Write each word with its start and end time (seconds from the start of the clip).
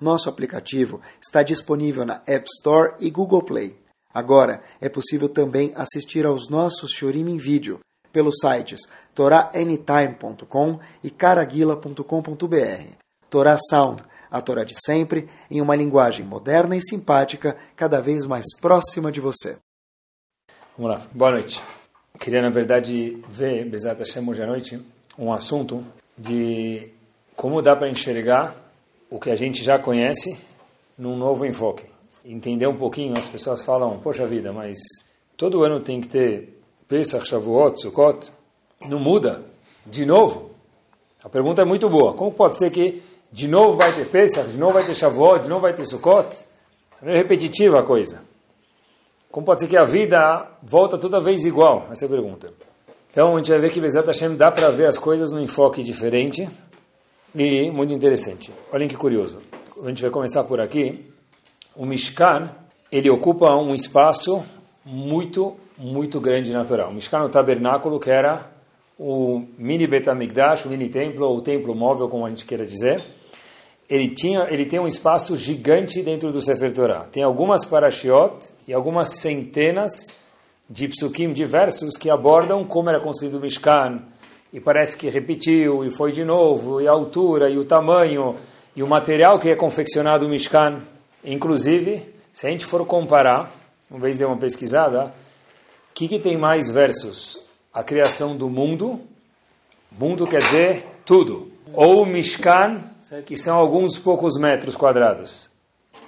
nosso 0.00 0.28
aplicativo 0.28 1.00
está 1.20 1.42
disponível 1.42 2.04
na 2.04 2.22
App 2.26 2.46
Store 2.48 2.94
e 3.00 3.10
Google 3.10 3.42
Play. 3.42 3.76
Agora 4.12 4.62
é 4.80 4.88
possível 4.88 5.28
também 5.28 5.72
assistir 5.74 6.24
aos 6.24 6.48
nossos 6.48 6.90
Shorim 6.92 7.28
em 7.30 7.36
vídeo 7.36 7.80
pelos 8.12 8.36
sites 8.40 8.80
toraanytime.com 9.14 10.78
e 11.02 11.10
caraguila.com.br. 11.10 12.94
Torá 13.28 13.56
Sound 13.68 14.02
a 14.30 14.40
Torá 14.40 14.64
de 14.64 14.74
sempre, 14.84 15.28
em 15.50 15.60
uma 15.60 15.76
linguagem 15.76 16.24
moderna 16.24 16.76
e 16.76 16.82
simpática, 16.82 17.56
cada 17.74 18.00
vez 18.00 18.26
mais 18.26 18.44
próxima 18.60 19.10
de 19.10 19.20
você. 19.20 19.56
Vamos 20.76 20.92
lá, 20.92 21.06
boa 21.12 21.32
noite. 21.32 21.60
Queria, 22.18 22.42
na 22.42 22.50
verdade, 22.50 23.22
ver, 23.28 23.68
Bezat 23.68 23.98
Hashem, 23.98 24.28
hoje 24.28 24.42
à 24.42 24.46
noite, 24.46 24.82
um 25.18 25.32
assunto 25.32 25.84
de 26.16 26.90
como 27.34 27.62
dá 27.62 27.76
para 27.76 27.88
enxergar 27.88 28.54
o 29.10 29.18
que 29.18 29.30
a 29.30 29.36
gente 29.36 29.62
já 29.62 29.78
conhece 29.78 30.36
num 30.98 31.16
novo 31.16 31.46
enfoque. 31.46 31.84
Entender 32.24 32.66
um 32.66 32.76
pouquinho, 32.76 33.16
as 33.16 33.26
pessoas 33.26 33.62
falam, 33.62 33.98
poxa 33.98 34.26
vida, 34.26 34.52
mas 34.52 34.76
todo 35.36 35.62
ano 35.62 35.80
tem 35.80 36.00
que 36.00 36.08
ter 36.08 36.60
Pesach, 36.88 37.26
Shavuot, 37.26 37.80
Sukkot. 37.80 38.30
Não 38.88 38.98
muda? 38.98 39.42
De 39.84 40.04
novo? 40.04 40.50
A 41.22 41.28
pergunta 41.28 41.62
é 41.62 41.64
muito 41.64 41.88
boa. 41.88 42.14
Como 42.14 42.32
pode 42.32 42.58
ser 42.58 42.70
que 42.70 43.02
de 43.30 43.48
novo 43.48 43.76
vai 43.76 43.92
ter 43.92 44.06
Pesach, 44.06 44.48
de 44.48 44.58
novo 44.58 44.74
vai 44.74 44.84
ter 44.84 44.94
Shavuot, 44.94 45.44
de 45.44 45.48
novo 45.48 45.62
vai 45.62 45.74
ter 45.74 45.84
Sukkot. 45.84 46.34
É 47.02 47.16
repetitiva 47.16 47.80
a 47.80 47.82
coisa. 47.82 48.22
Como 49.30 49.44
pode 49.44 49.60
ser 49.60 49.68
que 49.68 49.76
a 49.76 49.84
vida 49.84 50.48
volta 50.62 50.96
toda 50.96 51.20
vez 51.20 51.44
igual? 51.44 51.86
Essa 51.90 52.04
é 52.04 52.06
a 52.06 52.10
pergunta. 52.10 52.52
Então 53.10 53.34
a 53.34 53.38
gente 53.38 53.50
vai 53.50 53.60
ver 53.60 53.70
que 53.70 53.80
Bezat 53.80 54.06
Hashem 54.06 54.36
dá 54.36 54.50
para 54.50 54.70
ver 54.70 54.86
as 54.86 54.98
coisas 54.98 55.30
num 55.30 55.40
enfoque 55.40 55.82
diferente 55.82 56.48
e 57.36 57.70
muito 57.70 57.92
interessante. 57.92 58.52
Olhem 58.72 58.88
que 58.88 58.96
curioso. 58.96 59.38
A 59.82 59.88
gente 59.88 60.02
vai 60.02 60.10
começar 60.10 60.44
por 60.44 60.60
aqui. 60.60 61.04
O 61.74 61.84
Mishkan, 61.84 62.50
ele 62.90 63.10
ocupa 63.10 63.54
um 63.56 63.74
espaço 63.74 64.42
muito, 64.84 65.56
muito 65.76 66.20
grande 66.20 66.52
natural. 66.52 66.90
O 66.90 66.94
Mishkan 66.94 67.22
o 67.24 67.28
tabernáculo 67.28 68.00
que 68.00 68.10
era 68.10 68.50
o 68.98 69.42
mini 69.58 69.86
Betamigdash, 69.86 70.64
o 70.64 70.68
mini 70.70 70.88
templo, 70.88 71.26
ou 71.26 71.36
o 71.36 71.42
templo 71.42 71.74
móvel, 71.74 72.08
como 72.08 72.24
a 72.24 72.30
gente 72.30 72.46
queira 72.46 72.64
dizer 72.64 73.02
ele, 73.88 74.08
tinha, 74.08 74.46
ele 74.50 74.66
tem 74.66 74.80
um 74.80 74.86
espaço 74.86 75.36
gigante 75.36 76.02
dentro 76.02 76.32
do 76.32 76.40
Sefer 76.40 76.72
Torah. 76.72 77.04
Tem 77.04 77.22
algumas 77.22 77.64
parashiot 77.64 78.34
e 78.66 78.74
algumas 78.74 79.20
centenas 79.20 79.92
de 80.68 80.88
psukim 80.88 81.32
diversos 81.32 81.96
que 81.96 82.10
abordam 82.10 82.64
como 82.64 82.90
era 82.90 83.00
construído 83.00 83.38
o 83.38 83.40
Mishkan, 83.40 84.02
e 84.52 84.60
parece 84.60 84.96
que 84.96 85.08
repetiu, 85.08 85.84
e 85.84 85.90
foi 85.90 86.12
de 86.12 86.24
novo, 86.24 86.80
e 86.80 86.88
a 86.88 86.92
altura, 86.92 87.50
e 87.50 87.58
o 87.58 87.64
tamanho, 87.64 88.36
e 88.74 88.82
o 88.82 88.86
material 88.86 89.38
que 89.38 89.48
é 89.48 89.56
confeccionado 89.56 90.26
o 90.26 90.28
Mishkan. 90.28 90.80
Inclusive, 91.24 92.02
se 92.32 92.46
a 92.46 92.50
gente 92.50 92.64
for 92.64 92.84
comparar, 92.86 93.52
uma 93.90 94.00
vez 94.00 94.18
dei 94.18 94.26
uma 94.26 94.36
pesquisada, 94.36 95.06
o 95.90 95.94
que, 95.94 96.08
que 96.08 96.18
tem 96.18 96.36
mais 96.36 96.70
versos? 96.70 97.38
A 97.72 97.82
criação 97.82 98.36
do 98.36 98.48
mundo, 98.48 99.00
mundo 99.98 100.26
quer 100.26 100.42
dizer 100.42 100.84
tudo, 101.04 101.50
ou 101.72 102.04
Mishkan, 102.06 102.82
que 103.24 103.36
são 103.36 103.56
alguns 103.56 103.98
poucos 103.98 104.38
metros 104.38 104.76
quadrados. 104.76 105.48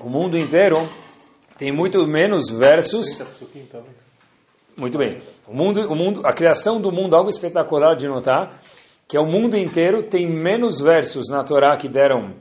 O 0.01 0.09
mundo 0.09 0.37
inteiro 0.37 0.89
tem 1.57 1.73
muito 1.73 2.07
menos 2.07 2.49
versos. 2.51 3.23
Muito 4.79 4.97
bem. 4.97 5.19
O 5.45 5.53
mundo, 5.53 5.81
o 5.91 5.97
mundo, 5.97 6.21
a 6.25 6.33
criação 6.33 6.81
do 6.81 6.93
mundo, 6.93 7.17
algo 7.17 7.29
espetacular 7.29 7.97
de 7.97 8.07
notar, 8.07 8.63
que 9.09 9.17
é 9.17 9.21
o 9.21 9.27
mundo 9.27 9.57
inteiro 9.57 10.05
tem 10.05 10.25
menos 10.25 10.81
versos 10.81 11.29
na 11.29 11.43
Torá 11.43 11.77
que 11.77 11.89
deram 11.89 12.35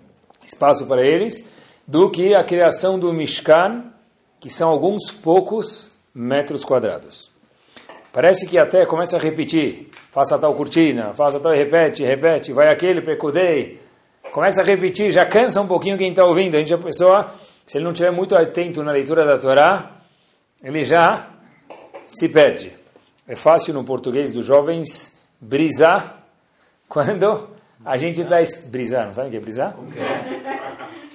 espaço 0.45 0.85
para 0.85 1.01
eles, 1.01 1.49
do 1.87 2.11
que 2.11 2.35
a 2.35 2.43
criação 2.43 2.99
do 2.99 3.11
Mishkan, 3.11 3.85
que 4.39 4.51
são 4.51 4.69
alguns 4.69 5.09
poucos 5.09 5.91
metros 6.13 6.63
quadrados. 6.63 7.31
Parece 8.13 8.47
que 8.47 8.59
até 8.59 8.85
começa 8.85 9.17
a 9.17 9.19
repetir, 9.19 9.89
faça 10.11 10.37
tal 10.37 10.53
cortina, 10.53 11.15
faça 11.15 11.39
tal, 11.39 11.53
repete, 11.53 12.03
repete, 12.03 12.53
vai 12.53 12.71
aquele, 12.71 13.01
pecudei, 13.01 13.79
começa 14.31 14.61
a 14.61 14.63
repetir, 14.63 15.11
já 15.11 15.25
cansa 15.25 15.59
um 15.59 15.67
pouquinho 15.67 15.97
quem 15.97 16.11
está 16.11 16.23
ouvindo. 16.23 16.55
A 16.55 16.59
gente, 16.59 16.73
a 16.73 16.77
pessoa, 16.77 17.31
se 17.65 17.79
ele 17.79 17.83
não 17.83 17.93
estiver 17.93 18.11
muito 18.11 18.35
atento 18.35 18.83
na 18.83 18.91
leitura 18.91 19.25
da 19.25 19.39
Torá, 19.39 19.91
ele 20.63 20.83
já 20.83 21.31
se 22.07 22.29
perde. 22.29 22.73
É 23.27 23.35
fácil 23.35 23.73
no 23.73 23.83
português 23.83 24.31
dos 24.31 24.45
jovens 24.45 25.19
brisar 25.39 26.23
quando 26.89 27.49
a 27.85 27.97
gente 27.97 28.21
está... 28.21 28.37
Brisar, 28.67 29.07
não 29.07 29.13
sabe 29.13 29.27
o 29.27 29.31
que 29.31 29.37
é 29.37 29.39
brisar? 29.39 29.75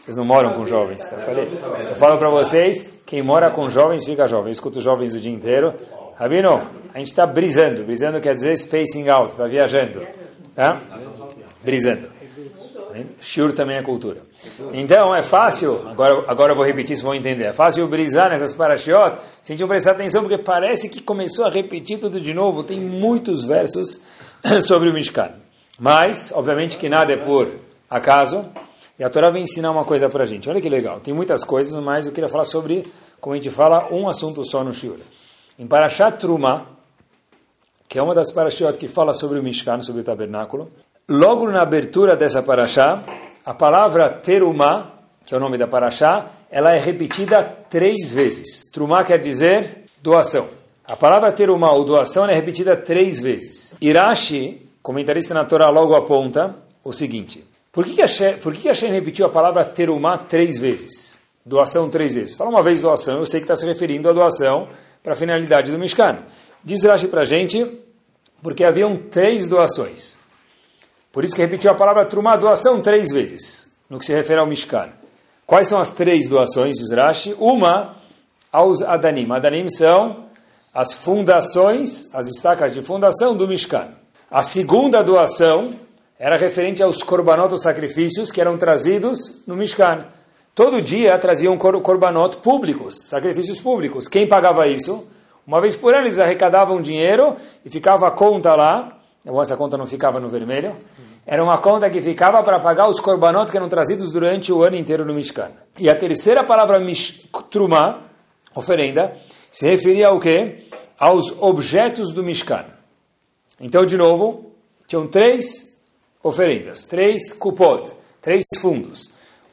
Vocês 0.01 0.17
não 0.17 0.25
moram 0.25 0.53
com 0.55 0.67
jovens, 0.67 1.07
tá? 1.07 1.17
Falei. 1.19 1.49
Eu 1.89 1.95
falo 1.97 2.19
para 2.19 2.29
vocês, 2.29 2.93
quem 3.07 3.23
mora 3.23 3.51
com 3.51 3.69
jovens 3.69 4.05
fica 4.05 4.27
jovem. 4.27 4.49
Eu 4.49 4.53
escuto 4.53 4.81
jovens 4.81 5.15
o 5.15 5.21
dia 5.21 5.33
inteiro. 5.33 5.73
Rabino, 6.17 6.61
a 6.93 6.99
gente 6.99 7.09
está 7.09 7.25
brisando. 7.25 7.85
Brisando 7.85 8.21
quer 8.21 8.35
dizer 8.35 8.57
spacing 8.59 9.09
out, 9.09 9.31
está 9.31 9.47
viajando. 9.47 10.07
Tá? 10.55 10.81
Brisando. 11.63 12.09
Shur 13.21 13.53
também 13.53 13.77
é 13.77 13.83
cultura. 13.83 14.23
Então 14.73 15.15
é 15.15 15.23
fácil, 15.23 15.89
agora, 15.89 16.25
agora 16.27 16.53
eu 16.53 16.57
vou 16.57 16.65
repetir 16.65 16.97
se 16.97 17.03
vão 17.03 17.15
entender, 17.15 17.45
é 17.45 17.53
fácil 17.53 17.87
brisar 17.87 18.31
nessas 18.31 18.55
parashiot, 18.55 19.19
se 19.41 19.57
prestar 19.67 19.93
atenção, 19.93 20.23
porque 20.23 20.39
parece 20.39 20.89
que 20.89 21.01
começou 21.01 21.45
a 21.45 21.49
repetir 21.49 21.99
tudo 21.99 22.21
de 22.21 22.35
novo, 22.35 22.63
tem 22.65 22.81
muitos 22.81 23.45
versos 23.45 24.01
sobre 24.67 24.89
o 24.89 24.93
Mishkan. 24.93 25.31
Mas, 25.79 26.33
obviamente 26.35 26.77
que 26.77 26.89
nada 26.89 27.13
é 27.13 27.17
por 27.17 27.53
acaso, 27.89 28.45
e 28.99 29.05
a 29.05 29.11
Torá 29.11 29.31
vem 29.31 29.45
ensinar 29.45 29.71
uma 29.71 29.85
coisa 29.85 30.09
para 30.09 30.25
a 30.25 30.27
gente. 30.27 30.49
Olha 30.51 30.61
que 30.61 30.69
legal, 30.69 31.01
tem 31.01 31.15
muitas 31.15 31.45
coisas, 31.45 31.81
mas 31.83 32.07
eu 32.07 32.13
queria 32.13 32.29
falar 32.29 32.45
sobre, 32.45 32.83
como 33.21 33.35
a 33.35 33.37
gente 33.37 33.51
fala, 33.51 33.93
um 33.93 34.09
assunto 34.09 34.45
só 34.45 34.63
no 34.63 34.73
Shur. 34.73 34.99
Em 35.59 35.67
Parashat 35.67 36.19
Truma, 36.19 36.67
que 37.89 37.99
é 37.99 38.03
uma 38.03 38.15
das 38.15 38.33
parashiot 38.33 38.79
que 38.79 38.89
fala 38.89 39.13
sobre 39.13 39.39
o 39.39 39.43
Mishkan, 39.43 39.83
sobre 39.83 40.01
o 40.01 40.05
tabernáculo, 40.05 40.71
Logo 41.09 41.51
na 41.51 41.63
abertura 41.63 42.17
dessa 42.17 42.43
paraxá, 42.43 43.03
a 43.45 43.53
palavra 43.53 44.09
terumá, 44.09 44.93
que 45.27 45.35
é 45.35 45.37
o 45.37 45.41
nome 45.41 45.59
da 45.59 45.67
paraxá, 45.67 46.31
ela 46.51 46.75
é 46.75 46.79
repetida 46.79 47.43
três 47.69 48.13
vezes. 48.13 48.71
Trumá 48.71 49.03
quer 49.05 49.19
dizer 49.19 49.85
doação. 50.03 50.49
A 50.85 50.97
palavra 50.97 51.33
terumá 51.33 51.73
ou 51.73 51.85
doação 51.85 52.29
é 52.29 52.35
repetida 52.35 52.77
três 52.77 53.21
vezes. 53.21 53.75
Irashi, 53.81 54.69
comentarista 54.83 55.35
na 55.35 55.45
Torá, 55.45 55.71
logo 55.71 55.95
aponta 55.95 56.55
o 56.85 56.93
seguinte: 56.93 57.45
por 57.73 57.85
que, 57.85 57.95
que, 57.95 58.01
Hashem, 58.03 58.37
por 58.39 58.53
que, 58.53 58.63
que 58.63 58.69
Hashem 58.69 58.91
repetiu 58.91 59.27
a 59.27 59.29
palavra 59.29 59.65
terumá 59.65 60.19
três 60.19 60.59
vezes? 60.59 61.21
Doação 61.45 61.91
três 61.91 62.15
vezes. 62.15 62.35
Fala 62.35 62.51
uma 62.51 62.63
vez 62.63 62.81
doação, 62.81 63.19
eu 63.19 63.27
sei 63.27 63.41
que 63.41 63.45
está 63.45 63.57
se 63.57 63.67
referindo 63.67 64.09
à 64.09 64.13
doação 64.13 64.69
para 65.03 65.13
a 65.13 65.17
finalidade 65.17 65.73
do 65.73 65.79
Mishkan. 65.79 66.19
Diz 66.63 66.85
Rashi 66.85 67.09
para 67.09 67.23
a 67.23 67.25
gente, 67.25 67.67
porque 68.41 68.65
haviam 68.65 68.97
três 68.97 69.49
doações. 69.49 70.22
Por 71.13 71.25
isso 71.25 71.37
que 71.37 71.43
repetiu 71.43 71.71
a 71.71 71.75
palavra 71.75 72.07
trumá, 72.07 72.37
doação, 72.37 72.81
três 72.81 73.13
vezes, 73.13 73.77
no 73.89 73.99
que 73.99 74.07
se 74.07 74.15
refere 74.15 74.41
ao 74.41 74.47
Mishkan. 74.47 74.89
Quais 75.47 75.69
são 75.69 75.79
as 75.79 75.93
três 75.93 76.27
doações, 76.27 76.77
diz 76.77 76.91
Rashi? 76.91 77.37
Uma 77.39 77.97
aos 78.51 78.81
Adanim. 78.81 79.31
Adanim 79.31 79.69
são 79.69 80.25
as 80.73 80.95
fundações, 80.95 82.09
as 82.15 82.29
estacas 82.29 82.73
de 82.73 82.81
fundação 82.81 83.37
do 83.37 83.47
Mishkan. 83.47 83.89
A 84.31 84.43
segunda 84.43 85.03
doação 85.03 85.75
era 86.19 86.39
referente 86.39 86.83
aos 86.83 87.03
korbanot, 87.03 87.53
os 87.53 87.63
sacrifícios 87.63 88.33
que 88.33 88.41
eram 88.41 88.57
trazidos 88.57 89.43
no 89.47 89.55
Mishkan. 89.55 90.07
Todo 90.55 90.81
dia 90.81 91.19
traziam 91.19 91.59
korbanot 91.59 92.39
públicos, 92.39 93.07
sacrifícios 93.07 93.61
públicos. 93.61 94.09
Quem 94.09 94.27
pagava 94.27 94.67
isso? 94.67 95.07
Uma 95.47 95.61
vez 95.61 95.77
por 95.77 95.93
ano 95.93 96.05
eles 96.05 96.19
arrecadavam 96.19 96.81
dinheiro 96.81 97.37
e 97.63 97.69
ficava 97.69 98.09
a 98.09 98.11
conta 98.11 98.55
lá 98.55 98.99
essa 99.41 99.57
conta 99.57 99.77
não 99.77 99.87
ficava 99.87 100.19
no 100.19 100.29
vermelho, 100.29 100.77
era 101.27 101.43
uma 101.43 101.59
conta 101.59 101.89
que 101.89 102.03
ficava 102.03 102.43
para 102.43 102.59
pagar 102.59 102.89
os 102.89 102.99
korbanot 102.99 103.51
que 103.51 103.57
eram 103.57 103.69
trazidos 103.69 104.13
durante 104.13 104.53
o 104.53 104.63
ano 104.63 104.77
inteiro 104.77 105.05
no 105.05 105.15
Mishkan. 105.15 105.51
E 105.79 105.89
a 105.89 105.95
terceira 105.95 106.43
palavra, 106.43 106.81
mish, 106.81 107.29
truma, 107.51 108.03
oferenda, 108.55 109.13
se 109.51 109.69
referia 109.69 110.09
ao 110.09 110.19
quê? 110.19 110.65
Aos 110.99 111.33
objetos 111.41 112.13
do 112.13 112.25
Mishkan. 112.25 112.65
Então, 113.61 113.87
de 113.87 113.97
novo, 113.97 114.53
tinham 114.87 115.07
três 115.07 115.81
oferendas, 116.23 116.87
três 116.87 117.33
kupot, 117.33 117.93
três 118.21 118.45
fundos. 118.61 119.11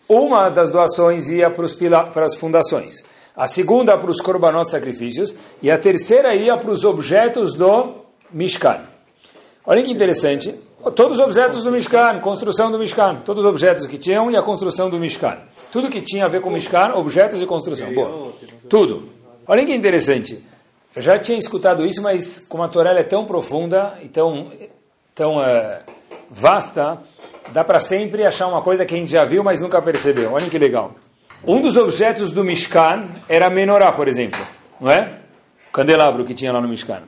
uma 0.08 0.50
das 0.50 0.72
doações 0.72 1.30
ia 1.30 1.52
para, 1.52 2.04
para 2.06 2.26
as 2.26 2.36
fundações, 2.36 3.06
a 3.36 3.46
segunda 3.46 3.96
para 3.96 4.10
os 4.10 4.20
korbanot 4.20 4.70
sacrifícios 4.70 5.36
e 5.62 5.70
a 5.70 5.78
terceira 5.78 6.34
ia 6.34 6.58
para 6.58 6.72
os 6.72 6.84
objetos 6.84 7.54
do 7.54 7.94
Mishkan. 8.32 8.82
Olha 9.64 9.84
que 9.84 9.92
interessante, 9.92 10.60
todos 10.96 11.20
os 11.20 11.26
objetos 11.26 11.64
do 11.64 11.72
Mishkan, 11.72 12.20
construção 12.20 12.72
do 12.72 12.80
Mishkan, 12.80 13.18
todos 13.26 13.44
os 13.44 13.50
objetos 13.50 13.86
que 13.86 13.98
tinham 13.98 14.32
e 14.32 14.38
a 14.38 14.42
construção 14.42 14.90
do 14.90 14.98
Mishkan. 14.98 15.38
Tudo 15.72 15.90
que 15.90 16.02
tinha 16.02 16.26
a 16.26 16.28
ver 16.28 16.42
com 16.42 16.50
Mishkan, 16.50 16.94
objetos 16.96 17.42
e 17.42 17.46
construção. 17.46 17.94
Boa. 17.94 18.34
Tudo. 18.70 19.10
Olha 19.46 19.66
que 19.66 19.74
interessante. 19.74 20.44
Eu 20.96 21.02
já 21.02 21.18
tinha 21.18 21.38
escutado 21.38 21.86
isso, 21.86 22.02
mas 22.02 22.40
como 22.40 22.64
a 22.64 22.68
Torá 22.68 22.94
é 22.94 23.04
tão 23.04 23.26
profunda 23.26 23.98
e 24.02 24.08
tão, 24.08 24.48
tão 25.14 25.38
uh, 25.38 25.80
vasta, 26.30 26.98
dá 27.52 27.64
para 27.64 27.80
sempre 27.80 28.26
achar 28.26 28.48
uma 28.48 28.62
coisa 28.62 28.86
que 28.86 28.96
a 28.96 28.98
gente 28.98 29.12
já 29.12 29.26
viu, 29.26 29.44
mas 29.44 29.60
nunca 29.60 29.82
percebeu. 29.82 30.34
Olha 30.34 30.50
que 30.50 30.58
legal. 30.58 30.96
Um 31.46 31.62
dos 31.62 31.78
objetos 31.78 32.32
do 32.32 32.44
Mishkan 32.44 33.08
era 33.28 33.48
a 33.48 33.50
menorá, 33.50 33.92
por 33.92 34.08
exemplo. 34.08 34.40
Não 34.80 34.90
é? 34.90 35.20
O 35.70 35.72
candelabro 35.72 36.26
que 36.26 36.34
tinha 36.34 36.52
lá 36.52 36.60
no 36.60 36.68
Mishkan. 36.68 37.04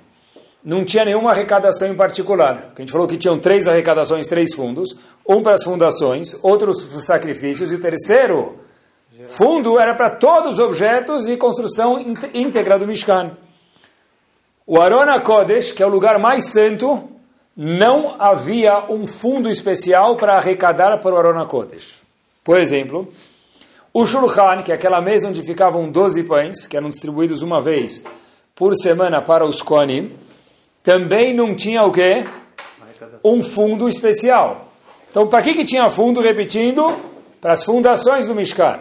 Não 0.64 0.86
tinha 0.86 1.04
nenhuma 1.04 1.32
arrecadação 1.32 1.88
em 1.88 1.96
particular. 1.96 2.72
A 2.76 2.80
gente 2.80 2.92
falou 2.92 3.08
que 3.08 3.18
tinham 3.18 3.40
três 3.40 3.68
arrecadações, 3.68 4.28
três 4.28 4.54
fundos. 4.54 4.96
Um 5.28 5.42
para 5.42 5.56
as 5.56 5.64
fundações, 5.64 6.38
outro 6.44 6.72
para 6.72 6.98
os 6.98 7.06
sacrifícios, 7.06 7.72
e 7.72 7.76
o 7.76 7.82
terceiro 7.82 8.60
fundo 9.28 9.80
era 9.80 9.94
para 9.96 10.10
todos 10.10 10.54
os 10.54 10.60
objetos 10.60 11.28
e 11.28 11.38
construção 11.38 12.00
íntegra 12.34 12.78
do 12.78 12.88
Mishkan. 12.88 13.32
O 14.66 14.80
Arona 14.80 15.20
Kodesh, 15.20 15.72
que 15.72 15.82
é 15.82 15.86
o 15.86 15.90
lugar 15.90 16.20
mais 16.20 16.46
santo, 16.46 17.10
não 17.56 18.16
havia 18.20 18.92
um 18.92 19.06
fundo 19.06 19.50
especial 19.50 20.16
para 20.16 20.36
arrecadar 20.36 20.98
para 21.00 21.14
o 21.14 21.18
Arona 21.18 21.46
Kodesh. 21.46 22.00
Por 22.44 22.58
exemplo, 22.60 23.08
o 23.94 24.06
Shulchan, 24.06 24.62
que 24.64 24.72
é 24.72 24.76
aquela 24.76 25.02
mesa 25.02 25.28
onde 25.28 25.44
ficavam 25.44 25.92
12 25.92 26.24
pães, 26.24 26.66
que 26.66 26.78
eram 26.78 26.90
distribuídos 26.90 27.42
uma 27.42 27.62
vez 27.62 28.06
por 28.56 28.74
semana 28.76 29.22
para 29.22 29.46
os 29.46 29.62
Kohanim, 29.62 30.12
também 30.84 31.34
não 31.34 31.56
tinha 31.56 31.84
o 31.84 31.92
quê? 31.92 32.26
Um 33.24 33.44
fundo 33.44 33.88
especial. 33.88 34.70
Então, 35.10 35.28
para 35.28 35.42
que, 35.42 35.54
que 35.54 35.66
tinha 35.66 35.90
fundo, 35.90 36.22
repetindo? 36.22 36.92
Para 37.40 37.54
as 37.54 37.64
fundações 37.64 38.26
do 38.26 38.36
Mishkan. 38.36 38.80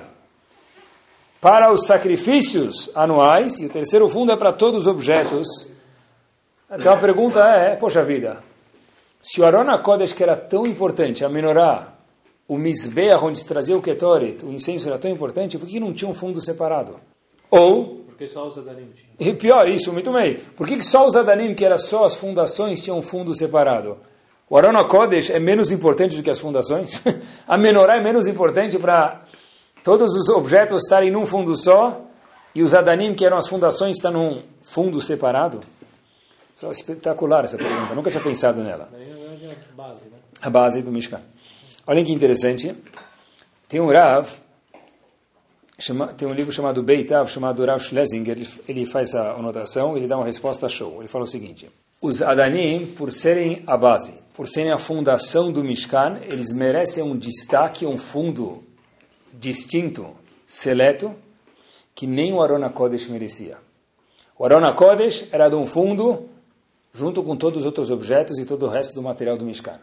Para 1.41 1.73
os 1.73 1.87
sacrifícios 1.87 2.91
anuais, 2.95 3.59
e 3.61 3.67
o 3.67 3.71
terceiro 3.71 4.09
fundo 4.09 4.31
é 4.33 4.37
para 4.37 4.53
todos 4.53 4.83
os 4.83 4.87
objetos. 4.87 5.69
Então 6.71 6.93
a 6.93 6.97
pergunta 6.99 7.41
é, 7.41 7.75
poxa 7.77 8.03
vida, 8.03 8.43
se 9.21 9.41
o 9.41 9.45
Arona 9.47 9.79
Kodesh, 9.79 10.13
que 10.13 10.23
era 10.23 10.37
tão 10.37 10.67
importante, 10.67 11.25
a 11.25 11.29
menorá, 11.29 11.95
o 12.47 12.57
Mizbeah, 12.57 13.19
onde 13.25 13.41
se 13.41 13.47
trazia 13.47 13.77
o 13.77 13.83
Ketoret, 13.83 14.45
o 14.45 14.53
incenso 14.53 14.89
era 14.89 14.99
tão 14.99 15.11
importante, 15.11 15.59
por 15.59 15.67
que 15.67 15.81
não 15.81 15.93
tinha 15.93 16.11
um 16.11 16.15
fundo 16.15 16.41
separado? 16.41 16.97
Ou... 17.51 18.00
Porque 18.21 18.35
só 18.35 18.47
os 18.47 18.59
Adanim 18.59 18.91
tinham. 18.93 19.15
E 19.19 19.35
pior, 19.35 19.67
isso, 19.67 19.91
muito 19.95 20.13
bem. 20.13 20.37
Por 20.55 20.67
que, 20.67 20.77
que 20.77 20.85
só 20.85 21.07
os 21.07 21.17
Adanim, 21.17 21.55
que 21.55 21.65
era 21.65 21.79
só 21.79 22.05
as 22.05 22.15
fundações, 22.15 22.79
tinham 22.79 22.99
um 22.99 23.03
fundo 23.03 23.35
separado? 23.35 23.97
O 24.47 24.59
Arona 24.59 24.85
Kodesh 24.85 25.31
é 25.31 25.39
menos 25.39 25.71
importante 25.71 26.15
do 26.17 26.23
que 26.23 26.29
as 26.29 26.39
fundações? 26.39 27.01
a 27.49 27.57
menorá 27.57 27.97
é 27.97 28.01
menos 28.03 28.27
importante 28.27 28.79
para 28.79 29.23
todos 29.83 30.13
os 30.15 30.29
objetos 30.29 30.83
estarem 30.83 31.11
num 31.11 31.25
fundo 31.25 31.57
só 31.57 31.99
e 32.55 32.63
os 32.63 32.75
Adanim, 32.75 33.15
que 33.15 33.25
eram 33.25 33.39
as 33.39 33.49
fundações, 33.49 33.97
estão 33.97 34.13
num 34.13 34.43
fundo 34.61 35.01
separado? 35.01 35.59
Só 36.57 36.71
espetacular 36.71 37.45
essa 37.45 37.57
pergunta, 37.57 37.95
nunca 37.95 38.11
tinha 38.11 38.23
pensado 38.23 38.63
nela. 38.63 38.91
A 38.93 39.75
base, 39.75 40.05
né? 40.05 40.19
A 40.43 40.51
base 40.51 40.83
do 40.83 40.93
Mishkan. 40.93 41.21
Olha 41.87 42.05
que 42.05 42.13
interessante. 42.13 42.75
Tem 43.67 43.81
um 43.81 43.91
Rav, 43.91 44.29
chama, 45.81 46.09
tem 46.09 46.29
um 46.29 46.33
livro 46.33 46.53
chamado 46.53 46.83
Beitav, 46.83 47.31
chamado 47.31 47.65
Rav 47.65 47.83
Schlesinger, 47.83 48.37
ele, 48.37 48.49
ele 48.69 48.87
faz 48.87 49.15
a 49.15 49.33
anotação, 49.33 49.97
ele 49.97 50.07
dá 50.07 50.17
uma 50.17 50.27
resposta 50.27 50.69
show. 50.69 50.97
Ele 50.99 51.09
fala 51.09 51.25
o 51.25 51.29
seguinte: 51.29 51.71
os 52.01 52.23
Adanim, 52.23 52.87
por 52.87 53.13
serem 53.13 53.63
a 53.67 53.77
base, 53.77 54.15
por 54.35 54.49
serem 54.49 54.73
a 54.73 54.79
fundação 54.79 55.53
do 55.53 55.63
Mishkan, 55.63 56.19
eles 56.31 56.53
merecem 56.53 57.03
um 57.03 57.17
destaque, 57.17 57.85
um 57.85 57.99
fundo 57.99 58.63
distinto, 59.33 60.09
seleto, 60.47 61.15
que 61.95 62.07
nem 62.07 62.33
o 62.33 62.43
Arona 62.43 62.71
Kodesh 62.71 63.09
merecia. 63.09 63.59
O 64.39 64.45
Arona 64.45 64.73
Kodesh 64.73 65.29
era 65.33 65.49
de 65.49 65.57
um 65.57 65.67
fundo 65.67 66.29
junto 66.93 67.23
com 67.23 67.37
todos 67.37 67.61
os 67.61 67.65
outros 67.67 67.91
objetos 67.91 68.39
e 68.39 68.45
todo 68.45 68.67
o 68.67 68.69
resto 68.69 68.95
do 68.95 69.03
material 69.03 69.37
do 69.37 69.45
Mishkan. 69.45 69.79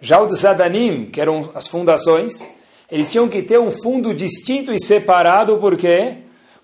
Já 0.00 0.20
o 0.20 0.28
Zadanim, 0.28 1.06
que 1.06 1.20
eram 1.20 1.50
as 1.54 1.68
fundações, 1.68 2.50
eles 2.92 3.10
tinham 3.10 3.28
que 3.28 3.42
ter 3.42 3.58
um 3.58 3.70
fundo 3.70 4.14
distinto 4.14 4.72
e 4.72 4.78
separado, 4.78 5.56
por 5.58 5.76
quê? 5.76 6.18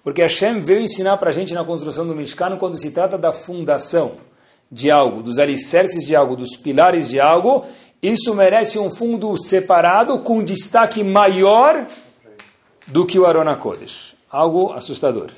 Porque 0.04 0.22
Hashem 0.22 0.60
veio 0.60 0.80
ensinar 0.80 1.16
para 1.16 1.30
a 1.30 1.32
gente 1.32 1.54
na 1.54 1.64
construção 1.64 2.06
do 2.06 2.14
Mishkan 2.14 2.56
quando 2.56 2.78
se 2.78 2.90
trata 2.90 3.18
da 3.18 3.32
fundação 3.32 4.18
de 4.70 4.90
algo, 4.90 5.22
dos 5.22 5.38
alicerces 5.38 6.06
de 6.06 6.14
algo, 6.14 6.36
dos 6.36 6.54
pilares 6.54 7.08
de 7.08 7.18
algo, 7.18 7.64
isso 8.02 8.34
merece 8.34 8.78
um 8.78 8.90
fundo 8.90 9.36
separado 9.36 10.18
com 10.20 10.44
destaque 10.44 11.02
maior 11.02 11.86
do 12.86 13.06
que 13.06 13.18
o 13.18 13.26
Arona 13.26 13.56
Kodesh. 13.56 14.14
Algo 14.30 14.72
assustador. 14.72 15.30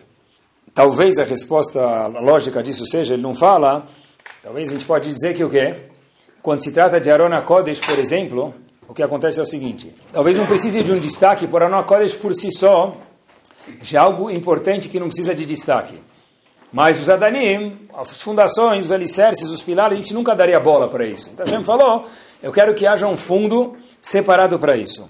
Talvez 0.74 1.18
a 1.18 1.24
resposta 1.24 1.80
lógica 2.08 2.62
disso 2.62 2.84
seja, 2.84 3.14
ele 3.14 3.22
não 3.22 3.34
fala 3.34 3.86
Talvez 4.42 4.70
a 4.70 4.72
gente 4.72 4.86
pode 4.86 5.06
dizer 5.06 5.34
que 5.34 5.44
o 5.44 5.50
quê? 5.50 5.74
Quando 6.40 6.64
se 6.64 6.72
trata 6.72 6.98
de 6.98 7.10
Arona 7.10 7.42
Kodesh, 7.42 7.78
por 7.80 7.98
exemplo, 7.98 8.54
o 8.90 8.94
que 8.94 9.04
acontece 9.04 9.38
é 9.38 9.42
o 9.42 9.46
seguinte: 9.46 9.94
talvez 10.12 10.34
não 10.34 10.46
precise 10.46 10.82
de 10.82 10.92
um 10.92 10.98
destaque 10.98 11.46
por 11.46 11.62
Arona 11.62 11.84
Kodesh 11.84 12.14
por 12.14 12.34
si 12.34 12.50
só, 12.50 12.96
já 13.80 14.00
é 14.00 14.02
algo 14.02 14.28
importante 14.28 14.88
que 14.88 14.98
não 14.98 15.06
precisa 15.06 15.32
de 15.32 15.46
destaque. 15.46 15.94
Mas 16.72 17.00
os 17.00 17.08
Adanim, 17.08 17.88
as 17.96 18.20
fundações, 18.20 18.86
os 18.86 18.92
alicerces, 18.92 19.48
os 19.48 19.62
pilares, 19.62 19.96
a 19.96 20.00
gente 20.00 20.12
nunca 20.12 20.34
daria 20.34 20.58
bola 20.58 20.88
para 20.88 21.06
isso. 21.06 21.30
Então 21.32 21.46
gente 21.46 21.64
falou: 21.64 22.04
eu 22.42 22.50
quero 22.50 22.74
que 22.74 22.84
haja 22.84 23.06
um 23.06 23.16
fundo 23.16 23.76
separado 24.00 24.58
para 24.58 24.76
isso. 24.76 25.08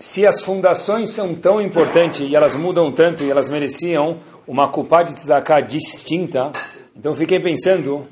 Se 0.00 0.26
as 0.26 0.42
fundações 0.42 1.10
são 1.10 1.32
tão 1.32 1.60
importantes 1.60 2.28
e 2.28 2.34
elas 2.34 2.56
mudam 2.56 2.90
tanto 2.90 3.22
e 3.22 3.30
elas 3.30 3.48
mereciam 3.48 4.18
uma 4.48 4.68
culpa 4.68 5.04
de 5.04 5.14
tzedakah 5.14 5.60
distinta, 5.60 6.50
então 6.96 7.14
fiquei 7.14 7.38
pensando 7.38 8.04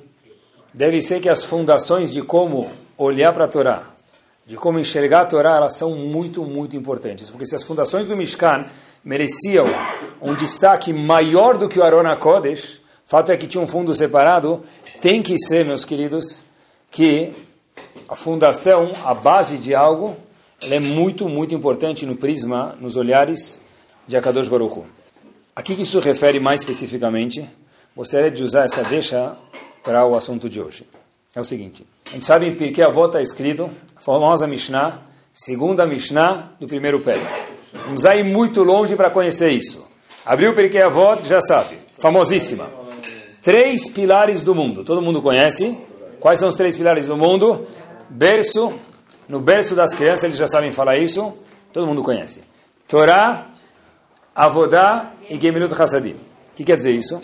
deve 0.73 1.03
ser 1.03 1.21
que 1.21 1.29
as 1.29 1.45
fundações 1.45 2.13
de 2.13 2.23
como 2.23 2.71
olhar 2.97 3.33
para 3.33 3.47
a 3.47 3.49
Torá, 3.49 3.91
de 4.51 4.57
como 4.57 4.81
enxergar 4.81 5.21
a 5.21 5.27
Torá, 5.27 5.59
elas 5.59 5.77
são 5.77 5.95
muito, 5.95 6.43
muito 6.43 6.77
importantes. 6.77 7.31
Porque 7.31 7.47
se 7.47 7.55
as 7.55 7.63
fundações 7.63 8.09
do 8.09 8.17
Mishkan 8.17 8.67
mereciam 9.05 9.65
um 10.21 10.35
destaque 10.35 10.93
maior 10.93 11.57
do 11.57 11.69
que 11.69 11.79
o 11.79 11.85
Arona 11.85 12.17
Kodesh, 12.17 12.81
fato 13.07 13.31
é 13.31 13.37
que 13.37 13.47
tinha 13.47 13.63
um 13.63 13.67
fundo 13.69 13.95
separado, 13.95 14.65
tem 15.01 15.23
que 15.23 15.39
ser, 15.39 15.65
meus 15.65 15.85
queridos, 15.85 16.45
que 16.91 17.33
a 18.09 18.17
fundação, 18.17 18.91
a 19.05 19.15
base 19.15 19.57
de 19.57 19.73
algo, 19.73 20.17
ela 20.61 20.75
é 20.75 20.81
muito, 20.81 21.29
muito 21.29 21.55
importante 21.55 22.05
no 22.05 22.17
prisma, 22.17 22.75
nos 22.81 22.97
olhares 22.97 23.61
de 24.09 24.17
Akadosh 24.17 24.49
Baruch. 24.49 24.83
A 25.55 25.63
que 25.63 25.75
isso 25.75 26.01
refere 26.01 26.41
mais 26.41 26.59
especificamente? 26.59 27.49
Gostaria 27.97 28.33
de 28.33 28.43
usar 28.43 28.65
essa 28.65 28.83
deixa 28.83 29.33
para 29.85 30.05
o 30.05 30.17
assunto 30.17 30.49
de 30.49 30.61
hoje. 30.61 30.85
É 31.35 31.41
o 31.41 31.45
seguinte, 31.45 31.87
a 32.09 32.15
gente 32.15 32.27
sabe 32.27 32.49
em 32.49 32.55
Pirkei 32.55 32.83
Avot 32.83 33.07
está 33.07 33.21
escrito, 33.21 33.71
a 33.95 34.01
famosa 34.01 34.49
Mishnah, 34.49 35.01
segunda 35.33 35.87
Mishnah 35.87 36.51
do 36.59 36.67
primeiro 36.67 36.99
pé. 36.99 37.17
Vamos 37.73 38.03
ir 38.05 38.25
muito 38.25 38.65
longe 38.65 38.97
para 38.97 39.11
conhecer 39.11 39.51
isso. 39.51 39.87
Abriu 40.27 40.53
Pirkei 40.57 40.83
Avot, 40.83 41.25
já 41.29 41.41
sabe, 41.41 41.79
famosíssima. 42.01 42.69
Três 43.43 43.89
pilares 43.89 44.43
do 44.43 44.57
mundo, 44.57 44.83
todo 44.83 45.01
mundo 45.01 45.23
conhece. 45.23 45.79
Quais 46.19 46.41
são 46.41 46.49
os 46.49 46.57
três 46.57 46.77
pilares 46.77 47.07
do 47.07 47.17
mundo? 47.17 47.65
Berço, 48.09 48.75
no 49.29 49.39
berço 49.39 49.77
das 49.77 49.95
crianças, 49.95 50.25
eles 50.25 50.37
já 50.37 50.49
sabem 50.49 50.73
falar 50.73 50.99
isso, 50.99 51.33
todo 51.73 51.87
mundo 51.87 52.03
conhece. 52.03 52.43
Torá, 52.89 53.47
Avodá 54.35 55.13
e 55.29 55.41
Gemilut 55.41 55.81
Hassadim. 55.81 56.17
O 56.53 56.57
que 56.57 56.65
quer 56.65 56.75
dizer 56.75 56.91
isso? 56.91 57.21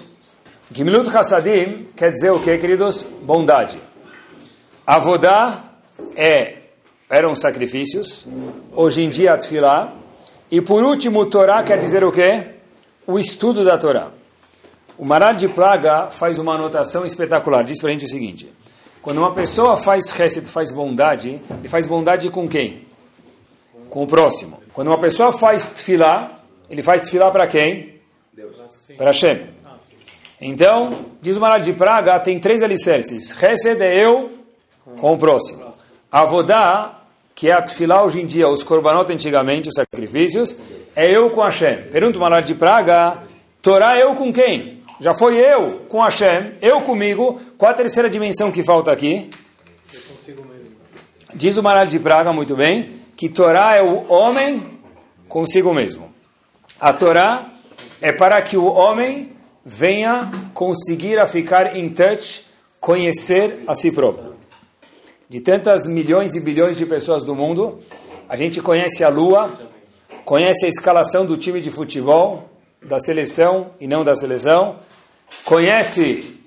Gimilut 0.71 1.09
Hassadim 1.09 1.89
quer 1.97 2.13
dizer 2.13 2.31
o 2.31 2.39
que, 2.39 2.57
queridos? 2.57 3.05
Bondade. 3.23 3.79
Avodá 4.87 5.65
é, 6.15 6.59
eram 7.11 7.35
sacrifícios, 7.35 8.25
hoje 8.73 9.03
em 9.03 9.11
dia 9.11 9.35
Atfilá. 9.35 9.93
E 10.49 10.61
por 10.61 10.85
último, 10.85 11.27
Torá 11.27 11.65
quer 11.65 11.81
dizer 11.81 12.05
o 12.05 12.13
que? 12.13 12.45
O 13.05 13.19
estudo 13.19 13.65
da 13.65 13.77
Torá. 13.77 14.11
O 14.97 15.05
Marar 15.05 15.35
de 15.35 15.49
Praga 15.49 16.07
faz 16.07 16.39
uma 16.39 16.55
anotação 16.55 17.05
espetacular, 17.05 17.65
diz 17.65 17.81
para 17.81 17.91
a 17.91 17.93
gente 17.93 18.05
o 18.05 18.09
seguinte, 18.09 18.49
quando 19.03 19.19
uma 19.19 19.33
pessoa 19.33 19.77
faz 19.77 20.05
chesed, 20.15 20.47
faz 20.47 20.71
bondade, 20.71 21.41
ele 21.59 21.69
faz 21.69 21.87
bondade 21.87 22.31
com 22.31 22.49
quem? 22.49 22.87
Com 23.91 24.05
o 24.05 24.07
próximo. 24.07 24.63
Quando 24.73 24.89
uma 24.89 24.99
pessoa 24.99 25.33
faz 25.33 25.69
tefilá, 25.69 26.31
ele 26.71 26.83
faz 26.83 27.03
tefilá 27.03 27.31
para 27.33 27.49
quem? 27.49 28.01
Deus. 28.33 28.57
Para 28.97 29.07
Hashem. 29.07 29.49
Então, 30.41 31.07
diz 31.21 31.37
o 31.37 31.41
Maral 31.41 31.59
de 31.59 31.73
Praga, 31.73 32.21
tem 32.21 32.39
três 32.39 32.63
alicerces. 32.63 33.33
Hesed 33.43 33.83
é 33.83 34.05
eu 34.05 34.36
com 34.99 35.15
o 35.15 35.19
próximo. 35.19 35.75
Avodá 36.11 36.97
que 37.37 37.51
é 37.51 37.53
a 37.53 37.61
tefilá 37.61 38.03
hoje 38.03 38.23
em 38.23 38.27
dia, 38.27 38.49
os 38.49 38.65
korbanot 38.65 39.13
antigamente, 39.13 39.69
os 39.69 39.75
sacrifícios, 39.75 40.59
é 40.97 41.15
eu 41.15 41.31
com 41.31 41.43
Hashem. 41.43 41.83
Pergunta 41.93 42.17
uma 42.17 42.41
de 42.41 42.55
praga, 42.55 43.19
Torá 43.61 43.99
eu 43.99 44.17
com 44.17 44.33
quem? 44.33 44.83
Já 44.99 45.13
foi 45.13 45.37
eu 45.37 45.81
com 45.87 46.01
Hashem, 46.01 46.55
eu 46.63 46.81
comigo. 46.81 47.39
Qual 47.59 47.71
a 47.71 47.75
terceira 47.75 48.09
dimensão 48.09 48.51
que 48.51 48.63
falta 48.63 48.91
aqui? 48.91 49.29
Diz 51.35 51.59
o 51.59 51.63
Maral 51.63 51.85
de 51.85 51.99
Praga, 51.99 52.33
muito 52.33 52.57
bem, 52.57 53.03
que 53.15 53.29
Torá 53.29 53.77
é 53.77 53.83
o 53.83 54.11
homem 54.11 54.79
consigo 55.29 55.75
mesmo. 55.75 56.11
A 56.81 56.95
Torá 56.95 57.53
é 58.01 58.13
para 58.13 58.41
que 58.41 58.57
o 58.57 58.65
homem 58.65 59.33
venha 59.63 60.51
conseguir 60.55 61.19
a 61.19 61.27
ficar 61.27 61.77
em 61.77 61.91
touch, 61.91 62.47
conhecer 62.81 63.63
a 63.67 63.75
si 63.75 63.93
próprio. 63.93 64.36
De 65.29 65.41
tantas 65.41 65.87
milhões 65.87 66.35
e 66.37 66.41
bilhões 66.41 66.77
de 66.77 66.87
pessoas 66.87 67.25
do 67.25 67.35
mundo, 67.35 67.81
a 68.29 68.37
gente 68.37 68.63
conhece 68.63 69.03
a 69.03 69.09
Lua, 69.09 69.53
conhece 70.25 70.67
a 70.67 70.69
escalação 70.69 71.27
do 71.27 71.37
time 71.37 71.61
de 71.61 71.71
futebol, 71.71 72.49
da 72.81 72.99
seleção 72.99 73.71
e 73.81 73.89
não 73.89 74.05
da 74.05 74.15
seleção, 74.15 74.77
conhece 75.45 76.39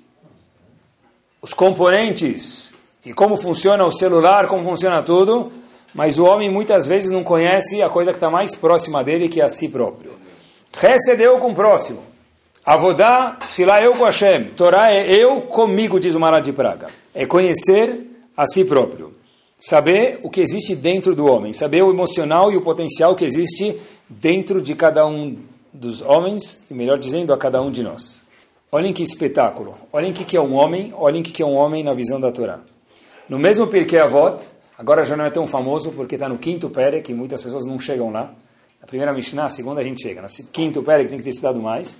os 1.42 1.52
componentes 1.52 2.74
e 3.04 3.12
como 3.12 3.36
funciona 3.36 3.84
o 3.84 3.90
celular, 3.90 4.46
como 4.46 4.64
funciona 4.64 5.02
tudo, 5.02 5.50
mas 5.94 6.18
o 6.18 6.24
homem 6.24 6.50
muitas 6.50 6.86
vezes 6.86 7.10
não 7.10 7.24
conhece 7.24 7.82
a 7.82 7.88
coisa 7.88 8.12
que 8.12 8.16
está 8.16 8.30
mais 8.30 8.54
próxima 8.54 9.02
dele, 9.02 9.28
que 9.28 9.40
é 9.40 9.44
a 9.44 9.48
si 9.48 9.68
próprio. 9.68 10.12
Recebeu 10.76 11.38
com 11.38 11.50
o 11.50 11.54
próximo. 11.54 12.02
Avodá, 12.64 13.38
filá 13.40 13.82
eu 13.82 13.92
com 13.92 14.04
Hashem. 14.04 14.50
Torá 14.56 14.92
é 14.92 15.10
eu 15.10 15.42
comigo, 15.42 15.98
diz 15.98 16.14
o 16.14 16.20
Marad 16.20 16.44
de 16.44 16.52
Praga. 16.52 16.88
É 17.14 17.26
conhecer 17.26 18.09
a 18.40 18.46
si 18.46 18.64
próprio. 18.64 19.12
Saber 19.58 20.18
o 20.22 20.30
que 20.30 20.40
existe 20.40 20.74
dentro 20.74 21.14
do 21.14 21.26
homem. 21.26 21.52
Saber 21.52 21.82
o 21.82 21.90
emocional 21.90 22.50
e 22.50 22.56
o 22.56 22.62
potencial 22.62 23.14
que 23.14 23.26
existe 23.26 23.78
dentro 24.08 24.62
de 24.62 24.74
cada 24.74 25.06
um 25.06 25.36
dos 25.70 26.00
homens, 26.00 26.64
e 26.70 26.72
melhor 26.72 26.98
dizendo, 26.98 27.34
a 27.34 27.36
cada 27.36 27.60
um 27.60 27.70
de 27.70 27.82
nós. 27.82 28.24
Olhem 28.72 28.94
que 28.94 29.02
espetáculo. 29.02 29.76
Olhem 29.92 30.10
o 30.10 30.14
que 30.14 30.38
é 30.38 30.40
um 30.40 30.54
homem. 30.54 30.90
Olhem 30.96 31.20
o 31.20 31.24
que 31.24 31.42
é 31.42 31.44
um 31.44 31.54
homem 31.54 31.84
na 31.84 31.92
visão 31.92 32.18
da 32.18 32.32
Torá. 32.32 32.60
No 33.28 33.38
mesmo 33.38 33.66
Pirkei 33.66 33.98
Avot, 33.98 34.42
agora 34.78 35.04
já 35.04 35.18
não 35.18 35.26
é 35.26 35.30
tão 35.30 35.46
famoso 35.46 35.92
porque 35.92 36.14
está 36.14 36.26
no 36.26 36.38
quinto 36.38 36.70
Pere, 36.70 37.02
que 37.02 37.12
muitas 37.12 37.42
pessoas 37.42 37.66
não 37.66 37.78
chegam 37.78 38.10
lá. 38.10 38.32
A 38.82 38.86
primeira 38.86 39.12
Mishnah, 39.12 39.44
a 39.44 39.50
segunda 39.50 39.82
a 39.82 39.84
gente 39.84 40.00
chega. 40.00 40.22
No 40.22 40.28
quinto 40.50 40.82
Pere, 40.82 41.04
que 41.04 41.10
tem 41.10 41.18
que 41.18 41.24
ter 41.24 41.30
estudado 41.30 41.60
mais. 41.60 41.98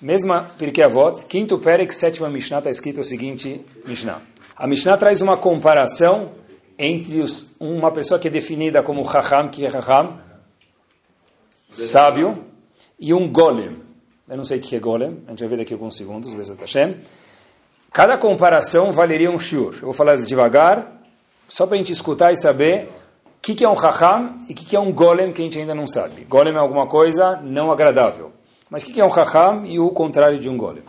Mesma 0.00 0.48
Pirkei 0.56 0.84
Avot, 0.84 1.26
quinto 1.26 1.58
Pere, 1.58 1.90
sétima 1.90 2.28
Mishnah, 2.28 2.58
está 2.58 2.70
escrito 2.70 3.00
o 3.00 3.04
seguinte 3.04 3.60
Mishnah. 3.84 4.31
A 4.62 4.66
Mishnah 4.68 4.96
traz 4.96 5.20
uma 5.20 5.36
comparação 5.36 6.30
entre 6.78 7.20
os, 7.20 7.56
uma 7.58 7.90
pessoa 7.90 8.20
que 8.20 8.28
é 8.28 8.30
definida 8.30 8.80
como 8.80 9.04
Chacham, 9.10 9.48
que 9.48 9.66
é 9.66 9.68
Chacham, 9.68 10.20
sábio, 11.68 12.44
e 12.96 13.12
um 13.12 13.28
Golem. 13.28 13.78
Eu 14.28 14.36
não 14.36 14.44
sei 14.44 14.58
o 14.58 14.60
que 14.60 14.76
é 14.76 14.78
Golem, 14.78 15.20
a 15.26 15.30
gente 15.30 15.40
vai 15.40 15.48
ver 15.48 15.56
daqui 15.56 15.74
a 15.74 15.76
alguns 15.76 15.96
segundos, 15.96 16.32
Bezat 16.32 16.60
Hashem. 16.60 16.94
Cada 17.92 18.16
comparação 18.16 18.92
valeria 18.92 19.32
um 19.32 19.38
shiur. 19.40 19.74
Eu 19.78 19.86
vou 19.86 19.92
falar 19.92 20.14
devagar, 20.14 20.92
só 21.48 21.66
para 21.66 21.74
a 21.74 21.78
gente 21.78 21.92
escutar 21.92 22.30
e 22.30 22.36
saber 22.36 22.84
o 22.84 23.42
que, 23.42 23.56
que 23.56 23.64
é 23.64 23.68
um 23.68 23.74
raham 23.74 24.36
e 24.48 24.52
o 24.52 24.54
que, 24.54 24.64
que 24.64 24.76
é 24.76 24.80
um 24.80 24.92
golem 24.92 25.32
que 25.32 25.42
a 25.42 25.44
gente 25.44 25.58
ainda 25.58 25.74
não 25.74 25.88
sabe. 25.88 26.22
Golem 26.26 26.54
é 26.54 26.58
alguma 26.58 26.86
coisa 26.86 27.34
não 27.42 27.72
agradável. 27.72 28.30
Mas 28.70 28.84
o 28.84 28.86
que, 28.86 28.92
que 28.92 29.00
é 29.00 29.04
um 29.04 29.08
raham 29.08 29.66
e 29.66 29.80
o 29.80 29.90
contrário 29.90 30.38
de 30.38 30.48
um 30.48 30.56
golem? 30.56 30.84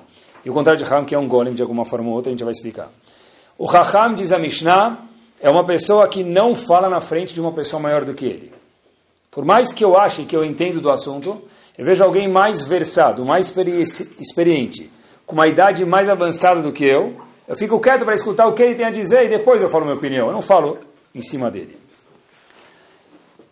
E 0.46 0.50
o 0.52 0.54
contrário 0.54 0.78
de 0.78 0.88
raham, 0.88 1.06
que 1.06 1.16
é 1.16 1.18
um 1.18 1.28
golem 1.28 1.56
de 1.56 1.64
alguma 1.64 1.84
forma 1.86 2.10
ou 2.10 2.14
outra, 2.14 2.30
a 2.30 2.34
gente 2.34 2.44
vai 2.44 2.52
explicar. 2.52 2.88
O 3.58 3.66
raham, 3.66 4.14
diz 4.14 4.32
a 4.32 4.40
Mishnah, 4.40 4.98
é 5.40 5.50
uma 5.50 5.66
pessoa 5.66 6.08
que 6.08 6.24
não 6.24 6.56
fala 6.56 6.90
na 6.90 7.02
frente 7.02 7.34
de 7.34 7.42
uma 7.42 7.52
pessoa 7.52 7.82
maior 7.82 8.04
do 8.06 8.14
que 8.14 8.26
ele. 8.26 8.52
Por 9.30 9.46
mais 9.46 9.72
que 9.72 9.84
eu 9.84 9.98
ache 9.98 10.24
que 10.24 10.36
eu 10.36 10.46
entendo 10.46 10.80
do 10.80 10.90
assunto, 10.90 11.42
eu 11.78 11.86
vejo 11.86 12.04
alguém 12.04 12.28
mais 12.28 12.62
versado, 12.62 13.26
mais 13.26 13.54
experiente, 14.20 14.92
com 15.26 15.34
uma 15.34 15.48
idade 15.48 15.86
mais 15.86 16.08
avançada 16.10 16.62
do 16.62 16.72
que 16.72 16.86
eu, 16.86 17.16
eu 17.48 17.58
fico 17.58 17.80
quieto 17.80 18.06
para 18.06 18.14
escutar 18.14 18.48
o 18.48 18.54
que 18.54 18.64
ele 18.64 18.76
tem 18.76 18.86
a 18.86 18.92
dizer 18.92 19.26
e 19.26 19.30
depois 19.30 19.62
eu 19.62 19.68
falo 19.68 19.84
minha 19.84 19.98
opinião. 19.98 20.28
Eu 20.28 20.34
não 20.34 20.42
falo 20.42 20.78
em 21.14 21.22
cima 21.22 21.52
dele. 21.52 21.78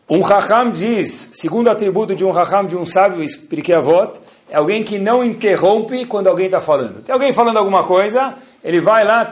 Um 0.10 0.22
Raham 0.22 0.72
diz, 0.72 1.32
segundo 1.34 1.70
atributo 1.70 2.16
de 2.16 2.24
um 2.26 2.32
Raham, 2.32 2.66
de 2.66 2.76
um 2.76 2.86
sábio, 2.86 3.24
expliquei 3.24 3.76
a 3.76 3.80
voto, 3.80 4.22
é 4.50 4.58
alguém 4.58 4.84
que 4.84 4.98
não 4.98 5.24
interrompe 5.24 6.06
quando 6.06 6.28
alguém 6.28 6.46
está 6.46 6.60
falando. 6.60 7.02
Tem 7.04 7.14
alguém 7.14 7.32
falando 7.32 7.58
alguma 7.58 7.86
coisa, 7.86 8.36
ele 8.64 8.80
vai 8.80 9.04
lá, 9.04 9.28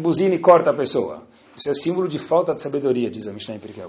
buzina 0.00 0.34
e 0.34 0.38
corta 0.38 0.70
a 0.70 0.74
pessoa. 0.74 1.22
Isso 1.56 1.70
é 1.70 1.74
símbolo 1.74 2.06
de 2.06 2.18
falta 2.18 2.54
de 2.54 2.60
sabedoria, 2.60 3.10
diz 3.10 3.26
a 3.26 3.32
Mishnah 3.32 3.56
em 3.56 3.58
Pirkei. 3.58 3.84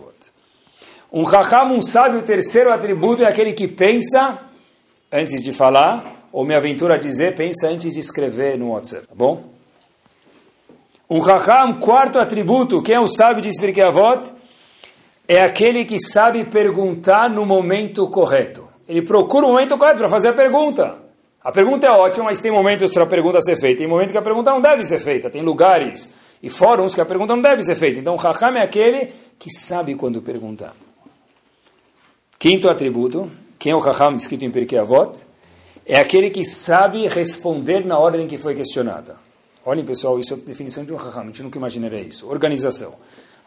Um 1.11 1.23
Raham, 1.23 1.73
um 1.73 1.81
sábio, 1.81 2.19
o 2.19 2.23
terceiro 2.23 2.71
atributo 2.71 3.23
é 3.23 3.27
aquele 3.27 3.53
que 3.53 3.67
pensa 3.67 4.39
antes 5.11 5.41
de 5.41 5.51
falar 5.51 6.27
ou 6.31 6.45
me 6.45 6.55
aventura 6.55 6.95
a 6.95 6.97
dizer, 6.97 7.35
pensa 7.35 7.67
antes 7.67 7.93
de 7.93 7.99
escrever 7.99 8.57
no 8.57 8.71
WhatsApp, 8.71 9.07
tá 9.07 9.15
bom? 9.15 9.43
Um 11.09 11.19
Raham, 11.19 11.79
quarto 11.79 12.19
atributo, 12.19 12.81
quem 12.83 12.95
é 12.95 12.99
o 12.99 13.07
sábio 13.07 13.41
de 13.41 13.49
Pirkei? 13.59 13.83
É 15.27 15.41
aquele 15.41 15.85
que 15.85 15.99
sabe 15.99 16.43
perguntar 16.45 17.29
no 17.29 17.45
momento 17.45 18.07
correto. 18.07 18.67
Ele 18.87 19.01
procura 19.01 19.45
o 19.45 19.49
momento 19.49 19.77
correto 19.77 19.97
para 19.97 20.09
fazer 20.09 20.29
a 20.29 20.33
pergunta. 20.33 21.08
A 21.43 21.51
pergunta 21.51 21.87
é 21.87 21.91
ótima, 21.91 22.25
mas 22.25 22.41
tem 22.41 22.51
momentos 22.51 22.91
para 22.93 23.03
a 23.03 23.07
pergunta 23.07 23.39
ser 23.41 23.57
feita. 23.57 23.79
Tem 23.79 23.87
momentos 23.87 24.11
que 24.11 24.17
a 24.17 24.21
pergunta 24.21 24.51
não 24.51 24.61
deve 24.61 24.83
ser 24.83 24.99
feita. 24.99 25.29
Tem 25.29 25.41
lugares 25.41 26.13
e 26.43 26.49
fóruns 26.49 26.93
que 26.93 27.01
a 27.01 27.05
pergunta 27.05 27.35
não 27.35 27.41
deve 27.41 27.63
ser 27.63 27.75
feita. 27.75 27.99
Então, 27.99 28.13
o 28.13 28.17
Raham 28.17 28.57
é 28.57 28.63
aquele 28.63 29.11
que 29.37 29.49
sabe 29.49 29.95
quando 29.95 30.21
perguntar. 30.21 30.73
Quinto 32.37 32.69
atributo, 32.69 33.29
quem 33.57 33.71
é 33.71 33.75
o 33.75 33.79
Raham 33.79 34.15
escrito 34.15 34.43
em 34.43 34.51
Pirkei 34.51 34.77
Avot? 34.77 35.29
é 35.89 35.99
aquele 35.99 36.29
que 36.29 36.45
sabe 36.45 37.07
responder 37.07 37.83
na 37.83 37.97
ordem 37.97 38.27
que 38.27 38.37
foi 38.37 38.53
questionada. 38.53 39.17
Olhem, 39.65 39.83
pessoal, 39.83 40.19
isso 40.19 40.35
é 40.35 40.37
a 40.37 40.39
definição 40.39 40.85
de 40.85 40.93
um 40.93 40.95
raham, 40.95 41.23
a 41.23 41.25
gente 41.25 41.41
nunca 41.41 41.57
imaginaria 41.57 42.01
isso. 42.01 42.29
Organização. 42.29 42.93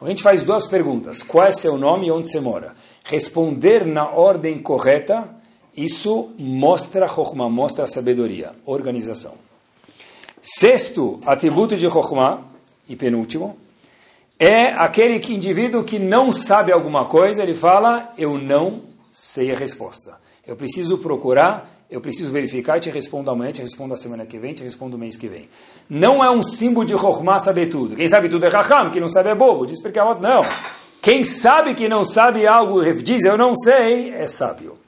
A 0.01 0.09
gente 0.09 0.25
faz 0.25 0.43
duas 0.43 0.67
perguntas. 0.67 1.23
Qual 1.23 1.47
é 1.47 1.53
seu 1.53 1.79
nome 1.79 2.09
e 2.09 2.11
onde 2.11 2.29
você 2.29 2.41
mora? 2.41 2.75
Responder 3.05 3.87
na 3.87 4.11
ordem 4.11 4.59
correta, 4.59 5.31
isso 5.77 6.31
mostra 6.39 7.09
Chokhmah, 7.09 7.49
mostra 7.49 7.87
sabedoria. 7.87 8.53
Organização. 8.67 9.35
Sexto 10.41 11.21
atributo 11.25 11.77
de 11.77 11.89
Chokhmah, 11.89 12.41
e 12.89 12.97
penúltimo, 12.97 13.57
é 14.39 14.67
aquele 14.73 15.21
que, 15.21 15.35
indivíduo 15.35 15.85
que 15.85 15.99
não 15.99 16.33
sabe 16.33 16.73
alguma 16.73 17.05
coisa, 17.05 17.43
ele 17.43 17.55
fala, 17.55 18.13
eu 18.19 18.37
não 18.39 18.83
sei 19.13 19.53
a 19.53 19.57
resposta. 19.57 20.17
Eu 20.47 20.57
preciso 20.57 20.99
procurar 20.99 21.73
eu 21.93 22.01
preciso 22.01 22.31
verificar 22.31 22.81
te 22.81 22.89
respondo 22.89 23.31
amanhã, 23.31 23.53
te 23.53 23.61
respondo 23.61 23.93
a 23.93 23.99
semana 23.99 24.25
que 24.25 24.39
vem, 24.39 24.55
te 24.55 24.65
respondo 24.65 24.97
o 24.97 24.99
mês 24.99 25.15
que 25.15 25.29
vem. 25.29 25.47
Não 25.91 26.25
é 26.25 26.31
um 26.31 26.43
símbolo 26.43 26.87
de 26.87 26.95
Chokhmah 26.95 27.39
saber 27.39 27.67
tudo. 27.67 27.95
Quem 27.95 28.09
sabe 28.09 28.31
tudo 28.31 28.47
é 28.47 28.49
Raham, 28.49 28.91
quem 28.91 28.99
não 28.99 29.11
sabe 29.11 29.29
é 29.29 29.35
bobo. 29.35 29.67
Diz 29.67 29.79
porque 29.79 29.99
a 29.99 30.15
não. 30.15 30.43
Quem 31.03 31.23
sabe 31.23 31.75
que 31.75 31.91
não 31.91 32.03
sabe 32.03 32.47
algo, 32.47 32.83
diz 33.03 33.27
eu 33.27 33.37
não 33.37 33.55
sei, 33.55 34.09
é 34.09 34.27
sábio. 34.27 34.79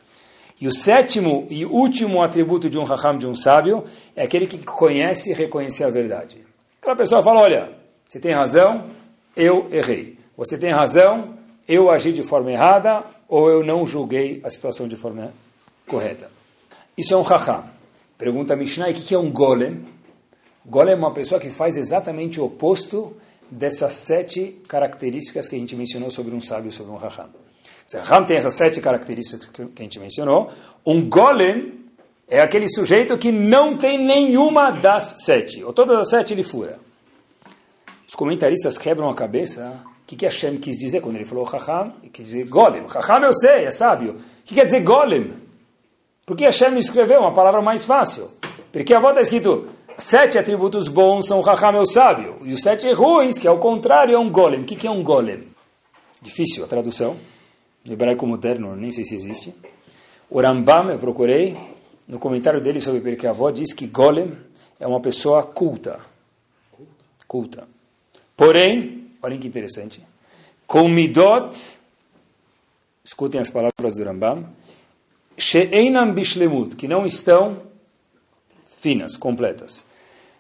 E 0.61 0.67
o 0.67 0.73
sétimo 0.73 1.47
e 1.51 1.65
último 1.65 2.23
atributo 2.23 2.71
de 2.71 2.79
um 2.79 2.85
Raham, 2.85 3.19
de 3.19 3.27
um 3.27 3.35
sábio, 3.35 3.85
é 4.15 4.23
aquele 4.23 4.47
que 4.47 4.59
conhece 4.59 5.31
e 5.31 5.35
reconhece 5.35 5.83
a 5.83 5.91
verdade. 5.91 6.45
Aquela 6.81 6.97
pessoa 6.97 7.23
fala, 7.23 7.41
olha, 7.41 7.73
você 8.09 8.21
tem 8.21 8.33
razão, 8.33 8.85
eu 9.37 9.69
errei. 9.71 10.19
Você 10.37 10.57
tem 10.57 10.71
razão, 10.71 11.35
eu 11.67 11.91
agi 11.91 12.13
de 12.13 12.23
forma 12.23 12.53
errada, 12.53 13.05
ou 13.29 13.49
eu 13.49 13.65
não 13.65 13.85
julguei 13.87 14.41
a 14.45 14.51
situação 14.51 14.87
de 14.87 14.97
forma 14.97 15.33
correta. 15.87 16.31
Isso 16.97 17.15
é 17.15 17.17
um 17.17 17.23
raham. 17.23 17.65
Pergunta 18.17 18.55
a 18.55 18.57
Mishnah, 18.57 18.89
o 18.89 18.95
que 18.95 19.15
é 19.15 19.19
um 19.19 19.31
golem? 19.31 19.85
Golem 20.65 20.95
é 20.95 20.97
uma 20.97 21.13
pessoa 21.13 21.41
que 21.41 21.51
faz 21.51 21.77
exatamente 21.77 22.41
o 22.41 22.45
oposto 22.45 23.17
dessas 23.51 23.93
sete 23.95 24.63
características 24.69 25.49
que 25.49 25.57
a 25.57 25.59
gente 25.59 25.77
mencionou 25.77 26.11
sobre 26.11 26.35
um 26.35 26.41
sábio, 26.41 26.71
sobre 26.71 26.93
um 26.93 26.97
raham. 26.97 27.29
Raham 27.93 28.25
tem 28.25 28.37
essas 28.37 28.55
sete 28.55 28.81
características 28.81 29.51
que 29.51 29.63
a 29.63 29.83
gente 29.83 29.99
mencionou, 29.99 30.51
um 30.85 31.09
golem 31.09 31.85
é 32.29 32.41
aquele 32.41 32.69
sujeito 32.69 33.17
que 33.19 33.31
não 33.31 33.77
tem 33.77 33.99
nenhuma 33.99 34.71
das 34.71 35.15
sete, 35.25 35.63
ou 35.63 35.73
todas 35.73 35.99
as 35.99 36.11
sete 36.11 36.33
ele 36.33 36.43
fura. 36.43 36.79
Os 38.09 38.15
comentaristas 38.15 38.79
quebram 38.79 39.11
a 39.11 39.15
cabeça. 39.15 39.83
O 40.03 40.07
que, 40.07 40.17
que 40.17 40.25
Hashem 40.25 40.57
quis 40.59 40.77
dizer 40.77 41.01
quando 41.01 41.17
ele 41.17 41.25
falou 41.25 41.45
raham? 41.45 41.95
Ele 42.01 42.11
quis 42.11 42.27
dizer 42.27 42.47
golem. 42.47 42.85
Raham 42.87 43.25
eu 43.25 43.33
sei, 43.33 43.65
é 43.65 43.71
sábio. 43.71 44.13
O 44.13 44.45
que 44.45 44.55
quer 44.55 44.65
dizer 44.65 44.81
golem? 44.81 45.33
Por 46.25 46.37
que 46.37 46.45
Hashem 46.45 46.79
escreveu 46.79 47.21
uma 47.21 47.35
palavra 47.35 47.61
mais 47.61 47.85
fácil? 47.85 48.31
Porque 48.73 48.95
a 48.95 49.01
volta 49.01 49.21
está 49.21 49.37
escrito 49.37 49.69
sete 49.99 50.39
atributos 50.39 50.89
bons 50.89 51.27
são 51.27 51.41
Raham, 51.41 51.77
é 51.77 51.81
o 51.81 51.87
sábio, 51.87 52.37
e 52.45 52.53
os 52.53 52.61
sete 52.61 52.91
ruins, 52.93 53.39
que 53.39 53.47
é 53.47 53.51
o 53.51 53.59
contrário, 53.59 54.15
é 54.15 54.19
um 54.19 54.31
golem. 54.31 54.61
O 54.61 54.65
que 54.65 54.87
é 54.87 54.91
um 54.91 55.03
golem? 55.03 55.49
Difícil 56.21 56.65
a 56.65 56.67
tradução. 56.67 57.17
Hebraico 57.93 58.27
moderno, 58.27 58.75
nem 58.75 58.91
sei 58.91 59.05
se 59.05 59.15
existe. 59.15 59.55
O 60.31 60.41
Rambam, 60.41 60.91
eu 60.91 60.99
procurei, 60.99 61.57
no 62.09 62.19
comentário 62.19 62.61
dele 62.61 62.81
sobre 62.81 63.01
Pirkei 63.01 63.29
Avó, 63.29 63.51
diz 63.51 63.75
que 63.75 63.87
golem 63.87 64.33
é 64.81 64.87
uma 64.87 65.01
pessoa 65.01 65.43
culta. 65.43 66.01
Culta. 67.29 67.69
Porém, 68.37 69.09
olhem 69.23 69.39
que 69.39 69.49
interessante, 69.49 70.03
com 70.67 70.89
midot, 70.89 71.57
escutem 73.05 73.41
as 73.41 73.51
palavras 73.51 73.97
do 73.97 74.03
Rambam, 74.03 74.49
she'einam 75.37 76.13
bishlemut, 76.13 76.77
que 76.77 76.89
não 76.89 77.05
estão 77.05 77.63
finas, 78.79 79.17
completas. 79.17 79.87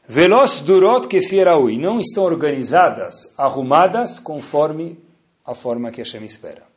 Veloz 0.06 0.60
durot 0.60 1.08
kefiraui, 1.08 1.78
não 1.78 1.98
estão 1.98 2.24
organizadas, 2.24 3.32
arrumadas 3.38 4.18
conforme 4.18 4.98
a 5.44 5.54
forma 5.54 5.90
que 5.90 6.00
Hashem 6.00 6.24
espera. 6.24 6.74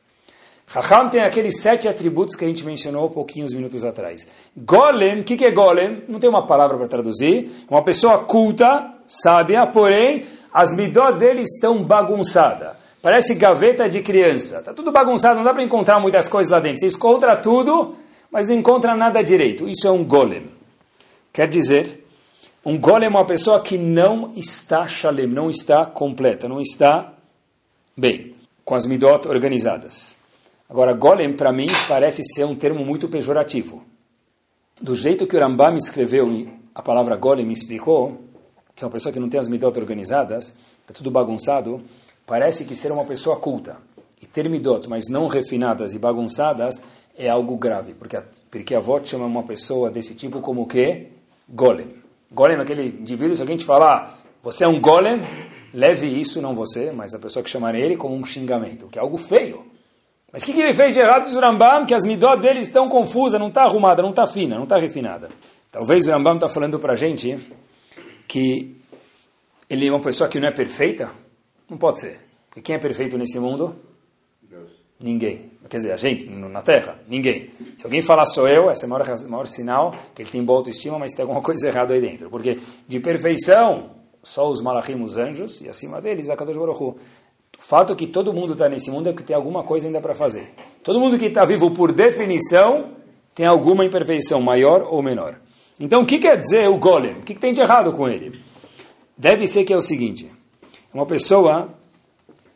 Raham 0.70 1.10
tem 1.10 1.22
aqueles 1.22 1.62
sete 1.62 1.88
atributos 1.88 2.36
que 2.36 2.44
a 2.44 2.48
gente 2.48 2.66
mencionou 2.66 3.10
pouquinhos 3.10 3.54
minutos 3.54 3.86
atrás. 3.86 4.28
Golem, 4.56 5.22
o 5.22 5.24
que, 5.24 5.38
que 5.38 5.46
é 5.46 5.52
golem? 5.52 6.04
Não 6.10 6.20
tem 6.20 6.30
uma 6.30 6.46
palavra 6.46 6.78
para 6.78 6.88
traduzir. 6.90 7.50
Uma 7.70 7.82
pessoa 7.82 8.26
culta, 8.26 8.94
sábia, 9.08 9.66
porém 9.68 10.26
as 10.52 10.76
midot 10.76 11.18
dele 11.18 11.42
estão 11.42 11.82
bagunçadas. 11.82 12.76
Parece 13.02 13.36
gaveta 13.36 13.88
de 13.88 14.02
criança. 14.02 14.58
Está 14.58 14.74
tudo 14.74 14.92
bagunçado, 14.92 15.38
não 15.38 15.44
dá 15.46 15.54
para 15.54 15.64
encontrar 15.64 16.02
muitas 16.02 16.28
coisas 16.28 16.52
lá 16.52 16.60
dentro. 16.60 16.80
Você 16.80 16.88
encontra 16.88 17.38
tudo, 17.38 17.96
mas 18.30 18.50
não 18.50 18.56
encontra 18.58 18.94
nada 18.94 19.24
direito. 19.24 19.70
Isso 19.70 19.88
é 19.88 19.92
um 19.92 20.04
golem. 20.04 20.52
Quer 21.32 21.48
dizer, 21.48 22.06
um 22.66 22.78
golem 22.78 23.06
é 23.06 23.10
uma 23.10 23.24
pessoa 23.24 23.62
que 23.62 23.78
não 23.78 24.34
está 24.36 24.86
shalem, 24.86 25.28
não 25.28 25.50
está 25.50 25.86
completa, 25.86 26.50
não 26.50 26.60
está 26.60 27.14
bem, 27.96 28.36
com 28.66 28.76
as 28.76 28.86
midot 28.86 29.30
organizadas. 29.30 30.17
Agora, 30.70 30.94
golem, 30.94 31.34
para 31.34 31.54
mim, 31.54 31.68
parece 31.88 32.24
ser 32.24 32.46
um 32.46 32.56
termo 32.56 32.84
muito 32.86 33.08
pejorativo. 33.08 33.84
Do 34.82 34.96
jeito 34.96 35.26
que 35.26 35.36
o 35.36 35.40
Rambam 35.40 35.78
escreveu 35.78 36.28
a 36.76 36.82
palavra 36.82 37.16
golem, 37.16 37.46
me 37.46 37.54
explicou, 37.54 38.22
que 38.76 38.84
é 38.84 38.88
uma 38.88 38.92
pessoa 38.92 39.12
que 39.12 39.20
não 39.20 39.30
tem 39.30 39.40
as 39.40 39.48
midot 39.48 39.80
organizadas, 39.80 40.56
está 40.82 40.94
tudo 40.94 41.10
bagunçado, 41.10 41.82
parece 42.26 42.66
que 42.66 42.76
ser 42.76 42.92
uma 42.92 43.06
pessoa 43.06 43.38
culta 43.38 43.78
e 44.22 44.26
ter 44.26 44.50
midot, 44.50 44.88
mas 44.88 45.08
não 45.08 45.28
refinadas 45.28 45.94
e 45.94 46.00
bagunçadas, 46.00 46.82
é 47.18 47.30
algo 47.30 47.58
grave, 47.58 47.94
porque 47.94 48.18
a, 48.18 48.24
porque 48.52 48.76
a 48.76 48.78
avó 48.78 49.02
chama 49.04 49.26
uma 49.26 49.44
pessoa 49.44 49.90
desse 49.90 50.14
tipo 50.14 50.42
como 50.42 50.62
o 50.62 50.68
quê? 50.68 51.08
golem. 51.48 51.96
Golem 52.32 52.58
é 52.58 52.62
aquele 52.62 52.88
indivíduo, 52.88 53.36
se 53.36 53.42
alguém 53.42 53.58
te 53.58 53.66
falar, 53.66 54.22
você 54.44 54.66
é 54.66 54.68
um 54.68 54.82
golem, 54.82 55.22
leve 55.74 56.08
isso, 56.08 56.42
não 56.42 56.54
você, 56.54 56.92
mas 56.92 57.14
a 57.14 57.20
pessoa 57.20 57.42
que 57.42 57.50
chamar 57.50 57.74
ele 57.74 57.96
como 57.96 58.16
um 58.16 58.26
xingamento, 58.26 58.88
que 58.88 59.00
é 59.00 59.02
algo 59.02 59.18
feio. 59.18 59.66
Mas 60.38 60.44
o 60.44 60.46
que, 60.46 60.54
que, 60.54 60.62
ele 60.62 60.74
fez 60.76 60.94
de 60.94 61.00
errado, 61.00 61.26
diz 61.26 61.34
o 61.34 61.40
Rambam? 61.40 61.84
Que 61.84 61.96
as 61.96 62.06
midot 62.06 62.40
dele 62.40 62.60
estão 62.60 62.88
confusas, 62.88 63.40
não 63.40 63.48
está 63.48 63.64
arrumada, 63.64 64.04
não 64.04 64.12
está 64.12 64.28
fina, 64.28 64.56
não 64.56 64.66
está 64.66 64.78
refinada. 64.78 65.30
Talvez 65.72 66.08
o 66.08 66.12
Rambam 66.12 66.36
está 66.36 66.48
falando 66.48 66.80
para 66.80 66.94
a 66.94 66.96
gente 66.96 67.40
que 68.28 68.78
ele 69.68 69.88
é 69.88 69.92
uma 69.92 70.00
pessoa 70.00 70.30
que 70.30 70.40
não 70.40 70.48
é 70.48 70.52
perfeita. 70.52 71.10
Não 71.68 71.76
pode 71.76 72.02
ser. 72.02 72.20
Porque 72.50 72.62
quem 72.62 72.76
é 72.76 72.78
perfeito 72.78 73.18
nesse 73.18 73.40
mundo? 73.40 73.78
Deus. 74.44 74.70
Ninguém. 75.00 75.54
Quer 75.68 75.78
dizer, 75.78 75.92
a 75.94 75.98
gente, 75.98 76.30
na 76.30 76.62
Terra, 76.62 77.00
ninguém. 77.08 77.50
Se 77.76 77.84
alguém 77.84 78.04
falar 78.04 78.26
sou 78.26 78.48
eu, 78.48 78.70
esse 78.70 78.84
é 78.84 78.88
o 78.88 78.92
maior, 78.92 79.08
maior 79.28 79.48
sinal 79.48 79.92
que 80.14 80.22
ele 80.22 80.30
tem 80.30 80.44
boa 80.44 80.60
autoestima, 80.60 81.00
mas 81.00 81.14
tem 81.14 81.24
alguma 81.24 81.42
coisa 81.42 81.68
errada 81.68 81.96
aí 81.96 82.00
dentro. 82.00 82.30
Porque 82.30 82.60
de 82.88 83.00
perfeição, 83.00 83.90
só 84.22 84.48
os 84.48 84.62
malachim, 84.62 85.02
os 85.02 85.18
anjos, 85.18 85.62
e 85.62 85.68
acima 85.68 86.00
deles, 86.00 86.30
a 86.30 86.36
Kadosh 86.36 86.58
Baruch 86.58 86.84
Hu. 86.84 86.96
O 87.60 87.62
fato 87.62 87.96
que 87.96 88.08
todo 88.08 88.34
mundo 88.34 88.54
está 88.54 88.70
nesse 88.70 88.90
mundo 88.92 89.10
é 89.10 89.12
porque 89.12 89.26
tem 89.26 89.36
alguma 89.36 89.64
coisa 89.64 89.88
ainda 89.88 90.00
para 90.00 90.14
fazer. 90.14 90.54
Todo 90.84 91.00
mundo 91.00 91.18
que 91.18 91.26
está 91.26 91.44
vivo, 91.44 91.72
por 91.72 91.92
definição, 91.92 92.92
tem 93.36 93.46
alguma 93.46 93.84
imperfeição, 93.86 94.42
maior 94.42 94.88
ou 94.90 95.02
menor. 95.02 95.36
Então, 95.80 96.02
o 96.02 96.06
que 96.06 96.18
quer 96.18 96.38
dizer 96.38 96.70
o 96.70 96.78
golem? 96.78 97.14
O 97.14 97.22
que, 97.22 97.34
que 97.34 97.40
tem 97.40 97.54
de 97.54 97.62
errado 97.62 97.92
com 97.92 98.08
ele? 98.08 98.42
Deve 99.18 99.48
ser 99.48 99.64
que 99.64 99.74
é 99.74 99.78
o 99.78 99.82
seguinte: 99.82 100.32
uma 100.94 101.06
pessoa 101.06 101.70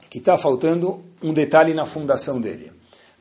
que 0.10 0.18
está 0.18 0.38
faltando 0.38 1.04
um 1.22 1.34
detalhe 1.34 1.74
na 1.74 1.86
fundação 1.86 2.42
dele. 2.42 2.72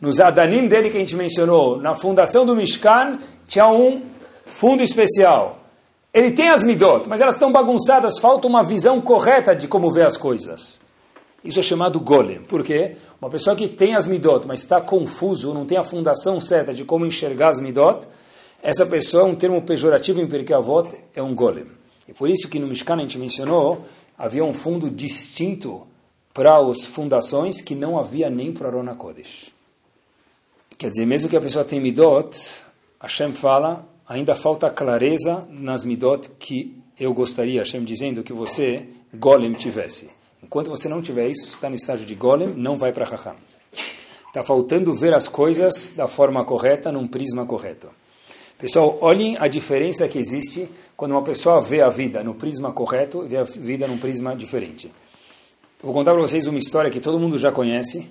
Nos 0.00 0.20
Adanim 0.20 0.66
dele 0.66 0.90
que 0.90 0.96
a 0.96 1.00
gente 1.00 1.14
mencionou, 1.14 1.76
na 1.76 1.94
fundação 1.94 2.46
do 2.46 2.56
Mishkan, 2.56 3.18
tinha 3.46 3.68
um 3.68 4.02
fundo 4.46 4.82
especial. 4.82 5.58
Ele 6.12 6.32
tem 6.32 6.48
as 6.48 6.64
midot, 6.64 7.08
mas 7.08 7.20
elas 7.20 7.34
estão 7.34 7.52
bagunçadas, 7.52 8.18
falta 8.18 8.48
uma 8.48 8.62
visão 8.62 9.00
correta 9.00 9.54
de 9.54 9.68
como 9.68 9.90
ver 9.92 10.06
as 10.06 10.16
coisas. 10.16 10.80
Isso 11.44 11.60
é 11.60 11.62
chamado 11.62 11.98
golem. 12.00 12.40
Por 12.42 12.62
quê? 12.62 12.96
Uma 13.20 13.30
pessoa 13.30 13.56
que 13.56 13.68
tem 13.68 13.94
as 13.94 14.06
midot, 14.06 14.46
mas 14.46 14.60
está 14.60 14.80
confuso, 14.80 15.54
não 15.54 15.64
tem 15.64 15.78
a 15.78 15.82
fundação 15.82 16.40
certa 16.40 16.74
de 16.74 16.84
como 16.84 17.06
enxergar 17.06 17.48
as 17.48 17.60
midot, 17.60 18.06
essa 18.62 18.84
pessoa, 18.84 19.24
um 19.24 19.34
termo 19.34 19.62
pejorativo 19.62 20.20
em 20.20 20.26
Pirkei 20.26 20.54
é 21.14 21.22
um 21.22 21.34
golem. 21.34 21.66
E 22.06 22.12
por 22.12 22.28
isso 22.28 22.48
que 22.48 22.58
no 22.58 22.66
Mishkan 22.66 22.96
a 22.96 22.98
gente 22.98 23.18
mencionou, 23.18 23.86
havia 24.18 24.44
um 24.44 24.52
fundo 24.52 24.90
distinto 24.90 25.86
para 26.34 26.58
as 26.58 26.84
fundações 26.84 27.62
que 27.62 27.74
não 27.74 27.98
havia 27.98 28.28
nem 28.28 28.52
para 28.52 28.68
Arona 28.68 28.94
Kodesh. 28.94 29.50
Quer 30.76 30.90
dizer, 30.90 31.06
mesmo 31.06 31.28
que 31.28 31.36
a 31.36 31.40
pessoa 31.40 31.64
tenha 31.64 31.80
midot, 31.80 32.36
Hashem 33.00 33.32
fala, 33.32 33.88
ainda 34.06 34.34
falta 34.34 34.68
clareza 34.68 35.46
nas 35.50 35.84
midot 35.84 36.30
que 36.38 36.76
eu 36.98 37.14
gostaria, 37.14 37.60
Hashem 37.60 37.82
dizendo 37.82 38.22
que 38.22 38.32
você, 38.32 38.86
golem, 39.14 39.52
tivesse. 39.52 40.10
Enquanto 40.42 40.70
você 40.70 40.88
não 40.88 41.02
tiver 41.02 41.28
isso, 41.28 41.52
está 41.52 41.68
no 41.68 41.76
estágio 41.76 42.06
de 42.06 42.14
golem, 42.14 42.48
não 42.48 42.78
vai 42.78 42.92
para 42.92 43.04
Raham. 43.04 43.36
Está 44.26 44.42
faltando 44.42 44.94
ver 44.94 45.12
as 45.12 45.26
coisas 45.26 45.92
da 45.96 46.06
forma 46.06 46.44
correta, 46.44 46.92
num 46.92 47.06
prisma 47.06 47.44
correto. 47.44 47.88
Pessoal, 48.58 48.98
olhem 49.00 49.36
a 49.38 49.48
diferença 49.48 50.06
que 50.06 50.18
existe 50.18 50.68
quando 50.96 51.12
uma 51.12 51.22
pessoa 51.22 51.60
vê 51.60 51.80
a 51.80 51.88
vida 51.88 52.22
no 52.22 52.34
prisma 52.34 52.72
correto 52.72 53.24
e 53.24 53.28
vê 53.28 53.38
a 53.38 53.42
vida 53.42 53.88
num 53.88 53.98
prisma 53.98 54.36
diferente. 54.36 54.92
vou 55.82 55.94
contar 55.94 56.12
para 56.12 56.20
vocês 56.20 56.46
uma 56.46 56.58
história 56.58 56.90
que 56.90 57.00
todo 57.00 57.18
mundo 57.18 57.38
já 57.38 57.50
conhece, 57.50 58.06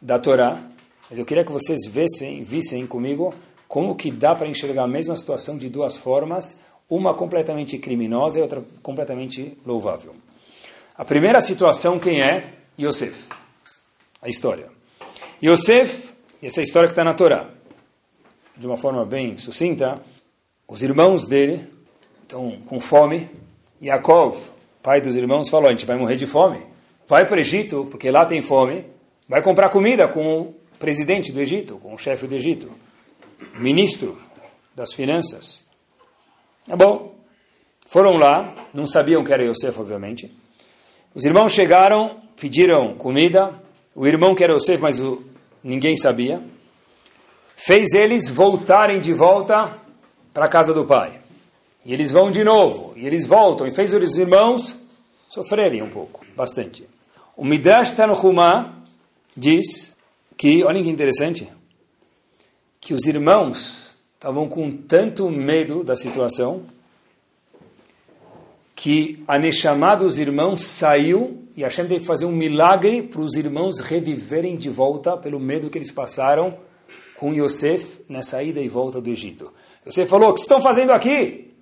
da 0.00 0.18
Torá, 0.18 0.62
mas 1.08 1.18
eu 1.18 1.24
queria 1.24 1.44
que 1.44 1.50
vocês 1.50 1.86
vissem, 1.86 2.42
vissem 2.42 2.86
comigo 2.86 3.34
como 3.66 3.96
que 3.96 4.10
dá 4.10 4.34
para 4.34 4.46
enxergar 4.46 4.84
a 4.84 4.88
mesma 4.88 5.16
situação 5.16 5.56
de 5.56 5.68
duas 5.68 5.96
formas, 5.96 6.58
uma 6.88 7.14
completamente 7.14 7.78
criminosa 7.78 8.38
e 8.38 8.42
outra 8.42 8.62
completamente 8.82 9.56
louvável. 9.66 10.14
A 10.98 11.04
primeira 11.04 11.40
situação, 11.40 11.96
quem 11.96 12.20
é? 12.20 12.54
Yosef. 12.76 13.28
A 14.20 14.28
história. 14.28 14.68
Yosef, 15.40 16.10
essa 16.42 16.58
é 16.58 16.64
história 16.64 16.88
que 16.88 16.92
está 16.92 17.04
na 17.04 17.14
Torá, 17.14 17.48
de 18.56 18.66
uma 18.66 18.76
forma 18.76 19.04
bem 19.04 19.38
sucinta, 19.38 20.02
os 20.66 20.82
irmãos 20.82 21.24
dele 21.24 21.64
estão 22.20 22.50
com 22.66 22.80
fome. 22.80 23.30
Yaakov, 23.80 24.50
pai 24.82 25.00
dos 25.00 25.14
irmãos, 25.14 25.48
falou: 25.48 25.68
a 25.68 25.70
gente 25.70 25.86
vai 25.86 25.96
morrer 25.96 26.16
de 26.16 26.26
fome. 26.26 26.66
Vai 27.06 27.24
para 27.24 27.36
o 27.36 27.38
Egito, 27.38 27.86
porque 27.88 28.10
lá 28.10 28.26
tem 28.26 28.42
fome. 28.42 28.84
Vai 29.28 29.40
comprar 29.40 29.70
comida 29.70 30.08
com 30.08 30.52
presidente 30.80 31.30
do 31.30 31.40
Egito, 31.40 31.76
com 31.76 31.94
o 31.94 31.98
chefe 31.98 32.26
do 32.26 32.34
Egito, 32.34 32.72
ministro 33.54 34.18
das 34.74 34.92
finanças. 34.92 35.64
Tá 36.66 36.74
bom. 36.74 37.14
Foram 37.86 38.16
lá, 38.16 38.66
não 38.74 38.84
sabiam 38.84 39.22
que 39.22 39.32
era 39.32 39.44
Yosef, 39.44 39.78
obviamente. 39.78 40.28
Os 41.14 41.24
irmãos 41.24 41.52
chegaram, 41.52 42.20
pediram 42.40 42.94
comida. 42.94 43.52
O 43.94 44.06
irmão 44.06 44.34
que 44.34 44.44
era 44.44 44.54
Yosef, 44.54 44.80
mas 44.80 45.00
o, 45.00 45.24
ninguém 45.62 45.96
sabia. 45.96 46.42
Fez 47.56 47.92
eles 47.94 48.28
voltarem 48.28 49.00
de 49.00 49.12
volta 49.12 49.78
para 50.32 50.46
a 50.46 50.48
casa 50.48 50.72
do 50.72 50.84
pai. 50.84 51.20
E 51.84 51.92
eles 51.92 52.12
vão 52.12 52.30
de 52.30 52.44
novo, 52.44 52.92
e 52.96 53.06
eles 53.06 53.26
voltam, 53.26 53.66
e 53.66 53.74
fez 53.74 53.92
os 53.94 54.18
irmãos 54.18 54.76
sofrerem 55.28 55.82
um 55.82 55.88
pouco, 55.88 56.24
bastante. 56.36 56.86
O 57.36 57.44
Midrash 57.44 57.92
Tanhumá 57.92 58.74
diz 59.36 59.96
que, 60.36 60.62
olha 60.64 60.82
que 60.82 60.88
interessante, 60.88 61.48
que 62.80 62.94
os 62.94 63.06
irmãos 63.06 63.96
estavam 64.14 64.48
com 64.48 64.70
tanto 64.70 65.30
medo 65.30 65.82
da 65.82 65.96
situação 65.96 66.62
que 68.78 69.24
a 69.26 69.36
Neshama 69.40 69.96
dos 69.96 70.20
irmãos 70.20 70.62
saiu 70.62 71.42
e 71.56 71.64
Hashem 71.64 71.88
teve 71.88 72.00
que 72.02 72.06
fazer 72.06 72.26
um 72.26 72.30
milagre 72.30 73.02
para 73.02 73.20
os 73.20 73.34
irmãos 73.34 73.80
reviverem 73.80 74.56
de 74.56 74.70
volta 74.70 75.16
pelo 75.16 75.40
medo 75.40 75.68
que 75.68 75.76
eles 75.76 75.90
passaram 75.90 76.56
com 77.16 77.34
Yosef 77.34 78.02
nessa 78.08 78.40
ida 78.40 78.60
e 78.60 78.68
volta 78.68 79.00
do 79.00 79.10
Egito. 79.10 79.52
Yosef 79.84 80.08
falou, 80.08 80.30
o 80.30 80.32
que 80.32 80.38
estão 80.38 80.60
fazendo 80.60 80.92
aqui? 80.92 81.52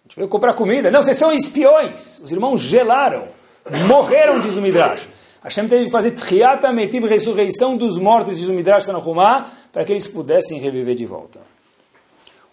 A 0.00 0.02
gente 0.04 0.16
veio 0.16 0.28
comprar 0.28 0.52
comida. 0.52 0.90
Não, 0.90 1.00
vocês 1.00 1.16
são 1.16 1.32
espiões. 1.32 2.20
Os 2.22 2.30
irmãos 2.30 2.60
gelaram, 2.60 3.28
morreram, 3.88 4.38
diz 4.38 4.58
o 4.58 4.60
Midrash. 4.60 5.08
Hashem 5.42 5.66
teve 5.66 5.86
que 5.86 5.90
fazer 5.90 6.10
Triata 6.10 6.68
ressurreição 7.08 7.78
dos 7.78 7.96
mortos, 7.96 8.38
diz 8.38 8.50
o 8.50 8.52
Midrash 8.52 8.84
Tanahumá, 8.84 9.50
para 9.72 9.82
que 9.82 9.92
eles 9.94 10.06
pudessem 10.06 10.58
reviver 10.58 10.94
de 10.94 11.06
volta. 11.06 11.49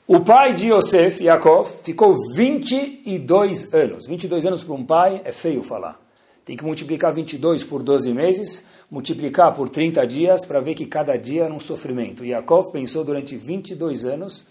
O 0.10 0.22
pai 0.22 0.54
de 0.54 0.72
Yosef, 0.72 1.22
Yaakov, 1.22 1.70
ficou 1.84 2.16
22 2.34 3.74
anos. 3.74 4.08
22 4.08 4.46
anos 4.46 4.64
para 4.64 4.74
um 4.74 4.86
pai 4.86 5.22
é 5.26 5.34
feio 5.34 5.62
falar. 5.62 6.00
Tem 6.46 6.56
que 6.56 6.64
multiplicar 6.64 7.14
22 7.14 7.66
por 7.66 7.84
12 7.84 8.14
meses, 8.14 8.66
multiplicar 8.90 9.54
por 9.54 9.68
30 9.68 10.08
dias 10.08 10.46
para 10.46 10.62
ver 10.62 10.76
que 10.76 10.86
cada 10.86 11.18
dia 11.18 11.44
era 11.44 11.54
um 11.54 11.60
sofrimento. 11.60 12.24
Yaakov 12.24 12.72
pensou 12.72 13.04
durante 13.04 13.36
22 13.36 14.06
anos, 14.06 14.48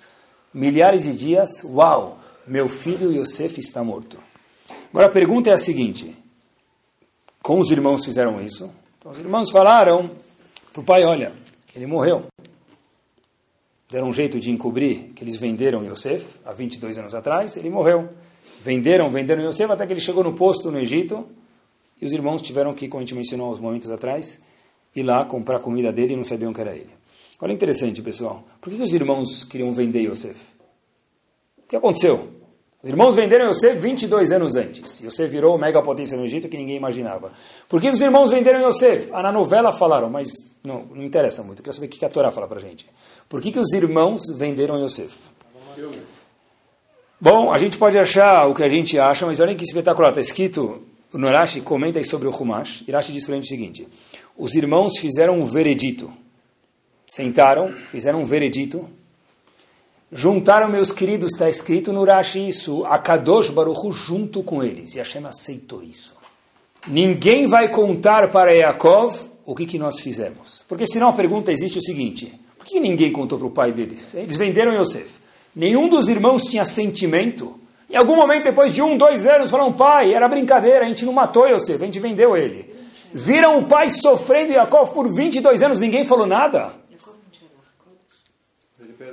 milhares 0.53 1.05
de 1.05 1.17
dias, 1.17 1.65
uau, 1.65 2.19
meu 2.47 2.69
filho 2.69 3.11
Yosef 3.11 3.59
está 3.59 3.83
morto. 3.83 4.19
Agora 4.91 5.07
a 5.07 5.11
pergunta 5.11 5.49
é 5.49 5.55
a 5.55 5.59
seguinte: 5.59 6.15
como 7.43 7.63
os 7.63 7.71
irmãos 7.71 8.05
fizeram 8.05 8.43
isso? 8.43 8.71
Então 8.99 9.11
os 9.11 9.19
irmãos 9.19 9.51
falaram 9.51 10.11
para 10.71 10.83
o 10.83 10.85
pai, 10.85 11.03
olha, 11.05 11.33
ele 11.75 11.87
morreu. 11.87 12.27
Deram 13.89 14.09
um 14.09 14.13
jeito 14.13 14.41
de 14.41 14.51
encobrir 14.51 15.13
que 15.15 15.23
eles 15.23 15.37
venderam 15.37 15.85
Yosef 15.85 16.41
há 16.45 16.53
22 16.53 16.99
anos 16.99 17.15
atrás, 17.15 17.57
ele 17.57 17.71
morreu. 17.71 18.09
Venderam, 18.63 19.09
venderam 19.11 19.45
Yosef 19.45 19.71
até 19.71 19.87
que 19.87 19.93
ele 19.93 20.01
chegou 20.01 20.25
no 20.25 20.35
posto 20.35 20.71
no 20.71 20.79
Egito 20.79 21.25
e 22.01 22.05
os 22.05 22.13
irmãos 22.13 22.43
tiveram 22.43 22.75
que, 22.75 22.89
como 22.89 23.01
a 23.01 23.05
gente 23.05 23.15
mencionou 23.15 23.53
uns 23.53 23.61
momentos 23.61 23.91
atrás, 23.91 24.43
ir 24.95 25.03
lá 25.03 25.25
comprar 25.25 25.61
comida 25.61 25.93
dele 25.93 26.15
e 26.15 26.17
não 26.17 26.25
sabiam 26.25 26.53
que 26.53 26.61
era 26.61 26.75
ele. 26.75 26.91
Olha 27.41 27.53
interessante, 27.53 28.03
pessoal. 28.03 28.45
Por 28.61 28.73
que 28.73 28.83
os 28.83 28.93
irmãos 28.93 29.45
queriam 29.45 29.73
vender 29.73 30.01
Yosef? 30.01 30.41
O 31.59 31.69
que 31.69 31.77
aconteceu? 31.77 32.29
Os 32.83 32.91
irmãos 32.91 33.15
venderam 33.15 33.49
Yosef 33.49 33.79
22 33.79 34.33
anos 34.33 34.57
antes. 34.57 35.01
Yosef 35.01 35.29
virou 35.29 35.59
mega 35.59 35.83
potência 35.83 36.17
no 36.17 36.25
Egito 36.25 36.49
que 36.49 36.57
ninguém 36.57 36.77
imaginava. 36.77 37.33
Por 37.69 37.81
que 37.81 37.89
os 37.89 38.01
irmãos 38.01 38.31
venderam 38.31 38.67
Yosef? 38.67 39.11
Ah, 39.13 39.23
na 39.23 39.33
novela 39.33 39.73
falaram, 39.73 40.09
mas 40.09 40.29
não, 40.63 40.85
não 40.85 41.03
interessa 41.03 41.43
muito. 41.43 41.61
Eu 41.61 41.65
quero 41.65 41.75
saber 41.75 41.87
o 41.87 41.91
que 41.91 42.05
a 42.05 42.09
Torá 42.09 42.31
fala 42.31 42.47
para 42.47 42.61
gente. 42.61 42.87
Por 43.29 43.41
que, 43.41 43.53
que 43.53 43.59
os 43.59 43.73
irmãos 43.73 44.23
venderam 44.35 44.83
Yosef? 44.83 45.15
Bom, 47.21 47.53
a 47.53 47.59
gente 47.59 47.77
pode 47.77 47.99
achar 47.99 48.47
o 48.47 48.55
que 48.55 48.63
a 48.63 48.69
gente 48.69 48.99
acha, 48.99 49.27
mas 49.27 49.41
olha 49.41 49.55
que 49.55 49.65
espetacular. 49.65 50.11
Está 50.11 50.21
escrito, 50.21 50.83
o 51.13 51.19
Norashi 51.19 51.61
comenta 51.61 52.03
sobre 52.03 52.29
o 52.29 52.31
Humash. 52.31 52.85
Irashi 52.87 53.13
diz 53.13 53.25
para 53.25 53.35
a 53.35 53.37
gente 53.37 53.47
o 53.47 53.49
seguinte. 53.49 53.89
Os 54.37 54.55
irmãos 54.55 54.99
fizeram 54.99 55.41
um 55.41 55.45
veredito 55.47 56.13
sentaram, 57.09 57.69
fizeram 57.73 58.23
um 58.23 58.25
veredito, 58.25 58.89
juntaram 60.11 60.69
meus 60.69 60.91
queridos, 60.91 61.33
está 61.33 61.49
escrito 61.49 61.93
no 61.93 62.05
Rashi 62.05 62.49
isso, 62.49 62.83
Kadosh 63.03 63.51
Baruchu 63.51 63.93
junto 63.93 64.43
com 64.43 64.63
eles, 64.63 64.95
e 64.95 64.99
Hashem 64.99 65.25
aceitou 65.25 65.83
isso. 65.83 66.15
Ninguém 66.87 67.49
vai 67.49 67.69
contar 67.69 68.31
para 68.31 68.53
Yaakov 68.53 69.19
o 69.45 69.55
que, 69.55 69.67
que 69.67 69.79
nós 69.79 70.01
fizemos. 70.01 70.65
Porque 70.69 70.87
senão 70.87 71.09
a 71.09 71.13
pergunta 71.13 71.51
existe 71.51 71.79
o 71.79 71.83
seguinte, 71.83 72.39
por 72.67 72.73
que 72.73 72.81
ninguém 72.81 73.13
contou 73.13 73.39
para 73.39 73.47
o 73.47 73.51
pai 73.51 73.71
deles? 73.71 74.13
Eles 74.15 74.37
venderam 74.37 74.75
Yosef. 74.75 75.21
Nenhum 75.55 75.89
dos 75.89 76.09
irmãos 76.09 76.43
tinha 76.43 76.65
sentimento. 76.65 77.55
Em 77.89 77.97
algum 77.97 78.17
momento, 78.17 78.43
depois 78.43 78.75
de 78.75 78.83
um, 78.83 78.99
dois 78.99 79.25
anos, 79.25 79.53
falaram, 79.53 79.73
pai, 79.73 80.13
era 80.13 80.29
brincadeira, 80.29 80.85
a 80.85 80.89
gente 80.89 81.05
não 81.05 81.13
matou 81.13 81.47
Yosef, 81.47 81.81
a 81.81 81.87
gente 81.87 82.01
vendeu 82.01 82.37
ele. 82.37 82.75
Viram 83.15 83.61
o 83.61 83.69
pai 83.69 83.89
sofrendo 83.89 84.53
Yaakov 84.53 84.93
por 84.93 85.15
22 85.15 85.63
anos, 85.63 85.79
ninguém 85.79 86.05
falou 86.05 86.27
nada. 86.27 86.73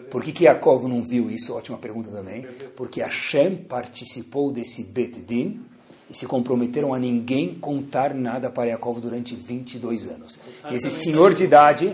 Por 0.10 0.24
que, 0.24 0.32
que 0.32 0.46
não 0.46 1.04
viu 1.04 1.30
isso? 1.30 1.54
Ótima 1.54 1.78
pergunta 1.78 2.10
também. 2.10 2.48
Porque 2.76 3.02
Hashem 3.02 3.56
participou 3.56 4.52
desse 4.52 4.84
Bet 4.84 5.20
Din 5.20 5.62
e 6.10 6.18
se 6.18 6.26
comprometeram 6.26 6.92
a 6.94 7.00
ninguém 7.00 7.54
contar 7.54 8.16
nada 8.16 8.50
para 8.50 8.70
Yaakov 8.70 9.00
durante 9.00 9.36
22 9.36 10.08
anos. 10.08 10.40
Esse 10.72 10.90
senhor 10.90 11.34
de 11.34 11.44
idade, 11.44 11.94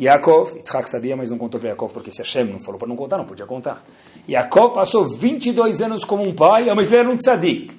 Yaakov, 0.00 0.56
Yitzhak 0.56 0.90
sabia, 0.90 1.16
mas 1.16 1.30
não 1.30 1.38
contou 1.38 1.60
para 1.60 1.70
Yaakov, 1.70 1.92
porque 1.92 2.10
se 2.10 2.18
Hashem 2.18 2.44
não 2.44 2.58
falou 2.58 2.78
para 2.78 2.88
não 2.88 2.96
contar, 2.96 3.16
não 3.16 3.24
podia 3.24 3.46
contar. 3.46 3.84
Yaakov 4.28 4.74
passou 4.74 5.08
22 5.08 5.80
anos 5.80 6.04
como 6.04 6.24
um 6.24 6.34
pai, 6.34 6.72
mas 6.74 6.88
ele 6.88 6.96
era 6.96 7.08
um 7.08 7.16
tzadik. 7.16 7.76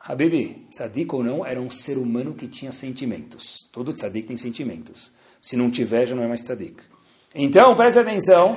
Habibi, 0.00 0.66
tzadik 0.70 1.14
ou 1.14 1.22
não, 1.22 1.46
era 1.46 1.60
um 1.60 1.70
ser 1.70 1.98
humano 1.98 2.34
que 2.34 2.48
tinha 2.48 2.72
sentimentos. 2.72 3.68
Todo 3.72 3.92
tzadik 3.92 4.26
tem 4.26 4.36
sentimentos. 4.36 5.10
Se 5.40 5.56
não 5.56 5.70
tiver, 5.70 6.06
já 6.06 6.16
não 6.16 6.24
é 6.24 6.28
mais 6.28 6.42
tzadik. 6.42 6.82
Então, 7.32 7.76
preste 7.76 8.00
atenção, 8.00 8.56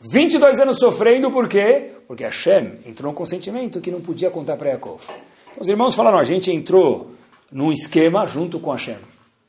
22 0.00 0.60
anos 0.60 0.78
sofrendo, 0.78 1.30
por 1.30 1.48
quê? 1.48 1.92
Porque 2.06 2.24
Hashem 2.24 2.78
entrou 2.84 3.10
num 3.10 3.16
consentimento 3.16 3.80
que 3.80 3.90
não 3.90 4.02
podia 4.02 4.30
contar 4.30 4.56
para 4.56 4.70
Yaakov. 4.70 5.02
Então, 5.50 5.62
os 5.62 5.68
irmãos 5.68 5.94
falaram, 5.94 6.18
a 6.18 6.24
gente 6.24 6.52
entrou 6.52 7.12
num 7.50 7.72
esquema 7.72 8.26
junto 8.26 8.60
com 8.60 8.70
Hashem. 8.70 8.98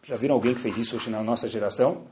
Já 0.01 0.15
viram 0.15 0.35
alguém 0.35 0.53
que 0.53 0.61
fez 0.61 0.77
isso 0.77 0.95
hoje 0.95 1.09
na 1.09 1.21
nossa 1.21 1.47
geração? 1.49 2.03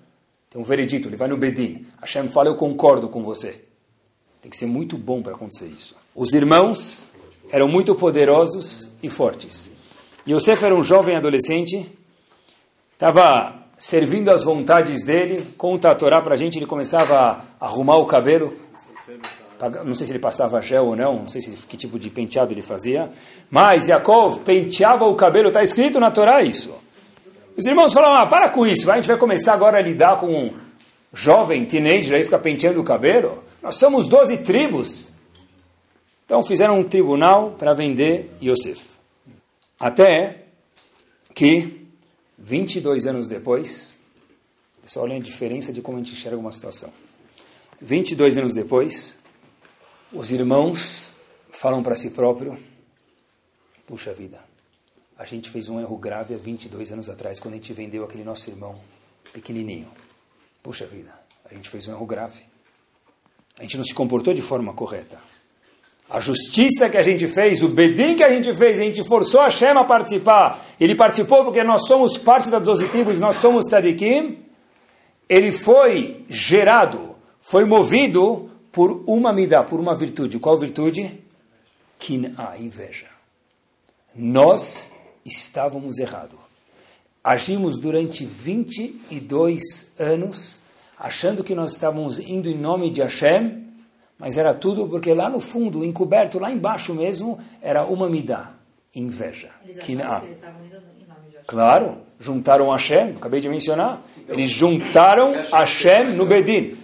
Tem 0.49 0.61
um 0.61 0.63
veredito, 0.63 1.07
ele 1.07 1.17
vai 1.17 1.27
no 1.27 1.37
Bedin. 1.37 1.85
Hashem 2.01 2.27
fala, 2.29 2.49
eu 2.49 2.55
concordo 2.55 3.09
com 3.09 3.23
você. 3.23 3.61
Tem 4.41 4.49
que 4.49 4.57
ser 4.57 4.65
muito 4.65 4.97
bom 4.97 5.21
para 5.21 5.33
acontecer 5.33 5.67
isso. 5.67 5.95
Os 6.15 6.33
irmãos 6.33 7.11
eram 7.49 7.67
muito 7.67 7.95
poderosos 7.95 8.89
e 9.01 9.09
fortes. 9.09 9.71
Yosef 10.27 10.63
era 10.63 10.75
um 10.75 10.83
jovem 10.83 11.15
adolescente, 11.15 11.89
estava 12.93 13.63
servindo 13.77 14.29
às 14.29 14.43
vontades 14.43 15.03
dele, 15.03 15.45
conta 15.57 15.91
a 15.91 15.95
Torá 15.95 16.21
para 16.21 16.33
a 16.33 16.37
gente, 16.37 16.57
ele 16.57 16.65
começava 16.65 17.45
a 17.59 17.65
arrumar 17.65 17.97
o 17.97 18.05
cabelo, 18.05 18.53
não 19.85 19.95
sei 19.95 20.05
se 20.05 20.11
ele 20.11 20.19
passava 20.19 20.61
gel 20.61 20.87
ou 20.87 20.95
não, 20.95 21.21
não 21.21 21.27
sei 21.29 21.41
se, 21.41 21.51
que 21.65 21.77
tipo 21.77 21.97
de 21.97 22.09
penteado 22.09 22.53
ele 22.53 22.61
fazia, 22.61 23.09
mas 23.49 23.87
Yaakov 23.87 24.39
penteava 24.39 25.05
o 25.05 25.15
cabelo, 25.15 25.47
está 25.47 25.63
escrito 25.63 25.99
na 25.99 26.11
Torá 26.11 26.43
isso. 26.43 26.75
Os 27.57 27.65
irmãos 27.65 27.91
falam, 27.91 28.13
ah, 28.13 28.27
para 28.27 28.51
com 28.51 28.67
isso, 28.67 28.89
a 28.91 28.95
gente 28.97 29.07
vai 29.07 29.17
começar 29.17 29.53
agora 29.53 29.79
a 29.79 29.81
lidar 29.81 30.19
com 30.19 30.27
um 30.27 30.53
jovem, 31.11 31.65
teenager, 31.65 32.13
aí 32.13 32.23
fica 32.23 32.37
penteando 32.37 32.79
o 32.79 32.83
cabelo. 32.83 33.43
Nós 33.63 33.77
somos 33.77 34.07
12 34.07 34.37
tribos. 34.43 35.11
Então 36.23 36.43
fizeram 36.43 36.79
um 36.79 36.83
tribunal 36.83 37.55
para 37.57 37.73
vender 37.73 38.31
Yosef. 38.39 38.89
Até 39.79 40.43
que 41.33 41.87
22 42.37 43.07
anos 43.07 43.27
depois, 43.27 43.97
pessoal, 44.83 45.05
olha 45.05 45.15
a 45.15 45.19
diferença 45.19 45.73
de 45.73 45.81
como 45.81 45.97
a 45.97 45.99
gente 45.99 46.13
enxerga 46.13 46.37
uma 46.37 46.51
situação. 46.51 46.93
22 47.81 48.37
anos 48.37 48.53
depois, 48.53 49.17
os 50.13 50.31
irmãos 50.31 51.11
falam 51.49 51.81
para 51.81 51.95
si 51.95 52.11
próprio: 52.11 52.55
puxa 53.87 54.13
vida, 54.13 54.39
a 55.17 55.25
gente 55.25 55.49
fez 55.49 55.67
um 55.67 55.79
erro 55.79 55.97
grave 55.97 56.35
há 56.35 56.37
22 56.37 56.91
anos 56.91 57.09
atrás, 57.09 57.39
quando 57.39 57.55
a 57.55 57.57
gente 57.57 57.73
vendeu 57.73 58.03
aquele 58.03 58.23
nosso 58.23 58.49
irmão 58.49 58.75
pequenininho. 59.33 59.87
Puxa 60.61 60.85
vida, 60.85 61.11
a 61.49 61.53
gente 61.53 61.69
fez 61.69 61.87
um 61.87 61.93
erro 61.93 62.05
grave. 62.05 62.41
A 63.57 63.63
gente 63.63 63.77
não 63.77 63.83
se 63.83 63.93
comportou 63.93 64.33
de 64.33 64.41
forma 64.41 64.73
correta. 64.73 65.17
A 66.09 66.19
justiça 66.19 66.89
que 66.89 66.97
a 66.97 67.01
gente 67.01 67.27
fez, 67.27 67.63
o 67.63 67.67
bedin 67.67 68.15
que 68.15 68.23
a 68.23 68.29
gente 68.29 68.53
fez, 68.53 68.79
a 68.79 68.83
gente 68.83 69.03
forçou 69.03 69.41
a 69.41 69.49
Shem 69.49 69.69
a 69.69 69.83
participar. 69.83 70.63
Ele 70.79 70.95
participou 70.95 71.43
porque 71.43 71.63
nós 71.63 71.87
somos 71.87 72.17
parte 72.17 72.49
das 72.49 72.63
doze 72.63 72.87
tribos, 72.87 73.19
nós 73.19 73.37
somos 73.37 73.65
Tadikim. 73.65 74.45
Ele 75.27 75.51
foi 75.51 76.23
gerado, 76.29 77.15
foi 77.41 77.65
movido 77.65 78.49
por 78.71 79.03
uma 79.05 79.33
midá, 79.33 79.63
por 79.63 79.79
uma 79.79 79.95
virtude. 79.95 80.39
Qual 80.39 80.57
virtude? 80.57 81.19
Kin'a, 81.99 82.55
inveja. 82.57 83.07
Nós 84.15 84.91
estávamos 85.27 85.99
errados. 85.99 86.39
Agimos 87.23 87.77
durante 87.77 88.25
22 88.25 89.59
anos 89.99 90.59
achando 90.97 91.43
que 91.43 91.53
nós 91.53 91.73
estávamos 91.73 92.19
indo 92.19 92.49
em 92.49 92.57
nome 92.57 92.89
de 92.89 93.01
Hashem 93.01 93.67
mas 94.17 94.37
era 94.37 94.53
tudo 94.53 94.87
porque 94.87 95.13
lá 95.13 95.29
no 95.29 95.39
fundo, 95.39 95.85
encoberto, 95.85 96.39
lá 96.39 96.51
embaixo 96.51 96.93
mesmo, 96.93 97.37
era 97.61 97.85
uma 97.85 98.09
midá, 98.09 98.53
inveja. 98.95 99.49
Kina. 99.81 100.23
Claro, 101.45 101.99
juntaram 102.19 102.71
Hashem, 102.71 103.11
acabei 103.15 103.39
de 103.39 103.47
mencionar. 103.47 104.01
Eles 104.27 104.49
juntaram 104.49 105.33
Hashem 105.51 106.15
no 106.15 106.25
Bedin. 106.25 106.75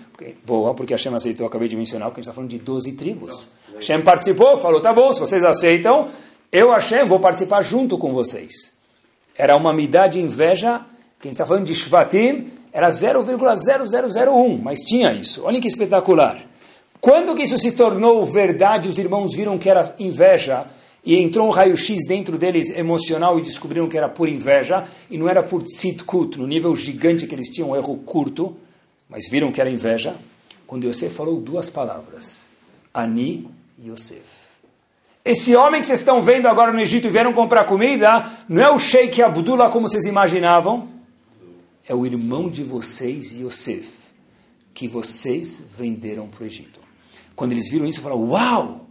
Boa, 0.46 0.74
porque 0.74 0.94
Hashem 0.94 1.14
aceitou, 1.14 1.48
acabei 1.48 1.68
de 1.68 1.76
mencionar, 1.76 2.10
porque 2.10 2.20
a 2.20 2.22
gente 2.22 2.30
está 2.30 2.36
falando 2.36 2.52
de 2.52 2.60
12 2.60 2.94
tribos. 2.94 3.50
Hashem 3.74 4.02
participou, 4.04 4.56
falou, 4.56 4.80
tá 4.80 4.94
bom, 4.94 5.12
se 5.12 5.20
vocês 5.20 5.44
aceitam, 5.44 6.08
eu, 6.54 6.70
Hashem, 6.70 7.08
vou 7.08 7.20
participar 7.20 7.64
junto 7.64 7.98
com 7.98 8.14
vocês. 8.14 8.74
Era 9.36 9.58
uma 9.58 9.74
midá 9.74 10.06
de 10.06 10.22
inveja, 10.22 10.82
que 11.20 11.28
a 11.28 11.30
gente 11.30 11.34
está 11.34 11.48
falando 11.48 11.66
de 11.66 11.74
Shvatim, 11.74 12.52
era 12.72 12.90
0,0001, 12.90 14.62
mas 14.62 14.82
tinha 14.82 15.12
isso. 15.12 15.46
Olha 15.46 15.60
que 15.60 15.68
espetacular. 15.68 16.46
Quando 17.02 17.34
que 17.34 17.42
isso 17.42 17.58
se 17.58 17.72
tornou 17.72 18.24
verdade, 18.24 18.88
os 18.88 19.00
irmãos 19.00 19.34
viram 19.36 19.58
que 19.58 19.68
era 19.68 19.96
inveja 19.98 20.68
e 21.04 21.18
entrou 21.18 21.48
um 21.48 21.50
raio-x 21.50 22.06
dentro 22.08 22.38
deles 22.38 22.70
emocional 22.70 23.40
e 23.40 23.42
descobriram 23.42 23.90
que 23.90 23.98
era 23.98 24.08
por 24.08 24.30
inveja 24.30 24.84
e 25.10 25.18
não 25.18 25.28
era 25.28 25.42
por 25.42 25.64
tzidkut, 25.64 26.38
no 26.38 26.46
nível 26.46 26.76
gigante 26.76 27.26
que 27.26 27.34
eles 27.34 27.50
tinham 27.50 27.72
um 27.72 27.76
erro 27.76 27.98
curto, 28.06 28.56
mas 29.10 29.28
viram 29.28 29.52
que 29.52 29.60
era 29.60 29.72
inveja. 29.72 30.16
Quando 30.68 30.86
Yosef 30.86 31.16
falou 31.16 31.42
duas 31.42 31.72
palavras, 31.72 32.48
Ani 32.94 33.50
Yosef. 33.84 34.43
Esse 35.26 35.56
homem 35.56 35.80
que 35.80 35.88
vocês 35.88 36.00
estão 36.00 36.22
vendo 36.22 36.48
agora 36.48 36.74
no 36.74 36.82
Egito 36.82 37.08
e 37.08 37.10
vieram 37.10 37.32
comprar 37.32 37.64
comida, 37.64 38.30
não 38.50 38.62
é 38.62 38.70
o 38.70 38.78
Sheikh 38.78 39.22
Abdullah 39.22 39.70
como 39.70 39.88
vocês 39.88 40.04
imaginavam, 40.04 40.90
é 41.88 41.96
o 41.96 42.06
irmão 42.06 42.50
de 42.50 42.62
vocês, 42.62 43.38
Yosef, 43.38 43.90
que 44.74 44.86
vocês 44.86 45.64
venderam 45.78 46.28
para 46.28 46.44
o 46.44 46.46
Egito. 46.46 46.82
Quando 47.36 47.54
eles 47.54 47.70
viram 47.70 47.86
isso, 47.86 48.02
falaram: 48.02 48.30
Uau! 48.30 48.88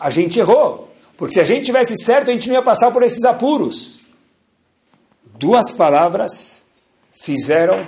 A 0.00 0.08
gente 0.08 0.38
errou. 0.38 0.88
Porque 1.16 1.34
se 1.34 1.40
a 1.40 1.44
gente 1.44 1.66
tivesse 1.66 1.96
certo, 1.96 2.30
a 2.30 2.32
gente 2.32 2.48
não 2.48 2.54
ia 2.54 2.62
passar 2.62 2.90
por 2.90 3.02
esses 3.02 3.24
apuros. 3.24 4.02
Duas 5.38 5.72
palavras 5.72 6.64
fizeram 7.12 7.86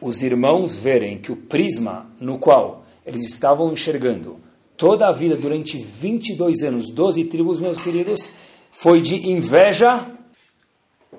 os 0.00 0.22
irmãos 0.22 0.76
verem 0.76 1.18
que 1.18 1.30
o 1.30 1.36
prisma 1.36 2.10
no 2.18 2.38
qual 2.38 2.84
eles 3.04 3.22
estavam 3.22 3.72
enxergando 3.72 4.40
toda 4.76 5.08
a 5.08 5.12
vida 5.12 5.36
durante 5.36 5.78
22 5.78 6.62
anos, 6.62 6.88
12 6.90 7.24
tribos, 7.24 7.60
meus 7.60 7.78
queridos, 7.78 8.30
foi 8.70 9.00
de 9.00 9.28
inveja, 9.28 10.06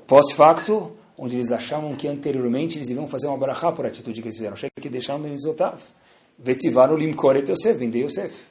pós-facto, 0.06 0.92
onde 1.18 1.36
eles 1.36 1.52
achavam 1.52 1.96
que 1.96 2.08
anteriormente 2.08 2.78
eles 2.78 2.90
iam 2.90 3.08
fazer 3.08 3.28
uma 3.28 3.38
barachá 3.38 3.72
por 3.72 3.86
atitude 3.86 4.22
que 4.22 4.28
eles 4.28 4.38
fizeram. 4.38 4.56
Chega 4.56 4.72
que 4.80 4.90
deixaram 4.90 5.20
Mizotav. 5.20 5.82
Vetzivaram 6.38 6.96
limkor 6.96 7.36
et 7.36 7.50
Yosef, 7.50 7.80
vender 7.80 8.04
Yosef. 8.04 8.46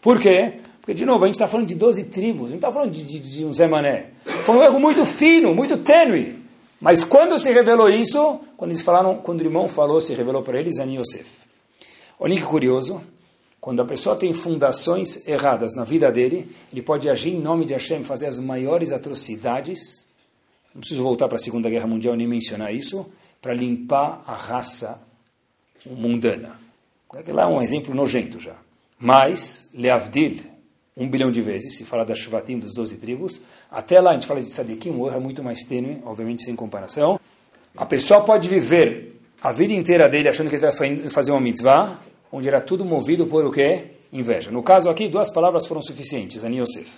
Por 0.00 0.18
quê? 0.18 0.54
Porque, 0.80 0.94
de 0.94 1.04
novo, 1.04 1.24
a 1.24 1.26
gente 1.26 1.34
está 1.34 1.46
falando 1.46 1.66
de 1.66 1.74
12 1.74 2.04
tribos, 2.04 2.48
não 2.48 2.56
está 2.56 2.72
falando 2.72 2.92
de, 2.92 3.04
de, 3.04 3.18
de 3.18 3.44
um 3.44 3.52
Zé 3.52 3.66
Mané. 3.66 4.06
Foi 4.24 4.56
um 4.56 4.62
erro 4.62 4.80
muito 4.80 5.04
fino, 5.04 5.54
muito 5.54 5.76
tênue. 5.78 6.38
Mas 6.80 7.04
quando 7.04 7.38
se 7.38 7.50
revelou 7.50 7.90
isso, 7.90 8.40
quando 8.56 8.70
eles 8.70 8.82
falaram, 8.82 9.16
quando 9.16 9.40
o 9.40 9.44
irmão 9.44 9.68
falou, 9.68 10.00
se 10.00 10.14
revelou 10.14 10.42
para 10.42 10.58
eles, 10.58 10.78
Ani 10.78 10.96
Yosef. 10.96 11.28
Olha 12.18 12.34
que 12.34 12.42
curioso, 12.42 13.02
quando 13.66 13.82
a 13.82 13.84
pessoa 13.84 14.14
tem 14.14 14.32
fundações 14.32 15.26
erradas 15.26 15.74
na 15.74 15.82
vida 15.82 16.12
dele, 16.12 16.48
ele 16.72 16.82
pode 16.82 17.10
agir 17.10 17.30
em 17.30 17.40
nome 17.40 17.64
de 17.64 17.72
Hashem, 17.72 18.04
fazer 18.04 18.26
as 18.26 18.38
maiores 18.38 18.92
atrocidades. 18.92 20.06
Não 20.72 20.78
preciso 20.78 21.02
voltar 21.02 21.26
para 21.26 21.34
a 21.34 21.40
Segunda 21.40 21.68
Guerra 21.68 21.88
Mundial 21.88 22.14
nem 22.14 22.28
mencionar 22.28 22.72
isso, 22.72 23.04
para 23.42 23.52
limpar 23.52 24.22
a 24.24 24.36
raça 24.36 25.02
mundana. 25.84 26.60
Lá 27.26 27.42
é 27.42 27.46
um 27.46 27.60
exemplo 27.60 27.92
nojento 27.92 28.38
já. 28.38 28.54
Mas, 29.00 29.68
Leavdil, 29.74 30.36
um 30.96 31.08
bilhão 31.08 31.32
de 31.32 31.40
vezes, 31.40 31.76
se 31.76 31.84
fala 31.84 32.04
da 32.04 32.14
Shvatim, 32.14 32.60
dos 32.60 32.72
12 32.72 32.98
tribos. 32.98 33.42
Até 33.68 34.00
lá 34.00 34.12
a 34.12 34.14
gente 34.14 34.28
fala 34.28 34.40
de 34.40 34.48
Sadikim, 34.48 34.90
o 34.90 35.08
erro 35.08 35.16
é 35.16 35.20
muito 35.20 35.42
mais 35.42 35.64
tênue, 35.64 36.00
obviamente 36.04 36.44
sem 36.44 36.54
comparação. 36.54 37.18
A 37.76 37.84
pessoa 37.84 38.20
pode 38.20 38.48
viver 38.48 39.20
a 39.42 39.50
vida 39.50 39.72
inteira 39.72 40.08
dele 40.08 40.28
achando 40.28 40.48
que 40.50 40.54
ele 40.54 40.64
está 40.64 41.10
fazer 41.10 41.32
uma 41.32 41.40
mitzvah, 41.40 42.06
onde 42.32 42.48
era 42.48 42.60
tudo 42.60 42.84
movido 42.84 43.26
por 43.26 43.44
o 43.44 43.50
quê? 43.50 43.92
Inveja. 44.12 44.50
No 44.50 44.62
caso 44.62 44.88
aqui, 44.88 45.08
duas 45.08 45.30
palavras 45.30 45.66
foram 45.66 45.82
suficientes, 45.82 46.44
Ani 46.44 46.60
Yosef, 46.60 46.90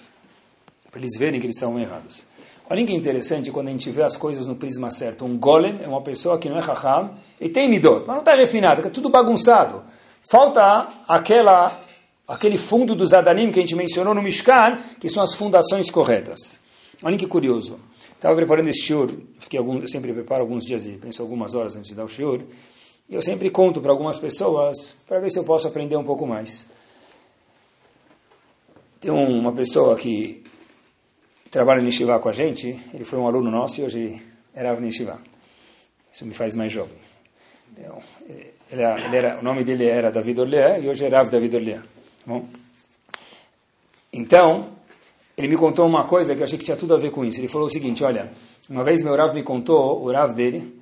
para 0.90 1.00
eles 1.00 1.16
verem 1.18 1.40
que 1.40 1.46
eles 1.46 1.56
estavam 1.56 1.78
errados. 1.78 2.26
Olha 2.70 2.84
que 2.84 2.92
interessante 2.92 3.50
quando 3.50 3.68
a 3.68 3.70
gente 3.70 3.90
vê 3.90 4.02
as 4.02 4.16
coisas 4.16 4.46
no 4.46 4.54
prisma 4.54 4.90
certo. 4.90 5.24
Um 5.24 5.38
golem 5.38 5.80
é 5.82 5.88
uma 5.88 6.02
pessoa 6.02 6.38
que 6.38 6.50
não 6.50 6.58
é 6.58 6.60
raham 6.60 7.14
e 7.40 7.48
tem 7.48 7.68
midot, 7.68 8.04
mas 8.06 8.16
não 8.16 8.18
está 8.18 8.34
refinado, 8.34 8.86
é 8.86 8.90
tudo 8.90 9.08
bagunçado. 9.08 9.82
Falta 10.30 10.86
aquela 11.08 11.72
aquele 12.26 12.58
fundo 12.58 12.94
dos 12.94 13.14
Adanim 13.14 13.50
que 13.50 13.58
a 13.58 13.62
gente 13.62 13.74
mencionou 13.74 14.14
no 14.14 14.20
Mishkan, 14.22 14.76
que 15.00 15.08
são 15.08 15.22
as 15.22 15.34
fundações 15.34 15.90
corretas. 15.90 16.60
Olha 17.02 17.16
que 17.16 17.26
curioso. 17.26 17.80
Estava 18.14 18.34
preparando 18.34 18.68
esse 18.68 18.82
shiur, 18.82 19.12
fiquei 19.38 19.58
algum, 19.58 19.78
eu 19.78 19.88
sempre 19.88 20.12
preparo 20.12 20.42
alguns 20.42 20.64
dias 20.64 20.84
e 20.84 20.90
penso 20.90 21.22
algumas 21.22 21.54
horas 21.54 21.76
antes 21.76 21.88
de 21.88 21.94
dar 21.94 22.04
o 22.04 22.08
shiur, 22.08 22.42
eu 23.10 23.22
sempre 23.22 23.50
conto 23.50 23.80
para 23.80 23.90
algumas 23.90 24.18
pessoas 24.18 24.96
para 25.06 25.18
ver 25.18 25.30
se 25.30 25.38
eu 25.38 25.44
posso 25.44 25.66
aprender 25.66 25.96
um 25.96 26.04
pouco 26.04 26.26
mais. 26.26 26.68
Tem 29.00 29.10
uma 29.10 29.52
pessoa 29.52 29.96
que 29.96 30.42
trabalha 31.50 31.80
em 31.80 31.90
Shiva 31.90 32.18
com 32.18 32.28
a 32.28 32.32
gente, 32.32 32.78
ele 32.92 33.04
foi 33.04 33.18
um 33.18 33.26
aluno 33.26 33.50
nosso 33.50 33.80
e 33.80 33.84
hoje 33.84 34.22
era 34.54 34.74
em 34.74 34.90
Shiva. 34.90 35.18
Isso 36.12 36.26
me 36.26 36.34
faz 36.34 36.54
mais 36.54 36.70
jovem. 36.70 36.98
Então, 37.76 37.98
ele, 38.28 38.82
ele 38.82 39.16
era, 39.16 39.38
o 39.38 39.42
nome 39.42 39.64
dele 39.64 39.86
era 39.86 40.10
David 40.10 40.40
Orleã 40.40 40.78
e 40.78 40.88
hoje 40.88 41.04
é 41.04 41.08
Rav 41.08 41.30
David 41.30 41.56
Orleã. 41.56 41.82
Bom, 42.26 42.46
então, 44.12 44.70
ele 45.36 45.48
me 45.48 45.56
contou 45.56 45.86
uma 45.86 46.04
coisa 46.04 46.34
que 46.34 46.40
eu 46.40 46.44
achei 46.44 46.58
que 46.58 46.64
tinha 46.64 46.76
tudo 46.76 46.94
a 46.94 46.98
ver 46.98 47.10
com 47.10 47.24
isso. 47.24 47.40
Ele 47.40 47.48
falou 47.48 47.68
o 47.68 47.70
seguinte, 47.70 48.02
olha, 48.02 48.30
uma 48.68 48.82
vez 48.82 49.00
meu 49.00 49.14
Rav 49.16 49.32
me 49.32 49.42
contou, 49.42 50.02
o 50.02 50.10
Rav 50.10 50.34
dele, 50.34 50.76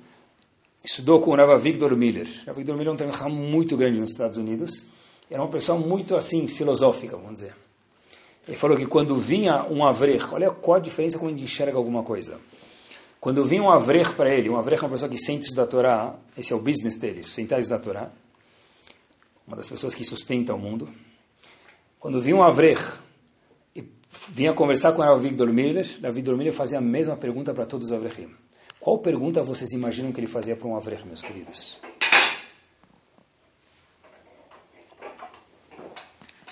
estudou 0.87 1.19
com 1.19 1.31
o 1.31 1.35
Rav 1.35 1.61
Victor 1.61 1.95
Miller. 1.97 2.27
O 2.47 2.53
Victor 2.53 2.75
Miller 2.75 2.87
é 2.87 2.91
um 2.91 2.95
treinador 2.95 3.29
muito 3.29 3.75
grande 3.75 3.99
nos 3.99 4.11
Estados 4.11 4.37
Unidos. 4.37 4.85
Era 5.29 5.41
uma 5.41 5.49
pessoa 5.49 5.77
muito, 5.77 6.15
assim, 6.15 6.47
filosófica, 6.47 7.17
vamos 7.17 7.33
dizer. 7.33 7.53
Ele 8.47 8.55
falou 8.55 8.77
que 8.77 8.85
quando 8.85 9.17
vinha 9.17 9.65
um 9.65 9.85
avrer, 9.85 10.33
olha 10.33 10.49
qual 10.49 10.77
a 10.77 10.79
diferença 10.79 11.19
quando 11.19 11.33
a 11.33 11.37
gente 11.37 11.43
enxerga 11.43 11.77
alguma 11.77 12.03
coisa. 12.03 12.39
Quando 13.19 13.43
vinha 13.43 13.61
um 13.61 13.69
avrer 13.69 14.13
para 14.13 14.33
ele, 14.33 14.49
um 14.49 14.57
avrer 14.57 14.79
é 14.79 14.81
uma 14.83 14.91
pessoa 14.91 15.09
que 15.09 15.17
sente 15.17 15.43
estudar 15.43 15.63
a 15.63 15.67
Torá, 15.67 16.15
esse 16.37 16.53
é 16.53 16.55
o 16.55 16.59
business 16.59 16.95
dele, 16.95 17.21
sentar 17.23 17.57
e 17.57 17.61
estudar 17.61 17.77
a 17.77 17.83
Torá, 17.83 18.11
uma 19.45 19.57
das 19.57 19.67
pessoas 19.67 19.93
que 19.93 20.05
sustenta 20.05 20.53
o 20.53 20.57
mundo. 20.57 20.87
Quando 21.99 22.21
vinha 22.21 22.37
um 22.37 22.43
Avrech 22.43 22.81
e 23.75 23.83
vinha 24.29 24.53
conversar 24.53 24.93
com 24.93 25.01
o 25.01 25.05
Rav 25.05 25.21
Victor 25.21 25.51
Miller, 25.51 25.85
Rav 26.01 26.51
fazia 26.53 26.77
a 26.77 26.81
mesma 26.81 27.17
pergunta 27.17 27.53
para 27.53 27.65
todos 27.65 27.87
os 27.87 27.93
Avrechim. 27.93 28.29
Qual 28.87 28.99
pergunta 28.99 29.43
vocês 29.43 29.73
imaginam 29.73 30.13
que 30.13 30.19
ele 30.21 30.27
fazia 30.27 30.55
para 30.55 30.65
um 30.65 30.73
Avrech, 30.73 31.05
meus 31.05 31.21
queridos? 31.21 31.77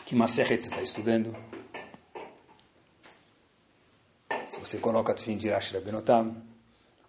Que 0.05 0.13
Maseret 0.13 0.61
você 0.61 0.69
está 0.69 0.81
estudando? 0.81 1.33
Se 4.49 4.59
você 4.59 4.79
coloca 4.79 5.13
a 5.13 5.15
Tfilin 5.15 5.37
de 5.37 5.47
Rashi 5.47 5.75
Rabenotam, 5.75 6.35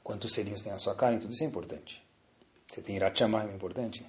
quantos 0.00 0.32
selinhos 0.32 0.62
tem 0.62 0.70
na 0.70 0.78
sua 0.78 0.94
cara, 0.94 1.18
tudo 1.18 1.32
isso 1.32 1.42
é 1.42 1.46
importante. 1.48 2.00
Você 2.68 2.80
tem 2.80 2.94
Irat 2.94 3.20
é 3.20 3.26
importante. 3.52 4.06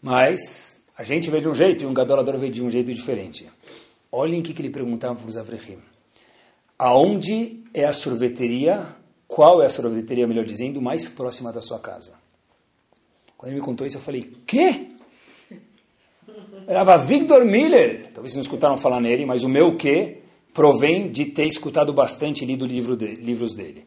Mas 0.00 0.80
a 0.96 1.02
gente 1.02 1.30
vê 1.30 1.40
de 1.40 1.48
um 1.48 1.54
jeito 1.54 1.82
e 1.82 1.86
um 1.88 1.92
gadolador 1.92 2.38
vê 2.38 2.48
de 2.48 2.62
um 2.62 2.70
jeito 2.70 2.94
diferente. 2.94 3.50
Olhem 4.12 4.38
o 4.38 4.42
que, 4.44 4.54
que 4.54 4.62
ele 4.62 4.70
perguntava 4.70 5.16
para 5.16 5.28
os 5.28 5.36
Avrechim. 5.36 5.82
Aonde 6.78 7.64
é 7.74 7.84
a 7.84 7.92
sorveteria, 7.92 9.02
qual 9.34 9.60
é 9.60 9.66
a 9.66 9.68
sorveteria, 9.68 10.28
melhor 10.28 10.44
dizendo, 10.44 10.80
mais 10.80 11.08
próxima 11.08 11.52
da 11.52 11.60
sua 11.60 11.80
casa? 11.80 12.14
Quando 13.36 13.50
ele 13.50 13.58
me 13.58 13.66
contou 13.66 13.84
isso, 13.84 13.96
eu 13.96 14.00
falei, 14.00 14.32
quê? 14.46 14.90
Era 16.68 16.96
Victor 16.98 17.44
Miller. 17.44 18.12
Talvez 18.14 18.30
vocês 18.30 18.36
não 18.36 18.42
escutaram 18.42 18.78
falar 18.78 19.00
nele, 19.00 19.26
mas 19.26 19.42
o 19.42 19.48
meu 19.48 19.76
quê 19.76 20.18
provém 20.52 21.10
de 21.10 21.24
ter 21.24 21.48
escutado 21.48 21.92
bastante 21.92 22.44
e 22.44 22.46
lido 22.46 22.64
livro 22.64 22.96
de, 22.96 23.16
livros 23.16 23.56
dele. 23.56 23.84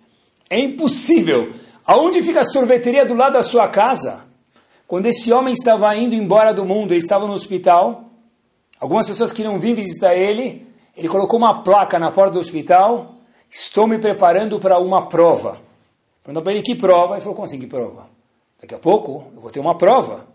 É 0.50 0.60
impossível. 0.60 1.54
Aonde 1.86 2.22
fica 2.22 2.42
a 2.42 2.44
sorveteria 2.44 3.06
do 3.06 3.14
lado 3.14 3.34
da 3.34 3.42
sua 3.42 3.70
casa? 3.70 4.26
Quando 4.86 5.06
esse 5.06 5.32
homem 5.32 5.54
estava 5.54 5.96
indo 5.96 6.14
embora 6.14 6.54
do 6.54 6.66
mundo, 6.66 6.92
ele 6.92 7.00
estava 7.00 7.26
no 7.26 7.32
hospital, 7.32 8.12
algumas 8.82 9.08
pessoas 9.08 9.32
queriam 9.32 9.58
vir 9.58 9.74
visitar 9.74 10.14
ele, 10.14 10.68
ele 10.94 11.08
colocou 11.08 11.40
uma 11.40 11.64
placa 11.64 11.98
na 11.98 12.12
porta 12.12 12.34
do 12.34 12.40
hospital, 12.40 13.17
estou 13.50 13.88
me 13.88 13.98
preparando 13.98 14.60
para 14.60 14.80
uma 14.80 15.08
prova. 15.08 15.62
Perguntou 16.24 16.44
para 16.44 16.54
ele 16.54 16.62
que 16.62 16.76
prova, 16.76 17.14
ele 17.14 17.22
falou, 17.22 17.36
como 17.36 17.46
assim 17.46 17.60
que 17.60 17.68
prova? 17.68 18.08
Daqui 18.62 18.76
a 18.76 18.80
pouco 18.80 19.32
eu 19.36 19.42
vou 19.42 19.52
ter 19.52 19.60
uma 19.60 19.78
prova 19.78 20.28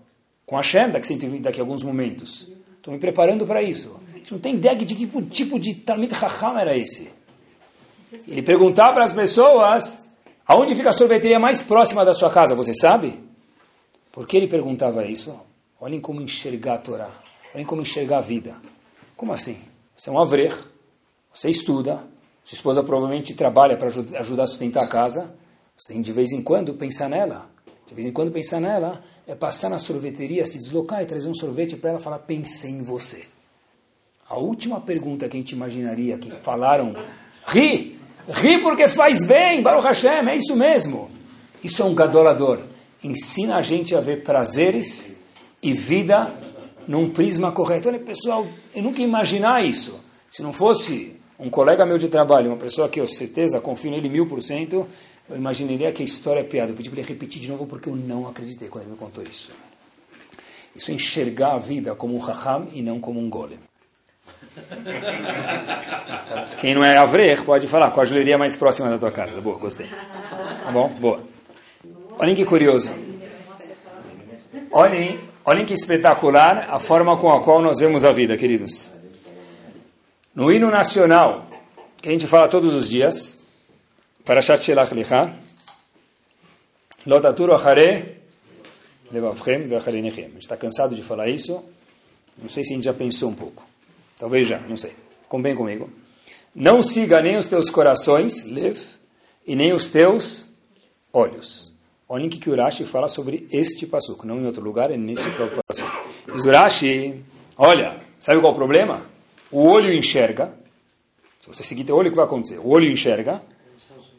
com 0.47 0.57
a 0.57 0.63
daqui, 0.63 1.17
daqui 1.41 1.61
a 1.61 1.63
alguns 1.63 1.83
momentos. 1.83 2.49
Estou 2.77 2.93
me 2.93 2.99
preparando 2.99 3.47
para 3.47 3.63
isso. 3.63 3.99
A 4.13 4.19
gente 4.19 4.33
não 4.33 4.41
tem 4.41 4.55
ideia 4.55 4.75
de 4.75 4.95
que 4.95 5.07
tipo, 5.31 5.59
de 5.59 5.75
Talmid 5.75 6.15
Chacham 6.15 6.59
era 6.59 6.77
esse. 6.77 7.11
Ele 8.29 8.43
perguntava 8.43 8.95
para 8.95 9.05
as 9.05 9.13
pessoas, 9.13 10.09
aonde 10.47 10.75
fica 10.75 10.91
a 10.91 10.93
sorveteria 10.93 11.39
mais 11.39 11.63
próxima 11.63 12.05
da 12.05 12.13
sua 12.13 12.31
casa, 12.31 12.55
você 12.55 12.75
sabe? 12.75 13.19
Por 14.11 14.27
que 14.27 14.37
ele 14.37 14.47
perguntava 14.47 15.05
isso? 15.05 15.35
Olhem 15.81 16.01
como 16.01 16.21
enxergar 16.21 16.75
a 16.75 16.79
Torá. 16.79 17.11
Olhem 17.55 17.65
como 17.65 17.83
enxergar 17.83 18.19
a 18.19 18.21
vida. 18.21 18.55
Como 19.17 19.33
assim? 19.33 19.57
Você 19.97 20.11
é 20.11 20.13
um 20.13 20.19
avrer, 20.19 20.55
você 21.33 21.49
estuda, 21.49 22.07
sua 22.45 22.57
esposa 22.57 22.83
provavelmente 22.83 23.35
trabalha 23.35 23.77
para 23.77 23.89
ajudar 23.89 24.43
a 24.43 24.47
sustentar 24.47 24.85
a 24.85 24.89
casa. 24.89 25.35
Você 25.77 25.93
tem 25.93 26.03
de 26.03 26.13
vez 26.13 26.33
em 26.33 26.43
quando 26.43 26.75
pensar 26.75 27.09
nela. 27.09 27.51
De 27.87 27.95
vez 27.95 28.07
em 28.07 28.13
quando 28.13 28.31
pensar 28.31 28.61
nela 28.61 29.03
é 29.27 29.35
passar 29.35 29.69
na 29.69 29.79
sorveteria, 29.79 30.45
se 30.45 30.59
deslocar 30.59 31.03
e 31.03 31.07
trazer 31.07 31.29
um 31.29 31.35
sorvete 31.35 31.77
para 31.77 31.91
ela 31.91 31.99
falar: 31.99 32.19
pensei 32.21 32.71
em 32.71 32.83
você. 32.83 33.25
A 34.29 34.37
última 34.37 34.81
pergunta 34.81 35.29
que 35.29 35.37
a 35.37 35.41
gente 35.41 35.53
imaginaria 35.53 36.19
que 36.19 36.31
falaram: 36.31 36.95
ri, 37.47 37.99
ri 38.29 38.59
porque 38.59 38.89
faz 38.89 39.27
bem, 39.27 39.63
Baruch 39.63 39.87
Hashem, 39.87 40.29
é 40.29 40.37
isso 40.37 40.57
mesmo. 40.57 41.11
Isso 41.63 41.83
é 41.83 41.85
um 41.85 41.95
gadolador 41.95 42.73
ensina 43.03 43.57
a 43.57 43.63
gente 43.63 43.95
a 43.95 44.01
ver 44.01 44.23
prazeres 44.23 45.17
e 45.63 45.73
vida 45.73 46.33
num 46.87 47.11
prisma 47.11 47.53
correto. 47.53 47.89
Olha, 47.89 47.99
pessoal, 47.99 48.47
eu 48.75 48.83
nunca 48.83 49.01
ia 49.01 49.07
imaginar 49.07 49.65
isso. 49.65 50.01
Se 50.31 50.43
não 50.43 50.53
fosse 50.53 51.17
um 51.43 51.51
colega 51.51 51.85
meu 51.85 51.99
de 51.99 52.09
trabalho, 52.09 52.51
uma 52.51 52.57
pessoa 52.57 52.89
que 52.89 53.01
eu 53.01 53.07
certeza 53.07 53.61
confio 53.61 53.91
nele 53.91 54.09
mil 54.09 54.27
por 54.27 54.41
cento, 54.41 54.87
eu 55.29 55.37
imaginaria 55.37 55.93
que 55.93 56.01
a 56.01 56.05
história 56.05 56.41
é 56.41 56.45
piada. 56.45 56.71
Eu 56.71 56.77
pedi 56.77 56.89
para 56.89 57.01
ele 57.01 57.09
repetir 57.09 57.43
de 57.43 57.51
novo 57.51 57.67
porque 57.67 57.89
eu 57.89 57.97
não 57.97 58.29
acreditei 58.29 58.69
quando 58.69 58.85
ele 58.85 58.93
me 58.93 58.97
contou 58.97 59.25
isso. 59.25 59.51
Isso 60.75 60.93
é 60.93 60.95
enxergar 60.95 61.55
a 61.55 61.59
vida 61.59 61.95
como 61.95 62.15
um 62.15 62.19
raham 62.19 62.69
e 62.73 62.81
não 62.81 63.01
como 63.01 63.19
um 63.19 63.29
golem. 63.29 63.59
Quem 66.61 66.75
não 66.75 66.85
é 66.85 66.97
avrer 66.97 67.43
pode 67.43 67.67
falar 67.67 67.91
com 67.91 68.01
a 68.01 68.05
joelheria 68.05 68.39
mais 68.39 68.55
próxima 68.55 68.89
da 68.89 68.99
tua 68.99 69.11
casa. 69.11 69.41
Boa, 69.41 69.59
gostei. 69.59 69.87
Tá 69.87 70.71
bom? 70.71 70.89
Boa. 71.01 71.21
Olhem 72.19 72.35
que 72.35 72.45
curioso. 72.45 72.91
Olhem, 74.71 75.19
olhem 75.45 75.67
que 75.67 75.75
espetacular 75.75 76.69
a 76.71 76.79
forma 76.79 77.17
com 77.17 77.33
a 77.33 77.43
qual 77.43 77.61
nós 77.61 77.79
vemos 77.79 78.05
a 78.05 78.13
vida, 78.13 78.37
queridos. 78.37 78.93
No 80.35 80.51
hino 80.51 80.71
nacional, 80.71 81.47
que 82.01 82.09
a 82.09 82.13
gente 82.13 82.27
fala 82.27 82.49
todos 82.49 82.75
os 82.75 82.89
dias, 82.89 83.39
para 84.25 84.41
Shelach 84.41 84.95
Lecha, 84.95 85.31
Lotaturo 87.07 87.55
Achare 87.55 88.23
Levavchem 89.11 89.67
Ve'acharenechem. 89.67 90.25
A 90.25 90.29
gente 90.29 90.43
está 90.43 90.57
cansado 90.57 90.95
de 90.95 91.03
falar 91.03 91.29
isso. 91.29 91.63
Não 92.39 92.49
sei 92.49 92.65
se 92.65 92.73
a 92.73 92.77
gente 92.77 92.85
já 92.85 92.95
pensou 92.95 93.29
um 93.29 93.35
pouco. 93.35 93.63
Talvez 94.17 94.49
já, 94.49 94.59
não 94.61 94.77
sei. 94.77 94.95
Convém 95.29 95.55
comigo. 95.55 95.91
Não 96.55 96.83
siga 96.83 97.21
nem 97.21 97.37
os 97.37 97.47
teus 97.47 97.69
corações, 97.69 98.45
lev, 98.45 98.79
e 99.47 99.55
nem 99.55 99.75
os 99.75 99.89
teus 99.89 100.47
olhos. 101.13 101.75
Olhem 102.09 102.29
o 102.29 102.31
que 102.31 102.49
Urashi 102.49 102.87
fala 102.87 103.09
sobre 103.09 103.47
este 103.51 103.87
passuco, 103.87 104.27
não 104.27 104.41
em 104.41 104.47
outro 104.47 104.63
lugar, 104.63 104.91
é 104.91 104.97
neste 104.97 105.29
próprio 105.33 105.61
passuco. 105.67 105.91
Diz 106.33 106.45
Urashi, 106.47 107.23
olha, 107.57 107.99
sabe 108.19 108.41
qual 108.41 108.53
é 108.53 108.55
o 108.55 108.57
problema? 108.57 109.12
O 109.53 109.67
olho 109.67 109.93
enxerga, 109.93 110.53
se 111.41 111.47
você 111.47 111.63
seguir 111.63 111.85
teu 111.85 111.95
olho, 111.95 112.09
o 112.09 112.11
que 112.11 112.17
vai 112.17 112.25
acontecer? 112.25 112.59
O 112.59 112.69
olho 112.69 112.91
enxerga, 112.91 113.43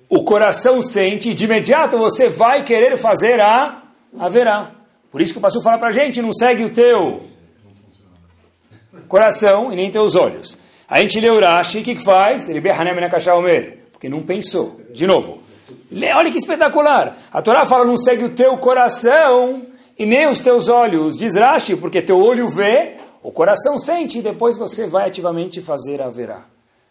o 0.07 0.23
coração 0.23 0.81
sente, 0.83 1.31
e 1.31 1.33
de 1.33 1.45
imediato 1.45 1.97
você 1.97 2.29
vai 2.29 2.63
querer 2.63 2.97
fazer 2.97 3.41
a 3.41 3.81
haverá. 4.17 4.71
Por 5.11 5.21
isso 5.21 5.33
que 5.33 5.39
o 5.39 5.41
pastor 5.41 5.63
fala 5.63 5.79
para 5.79 5.89
a 5.89 5.91
gente, 5.91 6.21
não 6.21 6.31
segue 6.31 6.63
o 6.63 6.69
teu 6.69 7.23
coração 9.07 9.73
e 9.73 9.75
nem 9.75 9.89
teus 9.89 10.15
olhos. 10.15 10.57
A 10.87 10.99
gente 10.99 11.19
lê 11.19 11.29
Urashi, 11.29 11.79
o 11.79 11.83
que, 11.83 11.95
que 11.95 12.03
faz? 12.03 12.47
Ele 12.47 12.59
porque 13.91 14.09
não 14.09 14.21
pensou. 14.21 14.81
De 14.91 15.07
novo, 15.07 15.41
olha 16.15 16.31
que 16.31 16.37
espetacular. 16.37 17.17
A 17.31 17.41
Torá 17.41 17.65
fala, 17.65 17.85
não 17.85 17.97
segue 17.97 18.23
o 18.25 18.29
teu 18.29 18.57
coração 18.57 19.61
e 19.97 20.05
nem 20.05 20.27
os 20.27 20.41
teus 20.41 20.69
olhos. 20.69 21.17
Diz 21.17 21.35
Rashi, 21.35 21.75
porque 21.75 22.01
teu 22.01 22.19
olho 22.19 22.49
vê, 22.49 22.97
o 23.23 23.31
coração 23.31 23.79
sente 23.79 24.19
e 24.19 24.21
depois 24.21 24.57
você 24.57 24.85
vai 24.85 25.07
ativamente 25.07 25.61
fazer 25.61 26.01
a 26.01 26.09
verá. 26.09 26.45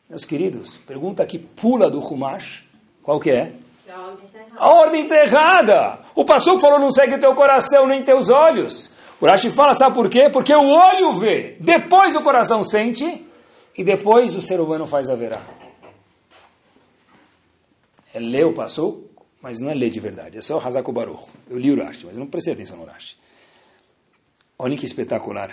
Meus 0.09 0.25
queridos, 0.25 0.79
pergunta 0.79 1.27
que 1.27 1.39
pula 1.39 1.91
do 1.91 2.01
Humash, 2.01 2.65
qual 3.03 3.21
que 3.21 3.31
é? 3.31 3.53
A 4.57 4.69
ordem 4.73 5.03
está 5.03 5.17
errada. 5.23 5.99
O 6.15 6.25
pastor 6.25 6.59
falou 6.59 6.79
não 6.79 6.91
segue 6.91 7.15
o 7.15 7.21
teu 7.21 7.35
coração 7.35 7.87
nem 7.87 8.03
teus 8.03 8.31
olhos. 8.31 8.91
O 9.21 9.27
Rashi 9.27 9.51
fala, 9.51 9.75
sabe 9.75 9.95
por 9.95 10.09
quê? 10.09 10.31
Porque 10.31 10.55
o 10.55 10.69
olho 10.69 11.15
vê, 11.15 11.57
depois 11.61 12.17
o 12.17 12.23
coração 12.23 12.65
sente 12.65 13.27
e 13.77 13.85
depois 13.85 14.35
o 14.35 14.41
ser 14.41 14.59
humano 14.59 14.87
faz 14.87 15.11
a 15.11 15.15
verá. 15.15 15.41
É 18.13 18.19
ler 18.19 18.47
o 18.47 18.53
pastor, 18.53 19.01
mas 19.41 19.61
não 19.61 19.71
é 19.71 19.75
ler 19.75 19.91
de 19.91 20.01
verdade. 20.01 20.39
É 20.39 20.41
só 20.41 20.59
Hazako 20.59 20.93
Baruch. 20.93 21.25
Eu 21.49 21.59
li 21.59 21.71
o 21.71 21.83
Rashi, 21.83 22.07
mas 22.07 22.17
não 22.17 22.27
prestei 22.27 22.55
atenção 22.55 22.79
no 22.79 22.85
Rashi. 22.85 23.17
Olha 24.59 24.77
que 24.77 24.85
espetacular. 24.85 25.51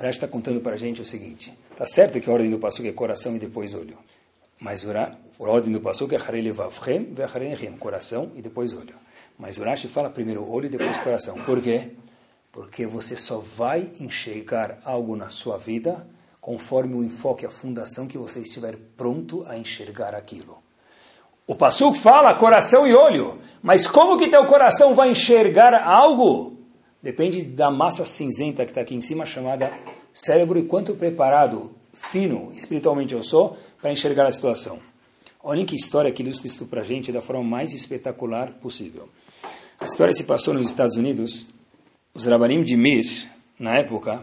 Rashi 0.00 0.16
está 0.16 0.26
contando 0.26 0.60
para 0.60 0.74
a 0.74 0.78
gente 0.78 1.02
o 1.02 1.04
seguinte. 1.04 1.52
Está 1.70 1.84
certo 1.84 2.18
que 2.20 2.30
a 2.30 2.32
ordem 2.32 2.50
do 2.50 2.58
pastor 2.58 2.86
é 2.86 2.92
coração 2.92 3.36
e 3.36 3.38
depois 3.38 3.74
olho. 3.74 3.98
Mas 4.58 4.88
a 4.88 5.16
ordem 5.38 5.72
do 5.72 5.80
pastor 5.80 6.08
é 6.12 6.18
coração 7.78 8.32
e 8.34 8.40
depois 8.40 8.74
olho. 8.74 8.94
Mas 9.38 9.58
o 9.58 9.64
Rashi 9.64 9.88
fala 9.88 10.08
primeiro 10.08 10.50
olho 10.50 10.66
e 10.66 10.68
depois 10.70 10.98
coração. 11.00 11.38
Por 11.42 11.60
quê? 11.60 11.90
Porque 12.50 12.86
você 12.86 13.16
só 13.16 13.38
vai 13.38 13.92
enxergar 14.00 14.78
algo 14.84 15.14
na 15.16 15.28
sua 15.28 15.56
vida 15.58 16.06
conforme 16.40 16.94
o 16.94 17.04
enfoque, 17.04 17.44
a 17.44 17.50
fundação 17.50 18.06
que 18.06 18.16
você 18.16 18.40
estiver 18.40 18.76
pronto 18.96 19.44
a 19.46 19.58
enxergar 19.58 20.14
aquilo. 20.14 20.58
O 21.46 21.54
Passuco 21.54 21.94
fala 21.94 22.34
coração 22.34 22.86
e 22.86 22.94
olho, 22.94 23.38
mas 23.62 23.86
como 23.86 24.16
que 24.16 24.30
teu 24.30 24.46
coração 24.46 24.94
vai 24.94 25.10
enxergar 25.10 25.74
algo? 25.74 26.59
Depende 27.02 27.42
da 27.42 27.70
massa 27.70 28.04
cinzenta 28.04 28.64
que 28.64 28.70
está 28.72 28.82
aqui 28.82 28.94
em 28.94 29.00
cima, 29.00 29.24
chamada 29.24 29.72
cérebro, 30.12 30.58
e 30.58 30.64
quanto 30.64 30.94
preparado, 30.94 31.70
fino, 31.94 32.52
espiritualmente 32.54 33.14
eu 33.14 33.22
sou, 33.22 33.56
para 33.80 33.90
enxergar 33.90 34.26
a 34.26 34.32
situação. 34.32 34.78
Olhem 35.42 35.64
que 35.64 35.74
história 35.74 36.12
que 36.12 36.22
ilustra 36.22 36.46
isso 36.46 36.66
para 36.66 36.82
a 36.82 36.84
gente 36.84 37.10
da 37.10 37.22
forma 37.22 37.42
mais 37.42 37.72
espetacular 37.72 38.52
possível. 38.60 39.08
A 39.78 39.84
história 39.86 40.12
se 40.12 40.24
passou 40.24 40.52
nos 40.52 40.66
Estados 40.66 40.96
Unidos. 40.96 41.48
Os 42.12 42.26
Rabanim 42.26 42.62
de 42.62 42.76
Mir, 42.76 43.06
na 43.58 43.78
época, 43.78 44.20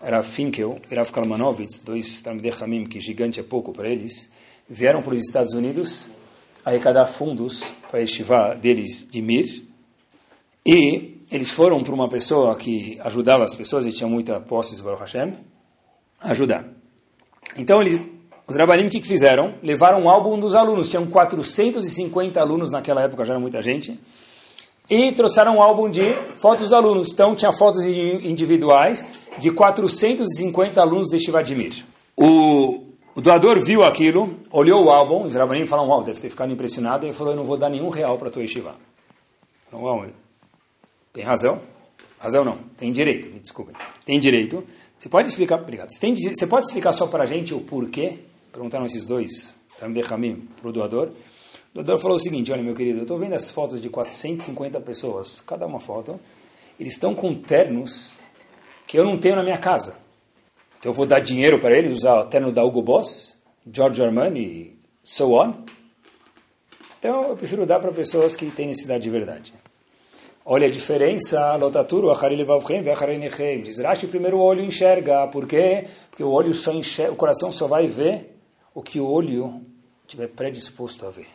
era 0.00 0.22
Finkel 0.22 0.78
e 0.90 0.94
Rav 0.94 1.12
Kalmanovitz, 1.12 1.80
dois 1.80 2.22
Talmidei 2.22 2.52
que 2.88 3.00
gigante 3.00 3.40
é 3.40 3.42
pouco 3.42 3.72
para 3.72 3.88
eles, 3.88 4.30
vieram 4.68 5.02
para 5.02 5.14
os 5.14 5.20
Estados 5.20 5.52
Unidos 5.52 6.10
arrecadar 6.64 7.06
fundos 7.06 7.62
para 7.90 8.00
a 8.00 8.54
deles 8.54 9.06
de 9.10 9.20
Mir, 9.20 9.64
e 10.64 11.15
eles 11.30 11.50
foram 11.50 11.82
para 11.82 11.94
uma 11.94 12.08
pessoa 12.08 12.54
que 12.56 12.98
ajudava 13.02 13.44
as 13.44 13.54
pessoas, 13.54 13.86
e 13.86 13.92
tinha 13.92 14.08
muita 14.08 14.40
posses, 14.40 14.80
Baruch 14.80 15.00
Hashem, 15.00 15.34
ajudar. 16.20 16.64
Então, 17.56 17.80
eles, 17.80 18.00
os 18.46 18.56
Rabanim, 18.56 18.86
o 18.86 18.90
que, 18.90 19.02
fizeram? 19.02 19.54
Levaram 19.62 20.02
um 20.02 20.08
álbum 20.08 20.38
dos 20.38 20.54
alunos, 20.54 20.88
tinham 20.88 21.06
450 21.06 22.40
alunos 22.40 22.72
naquela 22.72 23.02
época, 23.02 23.24
já 23.24 23.32
era 23.32 23.40
muita 23.40 23.60
gente, 23.60 23.98
e 24.88 25.10
trouxeram 25.12 25.56
um 25.56 25.62
álbum 25.62 25.90
de 25.90 26.12
fotos 26.36 26.64
dos 26.64 26.72
alunos. 26.72 27.12
Então, 27.12 27.34
tinha 27.34 27.52
fotos 27.52 27.84
individuais 27.84 29.04
de 29.38 29.50
450 29.50 30.80
alunos 30.80 31.08
de 31.08 31.18
Shivadimir. 31.18 31.84
O, 32.16 32.84
o 33.16 33.20
doador 33.20 33.60
viu 33.60 33.82
aquilo, 33.82 34.38
olhou 34.50 34.84
o 34.84 34.90
álbum, 34.90 35.24
os 35.24 35.34
rabanim 35.34 35.66
falaram, 35.66 35.88
uau, 35.88 36.04
deve 36.04 36.20
ter 36.20 36.28
ficado 36.28 36.52
impressionado, 36.52 37.06
e 37.06 37.12
falou, 37.12 37.32
eu 37.32 37.36
não 37.36 37.44
vou 37.44 37.56
dar 37.56 37.68
nenhum 37.68 37.88
real 37.88 38.16
para 38.16 38.28
a 38.28 38.30
tua 38.30 38.42
yeshiva. 38.42 38.76
Então, 39.66 39.82
tem 41.16 41.24
razão? 41.24 41.62
Razão 42.18 42.44
não, 42.44 42.58
tem 42.76 42.92
direito, 42.92 43.30
me 43.30 43.40
desculpem. 43.40 43.74
Tem 44.04 44.20
direito. 44.20 44.62
Você 44.98 45.08
pode 45.08 45.28
explicar, 45.28 45.58
obrigado. 45.58 45.90
Você, 45.90 45.98
tem, 45.98 46.14
você 46.14 46.46
pode 46.46 46.66
explicar 46.66 46.92
só 46.92 47.06
para 47.06 47.22
a 47.22 47.26
gente 47.26 47.54
o 47.54 47.60
porquê? 47.60 48.18
Perguntaram 48.52 48.84
esses 48.84 49.06
dois, 49.06 49.56
Tamde 49.78 50.02
Hamim, 50.12 50.46
para 50.60 50.68
o 50.68 50.72
doador. 50.72 51.08
O 51.70 51.74
doador 51.76 51.98
falou 51.98 52.18
o 52.18 52.20
seguinte, 52.20 52.52
olha 52.52 52.62
meu 52.62 52.74
querido, 52.74 52.98
eu 52.98 53.02
estou 53.02 53.16
vendo 53.16 53.32
as 53.32 53.50
fotos 53.50 53.80
de 53.80 53.88
450 53.88 54.78
pessoas, 54.82 55.40
cada 55.40 55.66
uma 55.66 55.80
foto, 55.80 56.20
eles 56.78 56.92
estão 56.92 57.14
com 57.14 57.32
ternos 57.32 58.12
que 58.86 58.98
eu 58.98 59.04
não 59.04 59.16
tenho 59.16 59.36
na 59.36 59.42
minha 59.42 59.58
casa. 59.58 59.96
Então 60.78 60.92
eu 60.92 60.94
vou 60.94 61.06
dar 61.06 61.20
dinheiro 61.20 61.58
para 61.58 61.74
eles, 61.74 61.96
usar 61.96 62.20
o 62.20 62.24
terno 62.26 62.52
da 62.52 62.62
Hugo 62.62 62.82
Boss, 62.82 63.38
George 63.72 64.02
Armani, 64.02 64.78
so 65.02 65.32
on. 65.32 65.54
Então 66.98 67.22
eu 67.30 67.36
prefiro 67.36 67.64
dar 67.64 67.80
para 67.80 67.90
pessoas 67.90 68.36
que 68.36 68.50
têm 68.50 68.66
necessidade 68.66 69.02
de 69.02 69.08
verdade. 69.08 69.54
Olha 70.48 70.68
a 70.68 70.70
diferença, 70.70 71.56
lotaturo, 71.56 72.08
acharei 72.08 72.36
levavchem, 72.36 72.80
ve'acharei 72.80 73.18
nechem. 73.18 73.62
Diz 73.62 73.80
Rashi, 73.80 74.06
primeiro 74.06 74.38
o 74.38 74.40
olho 74.40 74.62
enxerga. 74.62 75.26
Por 75.26 75.44
quê? 75.44 75.88
Porque 76.08 76.22
o 76.22 76.30
olho 76.30 76.54
só 76.54 76.72
enxerga, 76.72 77.12
o 77.12 77.16
coração 77.16 77.50
só 77.50 77.66
vai 77.66 77.88
ver 77.88 78.38
o 78.72 78.80
que 78.80 79.00
o 79.00 79.08
olho 79.08 79.60
estiver 80.04 80.28
predisposto 80.28 81.04
a 81.04 81.10
ver. 81.10 81.26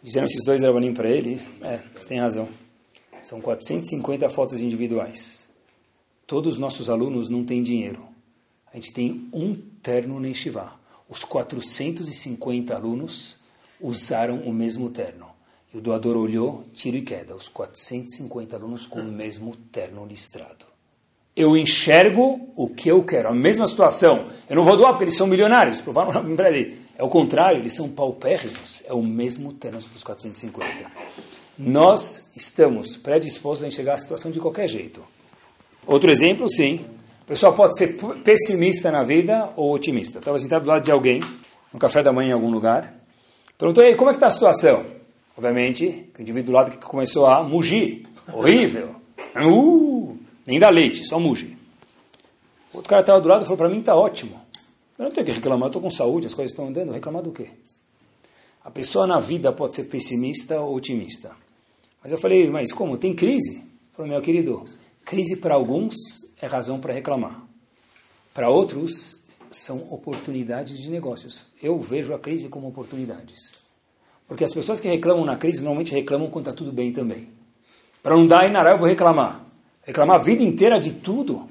Dizendo 0.00 0.26
esses 0.26 0.44
dois 0.44 0.62
Rabanim 0.62 0.94
para 0.94 1.10
eles, 1.10 1.50
é, 1.60 1.80
você 1.92 2.08
tem 2.08 2.20
razão. 2.20 2.48
São 3.20 3.40
450 3.40 4.30
fotos 4.30 4.60
individuais. 4.60 5.48
Todos 6.24 6.52
os 6.52 6.58
nossos 6.60 6.88
alunos 6.88 7.28
não 7.28 7.42
têm 7.42 7.64
dinheiro. 7.64 8.06
A 8.72 8.76
gente 8.76 8.92
tem 8.92 9.28
um 9.32 9.56
terno 9.82 10.20
na 10.20 10.28
Yeshiva. 10.28 10.72
Os 11.08 11.24
450 11.24 12.76
alunos 12.76 13.38
usaram 13.80 14.38
o 14.42 14.52
mesmo 14.52 14.88
terno. 14.88 15.35
E 15.72 15.78
o 15.78 15.80
doador 15.80 16.16
olhou, 16.16 16.64
tiro 16.72 16.96
e 16.96 17.02
queda. 17.02 17.34
Os 17.34 17.48
450 17.48 18.56
alunos 18.56 18.86
com 18.86 19.00
o 19.00 19.04
mesmo 19.04 19.54
terno 19.70 20.06
listrado. 20.06 20.64
Eu 21.34 21.56
enxergo 21.56 22.50
o 22.56 22.68
que 22.68 22.88
eu 22.88 23.02
quero. 23.02 23.28
A 23.28 23.34
mesma 23.34 23.66
situação. 23.66 24.26
Eu 24.48 24.56
não 24.56 24.64
vou 24.64 24.76
doar 24.76 24.92
porque 24.92 25.04
eles 25.04 25.16
são 25.16 25.26
milionários. 25.26 25.80
Provavelmente 25.80 26.78
é 26.96 27.04
o 27.04 27.08
contrário, 27.08 27.60
eles 27.60 27.74
são 27.74 27.90
paupérrimos. 27.90 28.82
É 28.86 28.94
o 28.94 29.02
mesmo 29.02 29.52
terno 29.52 29.78
para 29.78 29.96
os 29.96 30.02
450. 30.02 30.90
Nós 31.58 32.30
estamos 32.34 32.96
predispostos 32.96 33.64
a 33.64 33.68
enxergar 33.68 33.94
a 33.94 33.98
situação 33.98 34.30
de 34.30 34.40
qualquer 34.40 34.66
jeito. 34.66 35.02
Outro 35.86 36.10
exemplo, 36.10 36.48
sim. 36.48 36.84
O 37.22 37.26
pessoal 37.26 37.52
pode 37.52 37.76
ser 37.76 37.96
pessimista 38.22 38.90
na 38.90 39.02
vida 39.02 39.50
ou 39.56 39.74
otimista. 39.74 40.18
Estava 40.18 40.38
sentado 40.38 40.62
do 40.62 40.68
lado 40.68 40.84
de 40.84 40.90
alguém, 40.90 41.20
no 41.72 41.78
café 41.78 42.02
da 42.02 42.12
manhã 42.12 42.30
em 42.30 42.32
algum 42.32 42.50
lugar. 42.50 42.94
Perguntou, 43.58 43.84
ei, 43.84 43.94
como 43.94 44.10
é 44.10 44.12
que 44.12 44.16
está 44.16 44.26
a 44.26 44.30
situação? 44.30 44.95
Obviamente, 45.36 46.10
o 46.18 46.22
indivíduo 46.22 46.52
do 46.52 46.52
lado 46.52 46.70
que 46.70 46.78
começou 46.78 47.26
a 47.26 47.42
mugir. 47.42 48.08
Horrível. 48.32 48.96
Uh, 49.36 50.16
nem 50.46 50.58
dá 50.58 50.70
leite, 50.70 51.04
só 51.04 51.20
muge. 51.20 51.56
Outro 52.72 52.88
cara 52.88 53.02
estava 53.02 53.20
do 53.20 53.28
lado 53.28 53.42
e 53.42 53.44
falou, 53.44 53.58
para 53.58 53.68
mim 53.68 53.80
está 53.80 53.94
ótimo. 53.94 54.40
Eu 54.98 55.04
não 55.04 55.10
tenho 55.10 55.26
que 55.26 55.32
reclamar, 55.32 55.66
eu 55.66 55.68
estou 55.68 55.82
com 55.82 55.90
saúde, 55.90 56.26
as 56.26 56.34
coisas 56.34 56.52
estão 56.52 56.68
andando, 56.68 56.92
reclamar 56.92 57.22
do 57.22 57.32
quê? 57.32 57.48
A 58.64 58.70
pessoa 58.70 59.06
na 59.06 59.20
vida 59.20 59.52
pode 59.52 59.74
ser 59.74 59.84
pessimista 59.84 60.60
ou 60.60 60.74
otimista. 60.74 61.32
Mas 62.02 62.12
eu 62.12 62.18
falei, 62.18 62.48
mas 62.48 62.72
como? 62.72 62.96
Tem 62.96 63.14
crise? 63.14 63.62
Falei, 63.94 64.10
meu 64.10 64.22
querido, 64.22 64.64
crise 65.04 65.36
para 65.36 65.54
alguns 65.54 65.94
é 66.40 66.46
razão 66.46 66.80
para 66.80 66.94
reclamar. 66.94 67.46
Para 68.32 68.48
outros, 68.48 69.16
são 69.50 69.86
oportunidades 69.90 70.78
de 70.78 70.90
negócios. 70.90 71.42
Eu 71.62 71.78
vejo 71.78 72.14
a 72.14 72.18
crise 72.18 72.48
como 72.48 72.68
oportunidades. 72.68 73.65
Porque 74.28 74.44
as 74.44 74.52
pessoas 74.52 74.80
que 74.80 74.88
reclamam 74.88 75.24
na 75.24 75.36
crise 75.36 75.62
normalmente 75.62 75.92
reclamam 75.92 76.28
quando 76.28 76.48
está 76.48 76.56
tudo 76.56 76.72
bem 76.72 76.92
também. 76.92 77.28
Para 78.02 78.16
não 78.16 78.26
dar 78.26 78.48
inará, 78.48 78.72
eu 78.72 78.78
vou 78.78 78.88
reclamar. 78.88 79.44
Reclamar 79.84 80.16
a 80.16 80.22
vida 80.22 80.42
inteira 80.42 80.80
de 80.80 80.92
tudo. 80.92 81.48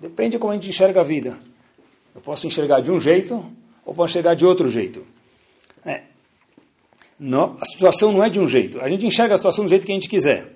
Depende 0.00 0.32
de 0.32 0.38
como 0.38 0.52
a 0.52 0.54
gente 0.54 0.68
enxerga 0.68 1.00
a 1.00 1.04
vida. 1.04 1.38
Eu 2.14 2.20
posso 2.20 2.46
enxergar 2.46 2.80
de 2.80 2.90
um 2.90 3.00
jeito 3.00 3.44
ou 3.84 3.94
posso 3.94 4.12
enxergar 4.12 4.34
de 4.34 4.44
outro 4.44 4.68
jeito. 4.68 5.04
É. 5.84 6.02
Não, 7.18 7.56
a 7.60 7.64
situação 7.64 8.12
não 8.12 8.22
é 8.22 8.28
de 8.28 8.38
um 8.38 8.46
jeito. 8.46 8.80
A 8.80 8.88
gente 8.88 9.06
enxerga 9.06 9.34
a 9.34 9.36
situação 9.36 9.64
do 9.64 9.68
jeito 9.68 9.86
que 9.86 9.92
a 9.92 9.94
gente 9.94 10.08
quiser. 10.08 10.52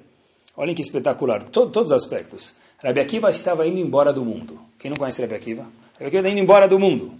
Olhem 0.56 0.74
que 0.74 0.82
espetacular. 0.82 1.44
Todo, 1.44 1.70
todos 1.72 1.90
os 1.90 1.96
aspectos. 1.96 2.54
Rabi 2.82 3.00
Akiva 3.00 3.30
estava 3.30 3.66
indo 3.66 3.78
embora 3.78 4.12
do 4.12 4.24
mundo. 4.24 4.60
Quem 4.78 4.90
não 4.90 4.98
conhece 4.98 5.22
Rabi 5.22 5.34
Akiva? 5.34 5.62
Rabi 5.62 6.06
Akiva 6.06 6.18
está 6.18 6.30
indo 6.30 6.40
embora 6.40 6.68
do 6.68 6.78
mundo. 6.78 7.12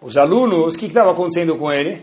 Os 0.00 0.16
alunos, 0.16 0.74
o 0.74 0.78
que 0.78 0.86
estava 0.86 1.10
acontecendo 1.10 1.56
com 1.56 1.72
ele? 1.72 2.02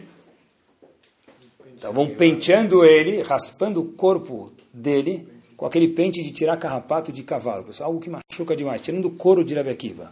Estavam 1.85 2.09
penteando 2.09 2.83
ele, 2.83 3.21
raspando 3.21 3.79
o 3.79 3.85
corpo 3.85 4.51
dele 4.73 5.27
com 5.55 5.67
aquele 5.67 5.87
pente 5.87 6.23
de 6.23 6.31
tirar 6.31 6.57
carrapato 6.57 7.11
de 7.11 7.21
cavalo, 7.21 7.63
pessoal, 7.63 7.89
algo 7.89 8.01
que 8.01 8.09
machuca 8.09 8.55
demais, 8.55 8.81
tirando 8.81 9.05
o 9.05 9.11
couro 9.11 9.45
de 9.45 9.53
Rabi 9.53 9.69
Akiva. 9.69 10.11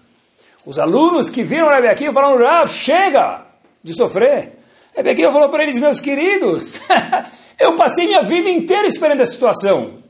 Os 0.63 0.77
alunos 0.77 1.31
que 1.31 1.41
viram 1.41 1.69
Rabi 1.69 1.87
Akiva 1.87 2.13
falaram, 2.13 2.37
Rav, 2.37 2.67
chega 2.67 3.47
de 3.83 3.91
sofrer. 3.95 4.59
Rabi 4.95 5.09
Akiva 5.09 5.31
falou 5.31 5.49
para 5.49 5.63
eles, 5.63 5.79
meus 5.79 5.99
queridos, 5.99 6.79
eu 7.57 7.75
passei 7.75 8.05
minha 8.05 8.21
vida 8.21 8.51
inteira 8.51 8.87
esperando 8.87 9.21
essa 9.21 9.31
situação 9.31 10.03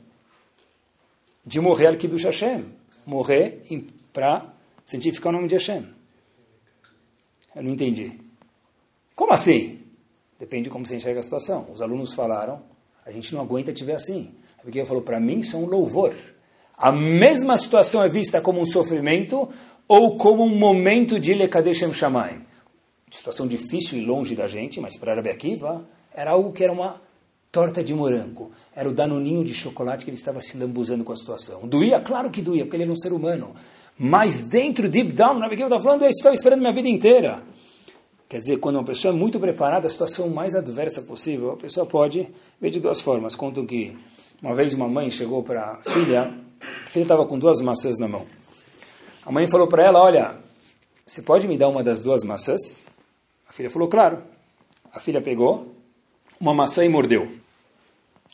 de 1.45 1.61
morrer 1.61 1.87
al 1.87 1.95
Kiddush 1.95 2.25
Hashem, 2.25 2.65
morrer 3.05 3.63
para 4.11 4.43
santificar 4.85 5.29
o 5.29 5.37
nome 5.37 5.47
de 5.47 5.55
Hashem. 5.55 5.87
Eu 7.55 7.63
não 7.63 7.71
entendi. 7.71 8.19
Como 9.15 9.31
assim? 9.31 9.82
Depende 10.43 10.65
de 10.65 10.69
como 10.69 10.85
você 10.85 10.97
enxerga 10.97 11.21
a 11.21 11.23
situação. 11.23 11.67
Os 11.73 11.81
alunos 11.81 12.13
falaram, 12.13 12.59
a 13.05 13.11
gente 13.13 13.33
não 13.33 13.39
aguenta 13.39 13.71
te 13.71 13.81
ver 13.85 13.95
assim. 13.95 14.31
Porque 14.61 14.77
ele 14.77 14.85
falou, 14.85 15.01
para 15.01 15.17
mim 15.17 15.39
isso 15.39 15.55
é 15.55 15.59
um 15.59 15.65
louvor. 15.65 16.13
A 16.77 16.91
mesma 16.91 17.55
situação 17.55 18.03
é 18.03 18.09
vista 18.09 18.41
como 18.41 18.59
um 18.59 18.65
sofrimento 18.65 19.47
ou 19.87 20.17
como 20.17 20.43
um 20.43 20.53
momento 20.53 21.17
de 21.17 21.33
Lekadeshem 21.33 21.93
Shamayim. 21.93 22.41
Situação 23.09 23.47
difícil 23.47 23.97
e 23.97 24.03
longe 24.03 24.35
da 24.35 24.45
gente, 24.45 24.81
mas 24.81 24.97
para 24.97 25.15
Rabi 25.15 25.29
Akiva 25.29 25.87
era 26.13 26.31
algo 26.31 26.51
que 26.51 26.61
era 26.61 26.73
uma 26.73 27.01
torta 27.49 27.81
de 27.81 27.93
morango. 27.93 28.51
Era 28.75 28.89
o 28.89 28.91
danoninho 28.91 29.45
de 29.45 29.53
chocolate 29.53 30.03
que 30.03 30.11
ele 30.11 30.17
estava 30.17 30.41
se 30.41 30.57
lambuzando 30.57 31.05
com 31.05 31.13
a 31.13 31.15
situação. 31.15 31.65
Doía? 31.65 32.01
Claro 32.01 32.29
que 32.29 32.41
doía, 32.41 32.65
porque 32.65 32.75
ele 32.75 32.83
era 32.83 32.91
um 32.91 32.97
ser 32.97 33.13
humano. 33.13 33.55
Mas 33.97 34.41
dentro, 34.41 34.89
deep 34.89 35.13
down, 35.13 35.39
Rabi 35.39 35.53
Akiva 35.53 35.69
está 35.69 35.79
falando, 35.79 36.03
eu 36.03 36.09
estou 36.09 36.33
esperando 36.33 36.59
minha 36.59 36.73
vida 36.73 36.89
inteira. 36.89 37.52
Quer 38.33 38.39
dizer, 38.39 38.57
quando 38.57 38.77
uma 38.77 38.83
pessoa 38.83 39.13
é 39.13 39.15
muito 39.15 39.39
preparada, 39.39 39.85
a 39.85 39.89
situação 39.91 40.27
mais 40.27 40.55
adversa 40.55 41.03
possível, 41.03 41.51
a 41.51 41.55
pessoa 41.55 41.85
pode 41.85 42.27
ver 42.59 42.71
de 42.71 42.79
duas 42.79 42.99
formas. 42.99 43.35
Contam 43.35 43.63
que 43.63 43.95
uma 44.41 44.55
vez 44.55 44.73
uma 44.73 44.87
mãe 44.87 45.11
chegou 45.11 45.43
para 45.43 45.73
a 45.73 45.91
filha, 45.91 46.33
a 46.59 46.89
filha 46.89 47.03
estava 47.03 47.27
com 47.27 47.37
duas 47.37 47.61
maçãs 47.61 47.95
na 47.99 48.07
mão. 48.07 48.25
A 49.23 49.31
mãe 49.31 49.47
falou 49.47 49.67
para 49.67 49.85
ela, 49.85 50.01
olha, 50.01 50.35
você 51.05 51.21
pode 51.21 51.47
me 51.47 51.59
dar 51.59 51.67
uma 51.67 51.83
das 51.83 52.01
duas 52.01 52.23
maçãs? 52.23 52.83
A 53.47 53.53
filha 53.53 53.69
falou, 53.69 53.87
claro. 53.87 54.17
A 54.91 54.99
filha 54.99 55.21
pegou 55.21 55.71
uma 56.39 56.55
maçã 56.55 56.83
e 56.83 56.89
mordeu. 56.89 57.31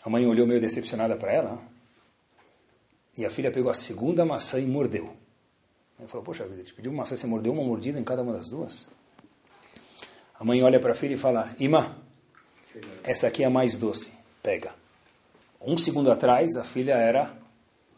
A 0.02 0.10
mãe 0.10 0.26
olhou 0.26 0.48
meio 0.48 0.62
decepcionada 0.62 1.18
para 1.18 1.34
ela. 1.34 1.60
E 3.18 3.26
a 3.26 3.30
filha 3.30 3.52
pegou 3.52 3.70
a 3.70 3.74
segunda 3.74 4.24
maçã 4.24 4.62
e 4.62 4.66
mordeu. 4.66 5.10
Ela 6.00 6.08
falou, 6.08 6.24
poxa 6.24 6.48
vida, 6.48 6.64
te 6.64 6.74
pediu 6.74 6.90
uma 6.90 7.00
maçã, 7.00 7.18
você 7.18 7.28
mordeu 7.28 7.52
uma 7.52 7.66
mordida 7.66 8.00
em 8.00 8.04
cada 8.06 8.22
uma 8.22 8.32
das 8.32 8.48
duas? 8.48 8.88
A 10.40 10.46
mãe 10.46 10.64
olha 10.64 10.80
para 10.80 10.94
a 10.94 10.96
filha 10.96 11.16
e 11.16 11.18
fala, 11.18 11.50
Ima, 11.60 11.98
essa 13.04 13.28
aqui 13.28 13.44
é 13.44 13.48
a 13.48 13.50
mais 13.50 13.76
doce, 13.76 14.14
pega. 14.42 14.72
Um 15.60 15.78
segundo 15.78 16.10
atrás, 16.10 16.56
a 16.56 16.64
filha 16.64 16.94
era 16.94 17.34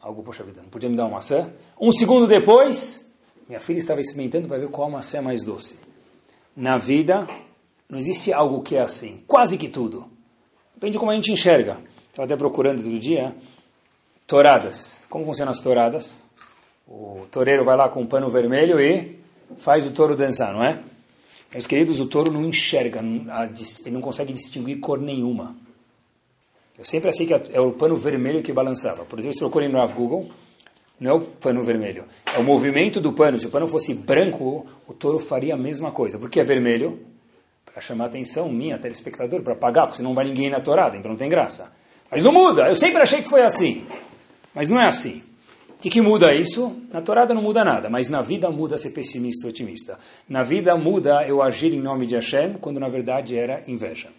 algo, 0.01 0.23
poxa 0.23 0.43
vida, 0.43 0.61
não 0.63 0.69
podia 0.69 0.89
me 0.89 0.95
dar 0.95 1.03
uma 1.03 1.17
maçã. 1.17 1.53
Um 1.79 1.91
segundo 1.91 2.25
depois, 2.25 3.07
minha 3.47 3.59
filha 3.59 3.77
estava 3.77 4.01
experimentando 4.01 4.47
para 4.47 4.57
ver 4.57 4.69
qual 4.69 4.89
maçã 4.89 5.19
é 5.19 5.21
mais 5.21 5.43
doce. 5.43 5.77
Na 6.55 6.79
vida, 6.79 7.27
não 7.87 7.99
existe 7.99 8.33
algo 8.33 8.63
que 8.63 8.75
é 8.75 8.81
assim. 8.81 9.23
Quase 9.27 9.57
que 9.57 9.69
tudo. 9.69 10.09
Depende 10.73 10.93
de 10.93 10.99
como 10.99 11.11
a 11.11 11.15
gente 11.15 11.31
enxerga. 11.31 11.77
Estava 12.09 12.25
até 12.25 12.35
procurando 12.35 12.81
todo 12.81 12.99
dia. 12.99 13.35
Toradas. 14.25 15.05
Como 15.09 15.25
funcionam 15.25 15.51
as 15.51 15.59
toradas? 15.59 16.23
O 16.87 17.27
toureiro 17.29 17.63
vai 17.63 17.77
lá 17.77 17.87
com 17.87 18.01
um 18.01 18.07
pano 18.07 18.29
vermelho 18.29 18.79
e 18.79 19.19
faz 19.57 19.85
o 19.85 19.91
touro 19.91 20.15
dançar, 20.15 20.51
não 20.53 20.63
é? 20.63 20.81
Meus 21.51 21.67
queridos, 21.67 21.99
o 21.99 22.05
touro 22.05 22.31
não 22.31 22.45
enxerga, 22.45 22.99
ele 22.99 23.91
não 23.91 24.01
consegue 24.01 24.31
distinguir 24.31 24.79
cor 24.79 24.99
nenhuma. 24.99 25.55
Eu 26.77 26.85
sempre 26.85 27.09
achei 27.09 27.27
que 27.27 27.33
é 27.33 27.59
o 27.59 27.73
pano 27.73 27.95
vermelho 27.95 28.41
que 28.41 28.53
balançava. 28.53 29.03
Por 29.03 29.19
exemplo, 29.19 29.33
se 29.33 29.39
procurem 29.39 29.67
no 29.69 29.87
Google, 29.89 30.31
não 30.99 31.11
é 31.11 31.13
o 31.13 31.19
pano 31.19 31.63
vermelho, 31.63 32.05
é 32.33 32.39
o 32.39 32.43
movimento 32.43 33.01
do 33.01 33.11
pano. 33.11 33.37
Se 33.37 33.47
o 33.47 33.49
pano 33.49 33.67
fosse 33.67 33.93
branco, 33.93 34.65
o 34.87 34.93
touro 34.93 35.19
faria 35.19 35.53
a 35.55 35.57
mesma 35.57 35.91
coisa. 35.91 36.17
Por 36.17 36.29
que 36.29 36.39
é 36.39 36.43
vermelho? 36.43 36.99
Para 37.65 37.81
chamar 37.81 38.05
a 38.05 38.07
atenção 38.07 38.49
minha, 38.49 38.77
telespectador, 38.77 39.41
para 39.41 39.55
pagar, 39.55 39.83
porque 39.83 39.97
senão 39.97 40.11
não 40.11 40.15
vai 40.15 40.25
ninguém 40.25 40.49
na 40.49 40.59
torada, 40.61 40.97
então 40.97 41.11
não 41.11 41.17
tem 41.17 41.29
graça. 41.29 41.71
Mas 42.09 42.23
não 42.23 42.31
muda, 42.31 42.67
eu 42.67 42.75
sempre 42.75 43.01
achei 43.01 43.21
que 43.21 43.29
foi 43.29 43.41
assim. 43.41 43.85
Mas 44.53 44.69
não 44.69 44.79
é 44.79 44.87
assim. 44.87 45.21
O 45.81 45.83
que, 45.83 45.89
que 45.89 45.99
muda 45.99 46.31
isso? 46.31 46.79
Na 46.93 47.01
torada 47.01 47.33
não 47.33 47.41
muda 47.41 47.65
nada, 47.65 47.89
mas 47.89 48.07
na 48.07 48.21
vida 48.21 48.51
muda 48.51 48.77
ser 48.77 48.91
pessimista 48.91 49.47
ou 49.47 49.49
otimista. 49.49 49.97
Na 50.29 50.43
vida 50.43 50.77
muda 50.77 51.25
eu 51.27 51.41
agir 51.41 51.73
em 51.73 51.81
nome 51.81 52.05
de 52.05 52.13
Hashem, 52.13 52.53
quando 52.61 52.79
na 52.79 52.87
verdade 52.87 53.35
era 53.35 53.63
inveja. 53.67 54.09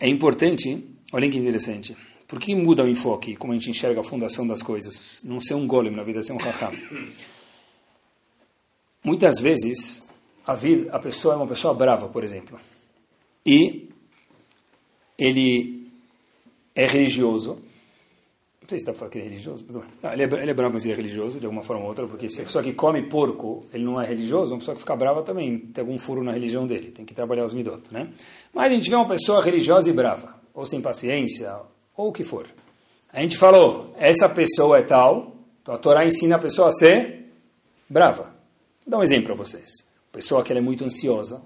É 0.00 0.08
importante 0.08 0.84
Olha 1.12 1.28
que 1.28 1.36
interessante. 1.36 1.96
Por 2.26 2.38
que 2.38 2.54
muda 2.54 2.84
o 2.84 2.88
enfoque, 2.88 3.34
como 3.34 3.52
a 3.52 3.56
gente 3.56 3.70
enxerga 3.70 4.00
a 4.00 4.04
fundação 4.04 4.46
das 4.46 4.62
coisas? 4.62 5.20
Não 5.24 5.40
ser 5.40 5.54
um 5.54 5.66
golem 5.66 5.92
na 5.92 6.02
vida, 6.02 6.22
ser 6.22 6.32
um 6.32 6.36
raham. 6.36 6.72
Muitas 9.02 9.40
vezes, 9.40 10.06
a, 10.46 10.54
vida, 10.54 10.92
a 10.92 10.98
pessoa 11.00 11.34
é 11.34 11.36
uma 11.36 11.46
pessoa 11.46 11.74
brava, 11.74 12.08
por 12.08 12.22
exemplo. 12.22 12.60
E 13.44 13.88
ele 15.18 15.90
é 16.74 16.86
religioso. 16.86 17.60
Sei 18.70 18.78
se 18.78 18.84
para 18.84 18.94
falar 18.94 19.10
que 19.10 19.18
ele 19.18 19.26
é 19.26 19.30
religioso. 19.30 19.66
Não, 19.68 20.12
ele, 20.12 20.22
é, 20.22 20.26
ele 20.26 20.50
é 20.52 20.54
bravo, 20.54 20.74
mas 20.74 20.84
ele 20.84 20.94
é 20.94 20.96
religioso, 20.96 21.40
de 21.40 21.44
alguma 21.44 21.64
forma 21.64 21.82
ou 21.82 21.88
outra, 21.88 22.06
porque 22.06 22.28
se 22.28 22.40
a 22.40 22.44
pessoa 22.44 22.62
que 22.62 22.72
come 22.72 23.02
porco, 23.02 23.66
ele 23.74 23.82
não 23.82 24.00
é 24.00 24.06
religioso, 24.06 24.52
uma 24.52 24.60
pessoa 24.60 24.76
que 24.76 24.80
fica 24.80 24.94
brava 24.94 25.24
também 25.24 25.58
tem 25.58 25.82
algum 25.82 25.98
furo 25.98 26.22
na 26.22 26.30
religião 26.30 26.68
dele, 26.68 26.92
tem 26.92 27.04
que 27.04 27.12
trabalhar 27.12 27.42
os 27.42 27.52
midot, 27.52 27.82
né? 27.90 28.12
Mas 28.54 28.70
a 28.70 28.74
gente 28.76 28.88
vê 28.88 28.94
uma 28.94 29.08
pessoa 29.08 29.42
religiosa 29.42 29.90
e 29.90 29.92
brava 29.92 30.38
ou 30.54 30.64
sem 30.64 30.80
paciência, 30.80 31.52
ou 31.96 32.10
o 32.10 32.12
que 32.12 32.22
for. 32.22 32.46
A 33.12 33.20
gente 33.20 33.36
falou, 33.36 33.92
essa 33.98 34.28
pessoa 34.28 34.78
é 34.78 34.82
tal, 34.82 35.34
então 35.60 35.74
a 35.74 35.78
Torá 35.78 36.06
ensina 36.06 36.36
a 36.36 36.38
pessoa 36.38 36.68
a 36.68 36.72
ser 36.72 37.28
brava. 37.88 38.22
Vou 38.84 38.86
dar 38.86 38.98
um 38.98 39.02
exemplo 39.02 39.26
para 39.26 39.34
vocês. 39.34 39.68
Pessoa 40.12 40.44
que 40.44 40.52
é 40.52 40.60
muito 40.60 40.84
ansiosa, 40.84 41.42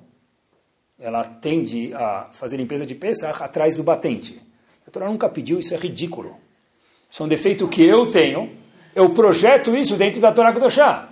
ela 0.98 1.24
tende 1.24 1.94
a 1.94 2.28
fazer 2.32 2.58
limpeza 2.58 2.84
de 2.84 2.94
peça 2.94 3.30
atrás 3.30 3.76
do 3.76 3.82
batente. 3.82 4.42
A 4.86 4.90
Torá 4.90 5.08
nunca 5.08 5.26
pediu, 5.26 5.58
isso 5.58 5.72
é 5.72 5.76
ridículo. 5.78 6.36
Isso 7.14 7.22
é 7.22 7.26
um 7.26 7.28
defeito 7.28 7.68
que 7.68 7.80
eu 7.80 8.10
tenho, 8.10 8.50
eu 8.92 9.10
projeto 9.10 9.76
isso 9.76 9.94
dentro 9.94 10.20
da 10.20 10.32
Torá 10.32 10.52
Kedoshá. 10.52 11.10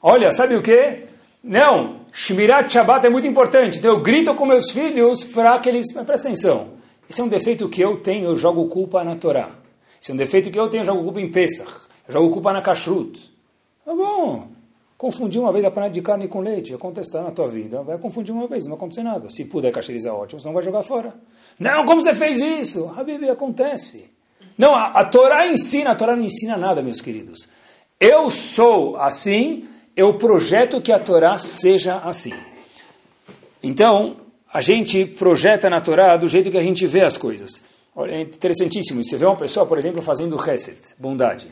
Olha, 0.00 0.30
sabe 0.30 0.54
o 0.54 0.62
que? 0.62 0.98
Não, 1.42 2.02
Shmirat 2.12 2.72
Shabbat 2.72 3.04
é 3.04 3.10
muito 3.10 3.26
importante. 3.26 3.78
Então 3.78 3.90
eu 3.90 4.00
grito 4.00 4.32
com 4.36 4.46
meus 4.46 4.70
filhos 4.70 5.24
para 5.24 5.58
que 5.58 5.68
eles... 5.68 5.92
Presta 5.92 6.28
atenção. 6.28 6.68
Esse 7.08 7.20
é 7.20 7.24
um 7.24 7.28
defeito 7.28 7.68
que 7.68 7.80
eu 7.80 7.96
tenho, 7.96 8.26
eu 8.26 8.36
jogo 8.36 8.68
culpa 8.68 9.02
na 9.02 9.16
Torá. 9.16 9.50
Esse 10.00 10.12
é 10.12 10.14
um 10.14 10.16
defeito 10.16 10.52
que 10.52 10.60
eu 10.60 10.68
tenho, 10.68 10.82
eu 10.82 10.86
jogo 10.86 11.02
culpa 11.02 11.20
em 11.20 11.28
Pesach. 11.28 11.68
Eu 12.06 12.14
jogo 12.14 12.30
culpa 12.30 12.52
na 12.52 12.62
Kashrut. 12.62 13.18
Tá 13.84 13.92
bom. 13.92 14.46
Confundir 14.96 15.40
uma 15.40 15.50
vez 15.50 15.64
a 15.64 15.70
panela 15.72 15.92
de 15.92 16.00
carne 16.00 16.28
com 16.28 16.38
leite, 16.38 16.72
acontece 16.72 17.12
na 17.12 17.32
tua 17.32 17.48
vida. 17.48 17.82
Vai 17.82 17.98
confundir 17.98 18.32
uma 18.32 18.46
vez, 18.46 18.66
não 18.66 18.70
vai 18.70 18.76
acontecer 18.76 19.02
nada. 19.02 19.28
Se 19.28 19.44
puder 19.46 19.72
cacherizar, 19.72 20.14
ótimo, 20.14 20.40
senão 20.40 20.54
vai 20.54 20.62
jogar 20.62 20.84
fora. 20.84 21.12
Não, 21.58 21.84
como 21.84 22.00
você 22.00 22.14
fez 22.14 22.38
isso? 22.38 22.88
Habib, 22.96 23.28
acontece. 23.28 24.19
Não, 24.60 24.74
a, 24.74 24.88
a 24.88 25.04
Torá 25.06 25.46
ensina, 25.46 25.92
a 25.92 25.94
Torá 25.94 26.14
não 26.14 26.22
ensina 26.22 26.54
nada, 26.54 26.82
meus 26.82 27.00
queridos. 27.00 27.48
Eu 27.98 28.28
sou 28.28 28.94
assim, 28.98 29.66
eu 29.96 30.18
projeto 30.18 30.82
que 30.82 30.92
a 30.92 30.98
Torá 30.98 31.38
seja 31.38 31.96
assim. 32.04 32.34
Então, 33.62 34.18
a 34.52 34.60
gente 34.60 35.06
projeta 35.06 35.70
na 35.70 35.80
Torá 35.80 36.14
do 36.18 36.28
jeito 36.28 36.50
que 36.50 36.58
a 36.58 36.62
gente 36.62 36.86
vê 36.86 37.00
as 37.00 37.16
coisas. 37.16 37.62
Olha, 37.96 38.12
é 38.12 38.20
interessantíssimo. 38.20 39.02
Você 39.02 39.16
vê 39.16 39.24
uma 39.24 39.34
pessoa, 39.34 39.64
por 39.64 39.78
exemplo, 39.78 40.02
fazendo 40.02 40.36
reset, 40.36 40.78
bondade. 40.98 41.50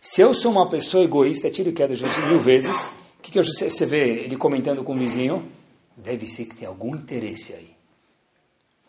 Se 0.00 0.20
eu 0.20 0.34
sou 0.34 0.50
uma 0.50 0.68
pessoa 0.68 1.04
egoísta, 1.04 1.48
tiro 1.48 1.72
queda 1.72 1.94
de 1.94 2.04
mil 2.22 2.40
vezes, 2.40 2.88
o 3.20 3.22
que, 3.22 3.30
que 3.30 3.40
você 3.40 3.86
vê 3.86 4.24
ele 4.24 4.36
comentando 4.36 4.82
com 4.82 4.96
o 4.96 4.98
vizinho? 4.98 5.46
Deve 5.96 6.26
ser 6.26 6.46
que 6.46 6.56
tem 6.56 6.66
algum 6.66 6.96
interesse 6.96 7.52
aí. 7.52 7.68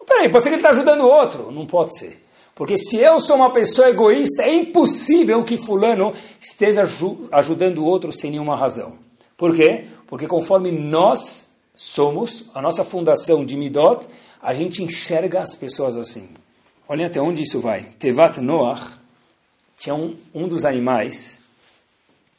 Peraí, 0.07 0.27
pode 0.27 0.43
ser 0.43 0.49
que 0.49 0.55
ele 0.55 0.61
está 0.61 0.71
ajudando 0.71 1.01
o 1.01 1.07
outro. 1.07 1.51
Não 1.51 1.67
pode 1.67 1.95
ser. 1.95 2.28
Porque 2.59 2.77
se 2.77 2.97
eu 2.97 3.21
sou 3.21 3.37
uma 3.37 3.53
pessoa 3.53 3.89
egoísta, 3.89 4.43
é 4.43 4.53
impossível 4.53 5.41
que 5.45 5.57
fulano 5.57 6.11
esteja 6.41 6.83
ajudando 7.31 7.77
o 7.77 7.85
outro 7.85 8.11
sem 8.11 8.31
nenhuma 8.31 8.53
razão. 8.53 8.97
Por 9.37 9.55
quê? 9.55 9.85
Porque 10.05 10.27
conforme 10.27 10.69
nós 10.69 11.51
somos, 11.73 12.43
a 12.53 12.61
nossa 12.61 12.83
fundação 12.83 13.45
de 13.45 13.55
Midot, 13.55 14.05
a 14.41 14.53
gente 14.53 14.83
enxerga 14.83 15.41
as 15.41 15.55
pessoas 15.55 15.95
assim. 15.95 16.27
Olhem 16.85 17.05
até 17.05 17.21
onde 17.21 17.43
isso 17.43 17.61
vai. 17.61 17.93
Tevat 17.97 18.41
Noach 18.41 18.89
tinha 19.77 19.95
um, 19.95 20.17
um 20.35 20.45
dos 20.45 20.65
animais 20.65 21.39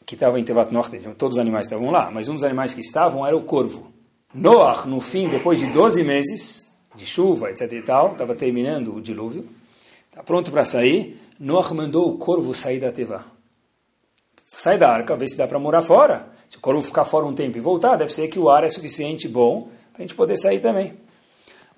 que 0.05 0.17
estava 0.17 0.39
em 0.39 0.45
Tevat 0.45 0.71
Noach, 0.71 0.91
todos 1.17 1.39
os 1.39 1.41
animais 1.41 1.65
estavam 1.65 1.91
lá, 1.91 2.11
mas 2.11 2.29
um 2.29 2.35
dos 2.35 2.45
animais 2.45 2.75
que 2.75 2.83
estavam 2.83 3.27
era 3.27 3.35
o 3.35 3.45
corvo. 3.45 3.91
Noach, 4.35 4.87
no 4.87 5.01
fim, 5.01 5.31
depois 5.31 5.59
de 5.59 5.67
12 5.69 6.05
meses 6.05 6.69
de 6.95 7.07
chuva, 7.07 7.49
etc 7.49 7.73
e 7.73 7.81
tal, 7.81 8.13
estava 8.13 8.35
terminando 8.35 8.95
o 8.95 9.01
dilúvio, 9.01 9.49
está 10.21 10.23
pronto 10.23 10.53
para 10.53 10.65
sair, 10.65 11.19
Noach 11.39 11.73
mandou 11.73 12.11
o 12.11 12.19
corvo 12.19 12.55
sair 12.55 12.79
da 12.79 12.93
Tevá. 12.93 13.25
Sai 14.47 14.77
da 14.77 14.91
arca, 14.91 15.17
vê 15.17 15.27
se 15.27 15.37
dá 15.37 15.49
para 15.49 15.59
morar 15.59 15.81
fora. 15.81 16.29
Se 16.51 16.59
o 16.59 16.61
corvo 16.61 16.83
ficar 16.83 17.05
fora 17.07 17.25
um 17.25 17.33
tempo 17.33 17.57
e 17.57 17.61
voltar, 17.61 17.97
deve 17.97 18.13
ser 18.13 18.29
que 18.29 18.39
o 18.39 18.51
ar 18.51 18.63
é 18.63 18.69
suficiente 18.69 19.27
bom 19.27 19.69
para 19.93 20.01
a 20.01 20.03
gente 20.03 20.15
poder 20.15 20.37
sair 20.37 20.61
também. 20.61 20.95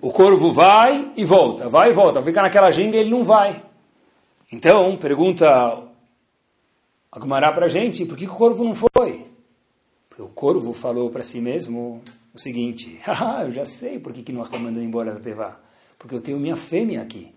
O 0.01 0.11
corvo 0.11 0.51
vai 0.51 1.13
e 1.15 1.23
volta, 1.23 1.69
vai 1.69 1.91
e 1.91 1.93
volta, 1.93 2.21
fica 2.21 2.41
naquela 2.41 2.69
ginga 2.71 2.97
e 2.97 2.99
ele 2.99 3.09
não 3.09 3.23
vai. 3.23 3.63
Então, 4.51 4.97
pergunta 4.97 5.47
a 7.09 7.19
Gumará 7.19 7.51
para 7.53 7.65
a 7.67 7.69
gente, 7.69 8.05
por 8.05 8.17
que, 8.17 8.25
que 8.25 8.31
o 8.31 8.35
corvo 8.35 8.65
não 8.65 8.75
foi? 8.75 9.25
Porque 10.09 10.21
o 10.21 10.27
corvo 10.27 10.73
falou 10.73 11.09
para 11.09 11.23
si 11.23 11.39
mesmo 11.39 12.01
o 12.33 12.39
seguinte, 12.39 12.99
ah, 13.07 13.43
eu 13.45 13.51
já 13.51 13.63
sei 13.63 13.99
por 13.99 14.11
que, 14.11 14.21
que 14.21 14.33
não 14.33 14.43
mandando 14.43 14.81
embora 14.81 15.13
da 15.13 15.19
Tevá. 15.21 15.57
Porque 15.97 16.13
eu 16.15 16.19
tenho 16.19 16.37
minha 16.37 16.57
fêmea 16.57 17.01
aqui. 17.01 17.33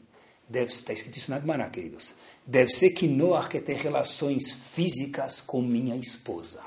Deve 0.49 0.71
estar 0.71 0.93
escrito 0.93 1.19
isso 1.19 1.31
na 1.31 1.39
Gumará, 1.39 1.69
queridos. 1.69 2.15
Deve 2.47 2.71
ser 2.71 2.91
que 2.91 3.09
Noah 3.09 3.49
quer 3.49 3.63
ter 3.63 3.77
relações 3.77 4.51
físicas 4.51 5.41
com 5.41 5.61
minha 5.61 5.97
esposa. 5.97 6.61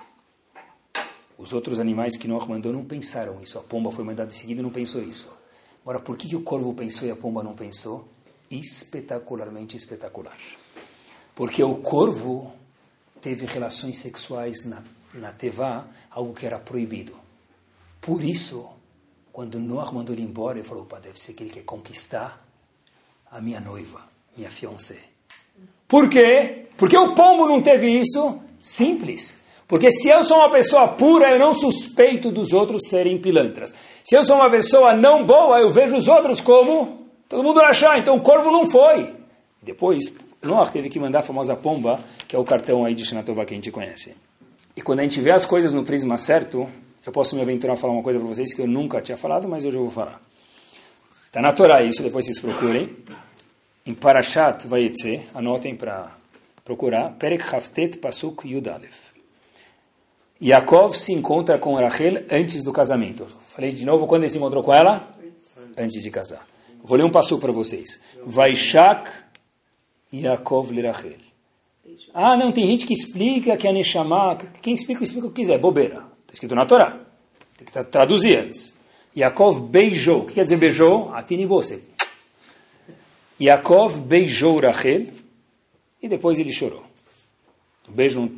Os 1.37 1.53
outros 1.53 1.79
animais 1.79 2.17
que 2.17 2.27
Noah 2.27 2.45
mandou 2.45 2.73
não 2.73 2.83
pensaram 2.83 3.41
isso. 3.41 3.57
A 3.57 3.61
pomba 3.63 3.89
foi 3.89 4.03
mandada 4.03 4.29
em 4.29 4.35
seguida 4.35 4.59
e 4.59 4.63
não 4.63 4.69
pensou 4.69 5.01
isso. 5.01 5.33
Agora, 5.81 6.01
por 6.01 6.17
que, 6.17 6.27
que 6.27 6.35
o 6.35 6.41
corvo 6.41 6.73
pensou 6.73 7.07
e 7.07 7.11
a 7.11 7.15
pomba 7.15 7.41
não 7.41 7.55
pensou? 7.55 8.09
Espetacularmente 8.51 9.77
espetacular. 9.77 10.37
Porque 11.33 11.63
o 11.63 11.75
corvo 11.77 12.51
teve 13.21 13.45
relações 13.45 13.97
sexuais 13.97 14.65
na, 14.65 14.83
na 15.13 15.31
Tevá, 15.31 15.87
algo 16.09 16.33
que 16.33 16.45
era 16.45 16.59
proibido. 16.59 17.13
Por 18.01 18.21
isso, 18.21 18.69
quando 19.31 19.57
Noah 19.57 19.93
mandou 19.93 20.13
ele 20.13 20.23
embora, 20.23 20.59
ele 20.59 20.67
falou, 20.67 20.85
deve 21.01 21.17
ser 21.17 21.33
que 21.33 21.43
ele 21.43 21.51
quer 21.51 21.63
conquistar 21.63 22.48
a 23.31 23.41
minha 23.41 23.59
noiva, 23.59 24.01
minha 24.35 24.49
fiancée. 24.49 25.03
Por 25.87 26.09
quê? 26.09 26.65
Porque 26.77 26.97
o 26.97 27.13
pombo 27.13 27.47
não 27.47 27.61
teve 27.61 27.87
isso? 27.87 28.39
Simples. 28.61 29.39
Porque 29.67 29.91
se 29.91 30.09
eu 30.09 30.23
sou 30.23 30.37
uma 30.37 30.49
pessoa 30.49 30.87
pura, 30.87 31.31
eu 31.31 31.39
não 31.39 31.53
suspeito 31.53 32.31
dos 32.31 32.53
outros 32.53 32.87
serem 32.87 33.17
pilantras. 33.17 33.73
Se 34.03 34.15
eu 34.15 34.23
sou 34.23 34.37
uma 34.37 34.49
pessoa 34.49 34.95
não 34.95 35.23
boa, 35.25 35.59
eu 35.59 35.71
vejo 35.71 35.95
os 35.95 36.07
outros 36.07 36.41
como 36.41 37.07
todo 37.27 37.43
mundo 37.43 37.61
achar. 37.61 37.99
Então 37.99 38.15
o 38.15 38.21
corvo 38.21 38.51
não 38.51 38.65
foi. 38.65 39.13
Depois, 39.61 40.15
Noah 40.41 40.71
teve 40.71 40.89
que 40.89 40.99
mandar 40.99 41.19
a 41.19 41.23
famosa 41.23 41.55
pomba, 41.55 41.99
que 42.27 42.35
é 42.35 42.39
o 42.39 42.45
cartão 42.45 42.85
aí 42.85 42.95
de 42.95 43.05
Shinatova 43.05 43.45
que 43.45 43.53
a 43.53 43.57
gente 43.57 43.71
conhece. 43.71 44.15
E 44.75 44.81
quando 44.81 45.01
a 45.01 45.03
gente 45.03 45.19
vê 45.19 45.31
as 45.31 45.45
coisas 45.45 45.73
no 45.73 45.83
prisma 45.83 46.17
certo, 46.17 46.67
eu 47.05 47.11
posso 47.11 47.35
me 47.35 47.41
aventurar 47.41 47.73
a 47.73 47.75
falar 47.75 47.93
uma 47.93 48.03
coisa 48.03 48.19
para 48.19 48.27
vocês 48.27 48.53
que 48.53 48.61
eu 48.61 48.67
nunca 48.67 49.01
tinha 49.01 49.17
falado, 49.17 49.47
mas 49.47 49.65
hoje 49.65 49.77
eu 49.77 49.83
vou 49.83 49.91
falar. 49.91 50.21
Está 51.29 51.43
na 51.43 51.53
Torá 51.53 51.83
isso, 51.83 52.01
depois 52.01 52.25
vocês 52.25 52.39
procurem. 52.39 52.89
Em 53.85 53.93
Parashat 53.93 54.67
Vayetze, 54.67 55.21
anotem 55.35 55.75
para 55.75 56.17
procurar, 56.65 57.11
Perek 57.19 57.55
Haftet 57.55 57.97
Pasuk 57.99 58.47
Yudalef. 58.47 59.11
Yaakov 60.41 60.95
se 60.95 61.13
encontra 61.13 61.59
com 61.59 61.75
Rachel 61.75 62.25
antes 62.31 62.63
do 62.63 62.73
casamento. 62.73 63.27
Falei 63.49 63.71
de 63.71 63.85
novo, 63.85 64.07
quando 64.07 64.23
ele 64.23 64.31
se 64.31 64.39
encontrou 64.39 64.63
com 64.63 64.73
ela? 64.73 65.07
Antes 65.77 66.01
de 66.01 66.09
casar. 66.09 66.47
Vou 66.83 66.97
ler 66.97 67.03
um 67.03 67.11
passo 67.11 67.37
para 67.37 67.51
vocês. 67.51 68.01
Vaishak 68.25 69.11
Yaakov 70.11 70.71
le 70.71 70.81
Rachel. 70.81 71.13
Ah, 72.11 72.35
não, 72.35 72.51
tem 72.51 72.65
gente 72.65 72.87
que 72.87 72.93
explica 72.93 73.55
que 73.55 73.67
é 73.67 73.71
Neshama. 73.71 74.35
Quem 74.63 74.73
explica, 74.73 75.03
explica 75.03 75.27
o 75.27 75.29
que 75.29 75.41
quiser. 75.41 75.59
Bobeira. 75.59 75.97
Está 76.21 76.33
escrito 76.33 76.55
na 76.55 76.65
Torá. 76.65 76.97
Tem 77.55 77.67
que 77.67 77.83
traduzir 77.83 78.39
antes. 78.39 78.78
Yaakov 79.15 79.59
beijou. 79.59 80.21
O 80.21 80.25
que 80.25 80.35
quer 80.35 80.43
dizer 80.43 80.57
beijou? 80.57 81.13
Atini 81.13 81.45
você. 81.45 81.81
Yaakov 83.39 83.97
beijou 83.99 84.59
Rachel 84.59 85.07
e 86.01 86.07
depois 86.07 86.39
ele 86.39 86.51
chorou. 86.51 86.83
O 87.87 87.91
beijo, 87.91 88.29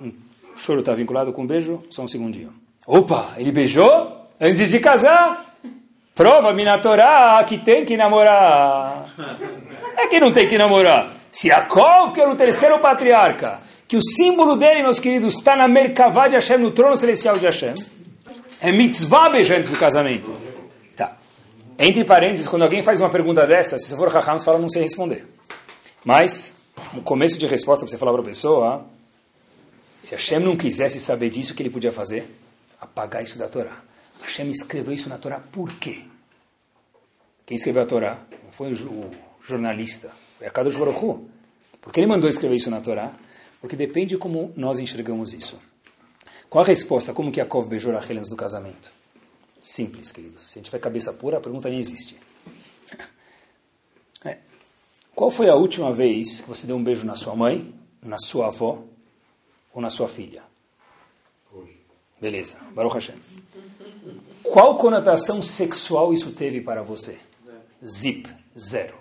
um, 0.00 0.12
choro 0.56 0.80
está 0.80 0.94
vinculado 0.94 1.32
com 1.32 1.42
um 1.42 1.46
beijo? 1.46 1.82
Só 1.90 2.02
um 2.02 2.08
segundinho. 2.08 2.52
Opa, 2.86 3.34
ele 3.36 3.50
beijou 3.50 4.28
antes 4.40 4.70
de 4.70 4.78
casar? 4.78 5.56
Prova-me 6.14 6.64
na 6.64 6.78
Torá 6.78 7.42
que 7.44 7.58
tem 7.58 7.84
que 7.84 7.96
namorar. 7.96 9.06
É 9.96 10.06
que 10.06 10.20
não 10.20 10.32
tem 10.32 10.46
que 10.46 10.58
namorar. 10.58 11.16
Se 11.30 11.48
Yaakov, 11.48 12.12
que 12.12 12.20
era 12.20 12.30
o 12.30 12.36
terceiro 12.36 12.78
patriarca, 12.78 13.60
que 13.88 13.96
o 13.96 14.02
símbolo 14.02 14.56
dele, 14.56 14.82
meus 14.82 14.98
queridos, 14.98 15.34
está 15.34 15.56
na 15.56 15.66
Merkavá 15.66 16.28
de 16.28 16.34
Hashem, 16.34 16.58
no 16.58 16.70
trono 16.70 16.96
celestial 16.96 17.38
de 17.38 17.46
Hashem, 17.46 17.74
é 18.62 18.70
mitzvah 18.70 19.28
beijar 19.28 19.58
antes 19.58 19.70
do 19.70 19.76
casamento. 19.76 20.32
Tá. 20.96 21.18
Entre 21.76 22.04
parênteses, 22.04 22.46
quando 22.46 22.62
alguém 22.62 22.80
faz 22.80 23.00
uma 23.00 23.10
pergunta 23.10 23.44
dessa, 23.44 23.76
se 23.76 23.88
você 23.88 23.96
for 23.96 24.08
Raham, 24.08 24.38
você 24.38 24.44
fala, 24.44 24.58
não 24.60 24.68
sei 24.68 24.82
responder. 24.82 25.26
Mas, 26.04 26.60
no 26.92 27.02
começo 27.02 27.36
de 27.36 27.46
resposta, 27.48 27.86
você 27.86 27.98
falar 27.98 28.12
para 28.12 28.22
a 28.22 28.24
pessoa, 28.24 28.86
se 30.00 30.14
Hashem 30.14 30.38
não 30.38 30.56
quisesse 30.56 31.00
saber 31.00 31.28
disso, 31.30 31.52
o 31.52 31.56
que 31.56 31.62
ele 31.62 31.70
podia 31.70 31.90
fazer? 31.90 32.24
Apagar 32.80 33.24
isso 33.24 33.36
da 33.36 33.48
Torá. 33.48 33.82
Hashem 34.22 34.48
escreveu 34.48 34.94
isso 34.94 35.08
na 35.08 35.18
Torá 35.18 35.40
por 35.50 35.72
quê? 35.74 36.04
Quem 37.44 37.56
escreveu 37.56 37.82
a 37.82 37.86
Torá? 37.86 38.18
Não 38.44 38.52
foi 38.52 38.72
o 38.72 39.10
jornalista, 39.44 40.12
foi 40.38 40.46
a 40.46 40.50
Kadosh 40.50 40.76
Baruch 40.76 41.04
Hu. 41.04 41.28
Por 41.80 41.92
que 41.92 41.98
ele 41.98 42.06
mandou 42.06 42.30
escrever 42.30 42.54
isso 42.54 42.70
na 42.70 42.80
Torá? 42.80 43.10
Porque 43.60 43.74
depende 43.74 44.10
de 44.10 44.18
como 44.18 44.52
nós 44.56 44.78
enxergamos 44.78 45.32
isso. 45.34 45.58
Qual 46.52 46.62
a 46.62 46.66
resposta? 46.66 47.14
Como 47.14 47.32
que 47.32 47.40
Yaakov 47.40 47.66
beijou 47.66 47.94
Rachel 47.94 48.18
antes 48.18 48.28
do 48.28 48.36
casamento? 48.36 48.92
Simples, 49.58 50.10
queridos. 50.10 50.50
Se 50.50 50.50
a 50.50 50.54
gente 50.58 50.66
tiver 50.66 50.80
cabeça 50.80 51.10
pura, 51.14 51.38
a 51.38 51.40
pergunta 51.40 51.70
nem 51.70 51.78
existe. 51.78 52.14
É. 54.22 54.36
Qual 55.14 55.30
foi 55.30 55.48
a 55.48 55.54
última 55.54 55.90
vez 55.94 56.42
que 56.42 56.48
você 56.50 56.66
deu 56.66 56.76
um 56.76 56.84
beijo 56.84 57.06
na 57.06 57.14
sua 57.14 57.34
mãe, 57.34 57.74
na 58.02 58.18
sua 58.18 58.48
avó 58.48 58.84
ou 59.72 59.80
na 59.80 59.88
sua 59.88 60.06
filha? 60.06 60.42
Hoje. 61.50 61.80
Beleza. 62.20 62.58
Baruch 62.74 62.96
Hashem. 62.96 63.16
Qual 64.42 64.76
conotação 64.76 65.40
sexual 65.40 66.12
isso 66.12 66.32
teve 66.32 66.60
para 66.60 66.82
você? 66.82 67.18
Zip. 67.82 68.28
Zero. 68.58 68.98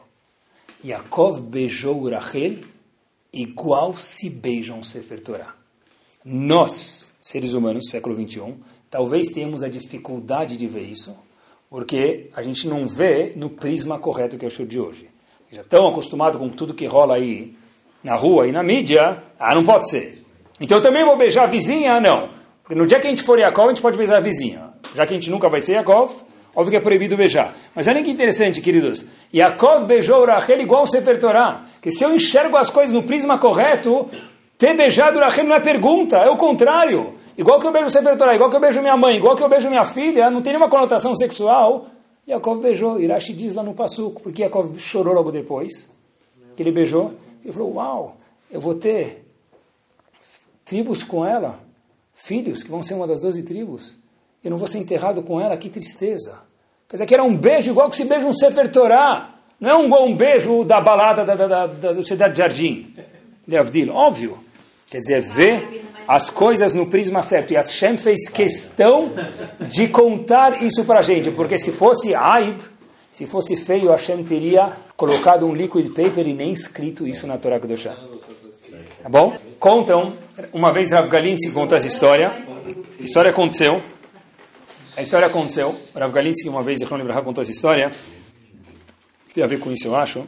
Yaakov 0.86 1.41
beijou 1.41 2.10
Rachel 2.10 2.62
igual 3.34 3.97
se 3.97 4.30
beijam 4.30 4.82
Sefer 4.82 5.22
Torah. 5.22 5.54
Nós, 6.24 7.11
seres 7.22 7.54
humanos, 7.54 7.90
século 7.90 8.16
21, 8.16 8.58
talvez 8.90 9.28
tenhamos 9.28 9.62
a 9.64 9.70
dificuldade 9.70 10.58
de 10.58 10.68
ver 10.68 10.84
isso, 10.84 11.16
porque 11.70 12.30
a 12.36 12.42
gente 12.42 12.68
não 12.68 12.88
vê 12.88 13.34
no 13.36 13.50
prisma 13.50 14.00
correto 14.00 14.38
que 14.38 14.44
é 14.44 14.48
o 14.48 14.52
show 14.52 14.66
de 14.66 14.80
hoje. 14.80 15.08
Já 15.52 15.64
tão 15.64 15.88
acostumado 15.88 16.40
com 16.40 16.50
tudo 16.50 16.74
que 16.74 16.86
rola 16.86 17.16
aí 17.16 17.56
na 18.04 18.16
rua 18.16 18.48
e 18.48 18.52
na 18.52 18.64
mídia, 18.64 19.22
ah, 19.40 19.54
não 19.54 19.64
pode 19.64 19.90
ser. 19.90 20.26
Então 20.60 20.78
eu 20.78 20.82
também 20.82 21.06
vou 21.06 21.18
beijar 21.18 21.44
a 21.44 21.48
vizinha? 21.48 22.00
Não. 22.00 22.30
Porque 22.64 22.76
no 22.76 22.88
dia 22.88 23.00
que 23.00 23.08
a 23.08 23.10
gente 23.10 23.24
for 23.24 23.38
Yaakov, 23.38 23.68
a 23.68 23.70
gente 23.70 23.82
pode 23.82 23.98
beijar 23.98 24.18
a 24.18 24.22
vizinha. 24.22 24.72
Já 24.96 25.06
que 25.06 25.14
a 25.14 25.18
gente 25.18 25.30
nunca 25.30 25.50
vai 25.50 25.60
ser 25.60 25.74
Yaakov, 25.74 26.24
óbvio 26.56 26.72
que 26.72 26.78
é 26.78 26.80
proibido 26.80 27.18
beijar. 27.18 27.54
Mas 27.76 27.88
olha 27.88 28.02
que 28.02 28.10
interessante, 28.10 28.62
queridos. 28.62 29.06
Yaakov 29.34 29.86
beijou 29.86 30.26
Rachel 30.26 30.62
igual 30.62 30.84
o 30.84 30.88
Sefer 30.88 31.20
Torah. 31.20 31.66
Que 31.82 31.92
se 31.92 32.04
eu 32.04 32.16
enxergo 32.16 32.56
as 32.58 32.70
coisas 32.70 32.94
no 32.94 33.04
prisma 33.04 33.38
correto, 33.38 34.10
ter 34.62 34.78
beijado 34.78 35.18
Rachel 35.18 35.45
não 35.45 35.55
é 35.55 35.59
pergunta, 35.59 36.18
é 36.18 36.30
o 36.30 36.38
contrário. 36.38 37.16
Igual 37.36 37.59
que 37.59 37.66
eu 37.66 37.72
beijo 37.72 37.88
o 37.88 37.89
Sefer 37.89 38.16
Torah, 38.16 38.36
igual 38.36 38.47
que 38.47 38.55
eu 38.55 38.59
beijo 38.59 38.80
minha 38.80 38.95
mãe, 38.95 39.18
igual 39.18 39.36
que 39.36 39.41
eu 39.41 39.49
beijo 39.49 39.68
minha 39.68 39.84
filha, 39.86 40.30
não 40.30 40.43
tem 40.43 40.53
nenhuma 40.53 40.70
conotação 40.70 41.16
sexual. 41.16 41.88
Yaakov 42.30 42.62
beijou. 42.62 42.99
Irashi 42.99 43.34
diz 43.34 43.55
lá 43.55 43.64
no 43.64 43.74
Passuco, 43.74 44.22
porque 44.22 44.43
Yaakov 44.43 44.78
chorou 44.78 45.16
logo 45.16 45.32
depois 45.32 45.89
que 46.55 46.62
ele 46.62 46.72
beijou. 46.72 47.12
Ele 47.43 47.51
falou, 47.51 47.74
uau, 47.74 48.18
eu 48.51 48.62
vou 48.62 48.76
ter 48.76 49.26
tribos 50.64 51.01
com 51.01 51.26
ela, 51.26 51.59
filhos 52.14 52.62
que 52.62 52.70
vão 52.70 52.84
ser 52.84 52.93
uma 52.93 53.07
das 53.07 53.20
doze 53.20 53.41
tribos. 53.41 53.97
Eu 54.43 54.51
não 54.51 54.59
vou 54.59 54.68
ser 54.68 54.78
enterrado 54.78 55.24
com 55.24 55.41
ela, 55.41 55.57
que 55.57 55.72
tristeza. 55.72 56.38
Quer 56.88 56.97
dizer, 56.97 57.07
que 57.07 57.14
era 57.16 57.24
um 57.24 57.36
beijo 57.36 57.72
igual 57.72 57.89
que 57.89 57.95
se 57.95 58.05
beija 58.05 58.28
um 58.28 58.34
Sefer 58.34 58.72
Torah. 58.72 59.34
Não 59.59 59.70
é 59.72 59.76
um, 59.76 60.03
um 60.05 60.16
beijo 60.16 60.64
da 60.64 60.80
balada 60.80 61.26
da, 61.26 61.34
da, 61.34 61.47
da, 61.47 61.66
da, 61.66 62.34
Jardim. 62.36 62.93
De 63.47 63.57
Avdil, 63.57 63.91
óbvio. 63.91 64.51
Quer 64.92 64.98
dizer, 64.98 65.22
ver 65.22 65.86
as 66.06 66.30
coisas 66.30 66.74
no 66.74 66.86
prisma 66.86 67.22
certo. 67.22 67.52
E 67.52 67.58
a 67.58 67.62
Hashem 67.62 67.98
fez 67.98 68.28
questão 68.28 69.14
de 69.62 69.88
contar 69.88 70.62
isso 70.62 70.84
para 70.84 71.00
a 71.00 71.02
gente. 71.02 71.32
Porque 71.32 71.58
se 71.58 71.72
fosse 71.72 72.14
Aib, 72.14 72.60
se 73.10 73.26
fosse 73.26 73.56
feio, 73.56 73.89
a 73.89 73.94
Hashem 73.94 74.22
teria 74.26 74.74
colocado 74.98 75.48
um 75.48 75.56
liquid 75.56 75.88
paper 75.94 76.28
e 76.28 76.34
nem 76.34 76.52
escrito 76.52 77.08
isso 77.08 77.26
na 77.26 77.38
Torá 77.38 77.58
Kedoshá. 77.58 77.96
Tá 79.02 79.08
bom? 79.08 79.34
Contam, 79.58 80.14
uma 80.52 80.74
vez 80.74 80.92
Rav 80.92 81.08
Galinsky 81.08 81.52
contou 81.52 81.78
essa 81.78 81.88
história. 81.88 82.46
A 83.00 83.04
história 83.04 83.32
aconteceu. 83.32 83.82
A 84.98 85.02
história 85.02 85.28
aconteceu. 85.28 85.74
Rav 85.96 86.12
Galinsky, 86.12 86.50
uma 86.50 86.64
vez, 86.64 86.80
Zichron 86.80 87.00
Ibrahim 87.00 87.24
contou 87.24 87.42
essa 87.42 87.52
história. 87.52 87.94
Tem 89.34 89.42
a 89.42 89.48
ver 89.48 89.60
com 89.60 89.72
isso, 89.72 89.88
eu 89.88 89.96
acho. 89.96 90.28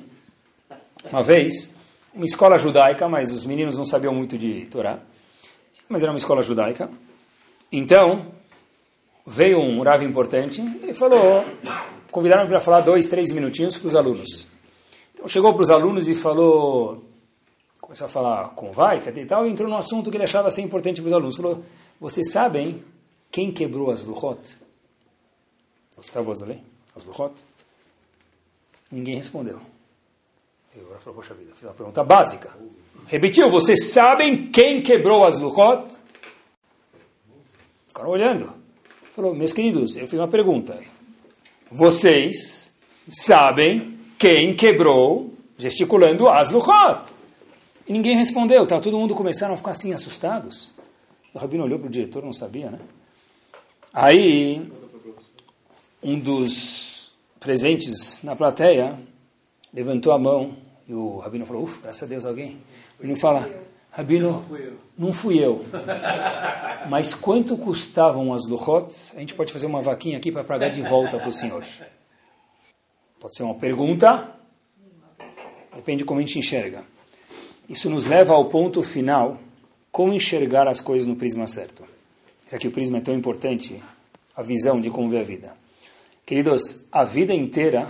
Uma 1.11 1.22
vez, 1.22 1.76
uma 2.14 2.26
escola 2.26 2.57
judaica, 2.57 3.07
mas 3.07 3.32
os 3.32 3.45
meninos 3.45 3.78
não 3.78 3.86
sabiam 3.86 4.14
muito 4.14 4.38
de 4.38 4.66
Torá. 4.66 4.99
Mas 5.89 6.03
era 6.03 6.11
uma 6.11 6.18
escola 6.18 6.41
judaica. 6.41 6.89
Então, 7.72 8.28
veio 9.26 9.59
um 9.59 9.82
Rav 9.82 10.03
importante. 10.03 10.61
Ele 10.61 10.93
falou, 10.93 11.43
convidaram 12.11 12.47
para 12.47 12.59
falar 12.59 12.82
dois, 12.82 13.09
três 13.09 13.32
minutinhos 13.32 13.78
para 13.78 13.88
os 13.88 13.95
alunos. 13.95 14.47
Então, 15.14 15.28
chegou 15.28 15.53
para 15.53 15.64
os 15.64 15.70
alunos 15.70 16.07
e 16.07 16.16
falou 16.16 17.03
começou 17.82 18.05
a 18.05 18.09
falar 18.09 18.49
com 18.51 18.72
etc 18.93 19.18
e 19.18 19.26
tal, 19.26 19.45
e 19.45 19.51
entrou 19.51 19.70
num 19.70 19.76
assunto 19.76 20.09
que 20.09 20.16
ele 20.16 20.24
achava 20.24 20.49
ser 20.49 20.61
importante 20.61 21.01
para 21.01 21.07
os 21.07 21.14
alunos. 21.14 21.36
Falou, 21.36 21.64
vocês 21.99 22.32
sabem 22.32 22.82
quem 23.30 23.51
quebrou 23.51 23.91
as 23.91 24.03
luchot? 24.03 24.57
Os 25.97 26.07
tábuas 26.07 26.39
da 26.39 26.45
lei? 26.45 26.61
as 26.95 27.05
Luchot? 27.05 27.34
Ninguém 28.91 29.16
respondeu. 29.16 29.59
Agora 30.76 30.99
falou, 30.99 31.21
poxa 31.21 31.34
vida, 31.34 31.51
fiz 31.53 31.63
uma 31.63 31.74
pergunta 31.74 32.03
básica. 32.03 32.49
Repetiu, 33.07 33.49
vocês 33.49 33.91
sabem 33.91 34.49
quem 34.49 34.82
quebrou 34.82 35.24
as 35.24 35.38
Luchot? 35.38 35.91
Ficaram 37.88 38.09
olhando. 38.09 38.53
Falou, 39.13 39.36
meus 39.36 39.53
queridos, 39.53 39.95
eu 39.95 40.07
fiz 40.07 40.19
uma 40.19 40.28
pergunta. 40.28 40.80
Vocês 41.71 42.74
sabem 43.07 43.99
quem 44.17 44.55
quebrou, 44.55 45.34
gesticulando 45.57 46.28
as 46.28 46.49
Luchot? 46.49 47.09
E 47.88 47.93
ninguém 47.93 48.17
respondeu, 48.17 48.65
tá? 48.65 48.80
Todo 48.80 48.97
mundo 48.97 49.13
começaram 49.13 49.53
a 49.53 49.57
ficar 49.57 49.71
assim, 49.71 49.93
assustados. 49.93 50.74
O 51.34 51.38
Rabino 51.38 51.65
olhou 51.65 51.78
para 51.78 51.88
o 51.88 51.91
diretor, 51.91 52.24
não 52.24 52.34
sabia, 52.34 52.71
né? 52.71 52.80
Aí, 53.93 54.71
um 56.01 56.17
dos 56.19 57.13
presentes 57.39 58.24
na 58.24 58.36
plateia 58.36 58.97
levantou 59.74 60.13
a 60.13 60.19
mão 60.19 60.55
e 60.88 60.93
o 60.93 61.17
Rabino 61.17 61.45
falou, 61.45 61.63
ufa, 61.63 61.82
graças 61.82 62.03
a 62.03 62.05
Deus 62.05 62.26
alguém. 62.26 62.57
O 62.97 63.01
Rabino 63.01 63.19
fala, 63.19 63.49
Rabino, 63.91 64.45
não 64.97 65.13
fui 65.13 65.39
eu. 65.39 65.65
Mas 66.89 67.13
quanto 67.13 67.57
custavam 67.57 68.34
as 68.34 68.47
luchot? 68.47 68.93
A 69.15 69.19
gente 69.19 69.34
pode 69.34 69.51
fazer 69.51 69.65
uma 69.65 69.82
vaquinha 69.82 70.17
aqui 70.17 70.32
para 70.32 70.43
pagar 70.43 70.69
de 70.69 70.82
volta 70.82 71.17
para 71.17 71.30
o 71.30 71.32
senhor. 71.32 71.63
Pode 73.19 73.38
ser 73.38 73.43
uma 73.43 73.55
pergunta, 73.55 74.30
depende 75.74 75.99
de 75.99 76.05
como 76.05 76.19
a 76.19 76.24
gente 76.24 76.38
enxerga. 76.38 76.84
Isso 77.69 77.89
nos 77.89 78.05
leva 78.05 78.34
ao 78.34 78.45
ponto 78.45 78.84
final, 78.84 79.38
como 79.91 80.13
enxergar 80.13 80.67
as 80.67 80.82
coisas 80.82 81.07
no 81.07 81.15
prisma 81.15 81.47
certo. 81.47 81.84
Já 82.51 82.57
que 82.57 82.67
o 82.67 82.71
prisma 82.71 82.97
é 82.97 83.01
tão 83.01 83.15
importante, 83.15 83.82
a 84.36 84.43
visão 84.43 84.82
de 84.82 84.89
como 84.89 85.09
ver 85.09 85.19
a 85.19 85.24
vida. 85.24 85.53
Queridos, 86.26 86.86
a 86.91 87.03
vida 87.03 87.34
inteira 87.34 87.88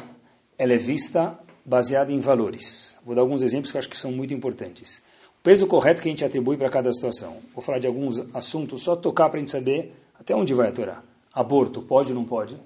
ela 0.57 0.73
é 0.73 0.77
vista 0.77 1.39
baseada 1.65 2.11
em 2.11 2.19
valores. 2.19 2.97
Vou 3.05 3.15
dar 3.15 3.21
alguns 3.21 3.41
exemplos 3.41 3.71
que 3.71 3.77
acho 3.77 3.89
que 3.89 3.97
são 3.97 4.11
muito 4.11 4.33
importantes. 4.33 5.01
O 5.39 5.43
peso 5.43 5.67
correto 5.67 6.01
que 6.01 6.07
a 6.07 6.11
gente 6.11 6.23
atribui 6.23 6.57
para 6.57 6.69
cada 6.69 6.91
situação. 6.91 7.37
Vou 7.53 7.61
falar 7.61 7.79
de 7.79 7.87
alguns 7.87 8.23
assuntos, 8.33 8.81
só 8.83 8.95
tocar 8.95 9.29
para 9.29 9.37
a 9.37 9.39
gente 9.39 9.51
saber 9.51 9.93
até 10.19 10.35
onde 10.35 10.53
vai 10.53 10.69
a 10.69 10.71
Torá. 10.71 11.03
Aborto, 11.33 11.81
pode 11.81 12.11
ou 12.11 12.17
não 12.17 12.25
pode? 12.25 12.57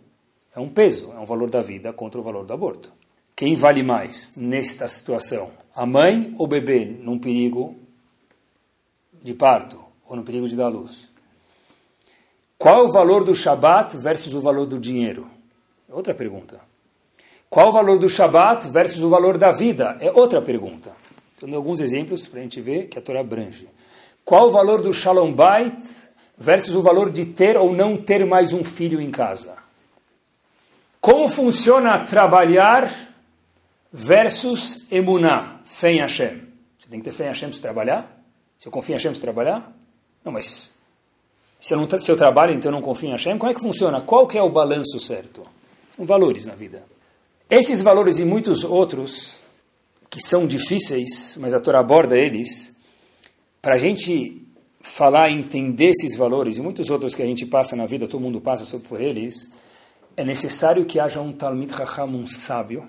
É 0.56 0.60
um 0.60 0.70
peso, 0.70 1.12
é 1.12 1.20
um 1.20 1.26
valor 1.26 1.50
da 1.50 1.62
vida 1.62 1.93
contra 1.93 2.20
o 2.20 2.24
valor 2.24 2.45
do 2.45 2.54
aborto. 2.54 2.91
Quem 3.36 3.56
vale 3.56 3.84
mais 3.84 4.34
nesta 4.36 4.88
situação? 4.88 5.52
A 5.76 5.86
mãe 5.86 6.34
ou 6.38 6.45
o 6.45 6.48
bebê 6.48 6.86
num 6.86 7.20
perigo 7.20 7.76
de 9.22 9.34
parto 9.34 9.80
ou 10.06 10.16
no 10.16 10.24
perigo 10.24 10.48
de 10.48 10.56
dar 10.56 10.70
luz? 10.70 11.08
Qual 12.58 12.86
o 12.86 12.91
valor 12.91 13.24
do 13.24 13.36
Shabat 13.36 13.95
versus 13.98 14.34
o 14.34 14.41
valor 14.41 14.66
do 14.66 14.80
dinheiro? 14.80 15.30
Outra 15.88 16.16
pergunta. 16.16 16.60
Qual 17.50 17.70
o 17.70 17.72
valor 17.72 17.98
do 17.98 18.10
Shabat 18.10 18.68
versus 18.70 19.02
o 19.02 19.10
valor 19.10 19.38
da 19.38 19.52
vida? 19.52 19.98
É 20.00 20.12
outra 20.12 20.41
pergunta. 20.41 20.91
Estou 21.34 21.48
dando 21.48 21.56
alguns 21.56 21.80
exemplos 21.80 22.28
para 22.28 22.39
a 22.39 22.43
gente 22.43 22.60
ver 22.60 22.88
que 22.88 22.98
a 22.98 23.02
Torá 23.02 23.22
abrange. 23.22 23.68
Qual 24.26 24.50
o 24.50 24.52
valor 24.52 24.82
do 24.82 24.93
Shalom 24.93 25.32
Bait 25.32 25.78
versus 26.38 26.76
o 26.76 26.82
valor 26.82 27.10
de 27.10 27.26
ter 27.26 27.56
ou 27.56 27.74
não 27.74 27.95
ter 27.95 28.26
mais 28.26 28.52
um 28.52 28.64
filho 28.64 29.00
em 29.00 29.10
casa? 29.10 29.56
Como 31.00 31.30
funciona 31.30 32.00
trabalhar 32.00 32.91
versus 33.93 34.91
emuná, 34.91 35.62
fé 35.64 35.93
em 35.93 36.00
Hashem? 36.00 36.41
Você 36.78 36.89
tem 36.89 37.00
que 37.00 37.06
ter 37.06 37.12
fé 37.12 37.26
em 37.26 37.28
Hashem 37.28 37.50
para 37.50 37.60
trabalhar? 37.60 38.24
Se 38.58 38.68
eu 38.68 38.72
confio 38.72 38.93
em 38.93 38.98
Hashem 38.98 39.12
para 39.12 39.22
trabalhar? 39.22 39.72
Não, 40.26 40.32
mas 40.32 40.76
se 41.62 41.74
eu, 41.74 41.78
não, 41.78 41.88
se 42.00 42.12
eu 42.12 42.18
trabalho, 42.18 42.54
então 42.54 42.70
eu 42.70 42.74
não 42.74 42.82
confio 42.82 43.08
em 43.08 43.12
Hashem? 43.12 43.38
Como 43.38 43.50
é 43.50 43.54
que 43.54 43.62
funciona? 43.62 44.02
Qual 44.02 44.28
que 44.28 44.38
é 44.38 44.41
o 44.41 44.50
balanço 44.50 45.00
certo? 45.00 45.43
São 45.95 46.06
valores 46.06 46.45
na 46.45 46.56
vida. 46.56 46.84
Esses 47.50 47.82
valores 47.82 48.20
e 48.20 48.26
muitos 48.26 48.66
outros, 48.66 49.38
que 50.10 50.22
são 50.22 50.45
difíceis, 50.45 51.38
mas 51.39 51.54
a 51.54 51.60
Torá 51.60 51.80
aborda 51.80 52.18
eles, 52.18 52.76
para 53.62 53.76
a 53.76 53.78
gente 53.78 54.45
falar 54.82 55.30
e 55.30 55.34
entender 55.34 55.91
esses 55.91 56.16
valores 56.16 56.58
e 56.58 56.62
muitos 56.62 56.89
outros 56.89 57.16
que 57.16 57.22
a 57.22 57.26
gente 57.26 57.45
passa 57.45 57.76
na 57.76 57.86
vida, 57.86 58.08
todo 58.08 58.22
mundo 58.22 58.41
passa 58.41 58.78
por 58.80 59.00
eles, 59.00 59.50
é 60.16 60.26
necessário 60.26 60.86
que 60.86 61.00
haja 61.00 61.22
um 61.22 61.32
Talmid 61.32 61.72
Raham, 61.72 62.16
um 62.16 62.28
sábio, 62.28 62.88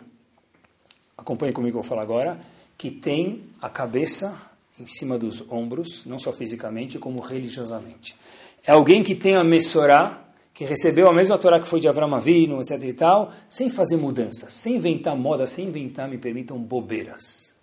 acompanhe 1.17 1.53
comigo 1.53 1.73
que 1.73 1.79
eu 1.79 1.83
vou 1.83 1.89
falar 1.89 2.03
agora, 2.03 2.41
que 2.77 2.91
tem 2.91 3.45
a 3.61 3.69
cabeça 3.69 4.35
em 4.79 4.87
cima 4.87 5.19
dos 5.19 5.45
ombros, 5.51 6.05
não 6.05 6.19
só 6.19 6.33
fisicamente, 6.33 6.99
como 6.99 7.21
religiosamente. 7.21 8.17
É 8.65 8.73
alguém 8.73 9.03
que 9.03 9.15
tem 9.15 9.35
a 9.37 9.45
Messorá, 9.45 10.28
que 10.59 10.65
recebeu 10.65 11.07
a 11.07 11.13
mesma 11.13 11.39
Torá 11.39 11.61
que 11.61 11.69
foi 11.69 11.79
de 11.79 11.87
Avram 11.87 12.13
Avinu, 12.13 12.61
etc 12.61 12.83
e 12.83 12.93
tal, 12.93 13.31
sem 13.49 13.71
fazer 13.71 13.97
mudanças, 13.97 14.53
sem 14.53 14.75
inventar 14.75 15.17
moda, 15.17 15.47
sem 15.47 15.67
inventar, 15.67 16.09
me 16.09 16.19
permitam, 16.19 16.59
bobeiras. 16.59 17.55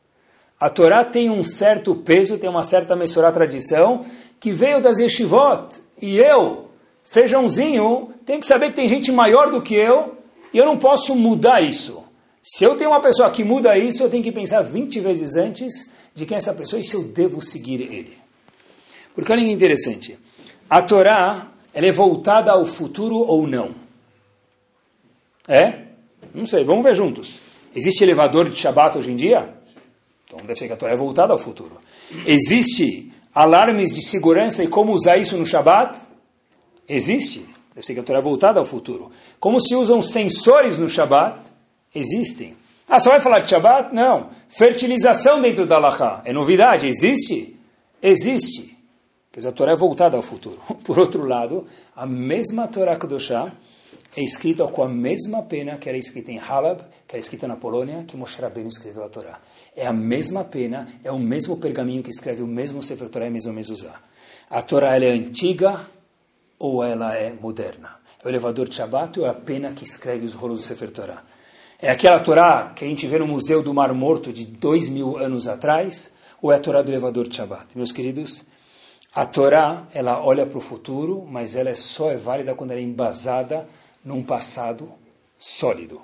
A 0.57 0.69
Torá 0.69 1.03
tem 1.03 1.29
um 1.29 1.43
certo 1.43 1.93
peso, 1.93 2.37
tem 2.37 2.49
uma 2.49 2.61
certa 2.61 2.95
Messorá 2.95 3.33
tradição, 3.33 4.05
que 4.39 4.49
veio 4.49 4.81
das 4.81 4.97
yeshivot, 4.97 5.73
e 6.01 6.19
eu, 6.19 6.69
feijãozinho, 7.03 8.11
tenho 8.25 8.39
que 8.39 8.45
saber 8.45 8.69
que 8.69 8.77
tem 8.77 8.87
gente 8.87 9.11
maior 9.11 9.51
do 9.51 9.61
que 9.61 9.75
eu, 9.75 10.15
e 10.53 10.57
eu 10.57 10.65
não 10.65 10.77
posso 10.77 11.13
mudar 11.13 11.61
isso. 11.61 12.01
Se 12.41 12.63
eu 12.63 12.77
tenho 12.77 12.91
uma 12.91 13.01
pessoa 13.01 13.29
que 13.29 13.43
muda 13.43 13.77
isso, 13.77 14.03
eu 14.03 14.09
tenho 14.09 14.23
que 14.23 14.31
pensar 14.31 14.61
20 14.61 15.01
vezes 15.01 15.35
antes 15.35 15.91
de 16.13 16.25
quem 16.25 16.35
é 16.35 16.37
essa 16.37 16.53
pessoa 16.53 16.79
e 16.79 16.83
se 16.85 16.95
eu 16.95 17.03
devo 17.03 17.41
seguir 17.41 17.81
ele. 17.81 18.13
Porque 19.13 19.33
olha 19.33 19.43
que 19.43 19.51
interessante 19.51 20.17
a 20.69 20.81
Torá 20.81 21.51
ela 21.75 21.87
é 21.87 21.91
voltada 21.91 22.53
ao 22.53 22.65
futuro 22.65 23.17
ou 23.17 23.45
não? 23.45 23.71
É? 25.45 25.81
Não 26.33 26.45
sei, 26.47 26.63
vamos 26.63 26.85
ver 26.85 26.95
juntos. 26.95 27.41
Existe 27.75 28.01
elevador 28.01 28.49
de 28.49 28.55
Shabbat 28.55 28.97
hoje 28.97 29.11
em 29.11 29.15
dia? 29.17 29.53
Então 30.25 30.39
deve 30.39 30.55
ser 30.55 30.67
que 30.67 30.73
a 30.73 30.77
Torá 30.77 30.93
é 30.93 30.95
voltada 30.95 31.33
ao 31.33 31.37
futuro. 31.37 31.77
Existe 32.25 33.11
alarmes 33.33 33.93
de 33.93 34.01
segurança 34.01 34.63
e 34.63 34.67
como 34.69 34.93
usar 34.93 35.17
isso 35.17 35.37
no 35.37 35.45
Shabbat? 35.45 35.99
Existe. 36.87 37.45
Deve 37.73 37.85
ser 37.85 37.93
que 37.93 37.99
a 37.99 38.03
Torá 38.03 38.19
é 38.19 38.21
voltada 38.21 38.57
ao 38.57 38.65
futuro. 38.65 39.11
Como 39.37 39.59
se 39.59 39.75
usam 39.75 40.01
sensores 40.01 40.79
no 40.79 40.87
Shabbat? 40.87 41.39
Existem. 41.93 42.55
Ah, 42.87 42.99
só 42.99 43.09
vai 43.09 43.19
falar 43.19 43.39
de 43.39 43.49
Shabbat? 43.49 43.93
Não. 43.93 44.29
Fertilização 44.47 45.41
dentro 45.41 45.67
da 45.67 45.77
Laha. 45.77 46.21
É 46.23 46.31
novidade? 46.31 46.87
Existe? 46.87 47.59
Existe. 48.01 48.74
Quer 49.35 49.39
dizer, 49.39 49.49
a 49.49 49.51
Torá 49.51 49.73
é 49.73 49.75
voltada 49.75 50.15
ao 50.15 50.23
futuro. 50.23 50.57
Por 50.85 50.97
outro 50.97 51.27
lado, 51.27 51.67
a 51.93 52.05
mesma 52.05 52.69
Torá 52.69 52.97
Kedoshá 52.97 53.51
é 54.15 54.23
escrita 54.23 54.65
com 54.65 54.81
a 54.81 54.87
mesma 54.87 55.43
pena 55.43 55.75
que 55.75 55.89
era 55.89 55.97
escrita 55.97 56.31
em 56.31 56.39
Halab, 56.39 56.81
que 57.05 57.17
era 57.17 57.19
escrita 57.19 57.45
na 57.45 57.57
Polônia, 57.57 58.05
que 58.07 58.15
Moshe 58.15 58.41
Rabbeinu 58.41 58.69
escreveu 58.69 59.03
a 59.03 59.09
Torá. 59.09 59.41
É 59.75 59.85
a 59.85 59.91
mesma 59.91 60.45
pena, 60.45 60.87
é 61.03 61.11
o 61.11 61.19
mesmo 61.19 61.57
pergaminho 61.57 62.01
que 62.01 62.09
escreve 62.09 62.41
o 62.43 62.47
mesmo 62.47 62.81
Sefer 62.81 63.09
Torá 63.09 63.27
e 63.27 63.29
mesmo 63.29 63.51
Mezuzá. 63.51 63.99
A 64.49 64.61
Torá 64.61 64.97
é 64.97 65.09
antiga 65.09 65.81
ou 66.57 66.81
ela 66.81 67.13
é 67.13 67.33
moderna? 67.33 67.97
É 68.23 68.25
o 68.25 68.31
elevador 68.31 68.69
de 68.69 68.75
Shabbat 68.75 69.19
ou 69.19 69.25
é 69.25 69.29
a 69.31 69.33
pena 69.33 69.73
que 69.73 69.83
escreve 69.83 70.25
os 70.25 70.33
rolos 70.33 70.59
do 70.59 70.65
Sefer 70.65 70.91
Torá? 70.91 71.23
É 71.77 71.91
aquela 71.91 72.21
Torá 72.21 72.71
que 72.73 72.85
a 72.85 72.87
gente 72.87 73.05
vê 73.05 73.19
no 73.19 73.27
Museu 73.27 73.61
do 73.61 73.73
Mar 73.73 73.93
Morto 73.93 74.31
de 74.31 74.45
dois 74.45 74.87
mil 74.87 75.17
anos 75.17 75.45
atrás 75.45 76.13
ou 76.41 76.53
é 76.53 76.55
a 76.55 76.59
Torá 76.59 76.81
do 76.81 76.89
elevador 76.89 77.27
de 77.27 77.35
Shabbat? 77.35 77.75
Meus 77.75 77.91
queridos, 77.91 78.45
a 79.15 79.25
Torá, 79.25 79.87
ela 79.93 80.21
olha 80.21 80.45
para 80.45 80.57
o 80.57 80.61
futuro, 80.61 81.25
mas 81.25 81.55
ela 81.55 81.69
é 81.69 81.73
só 81.73 82.11
é 82.11 82.17
válida 82.17 82.53
quando 82.53 82.71
ela 82.71 82.81
é 82.81 82.83
embasada 82.83 83.65
num 84.03 84.21
passado 84.21 84.91
sólido. 85.39 86.01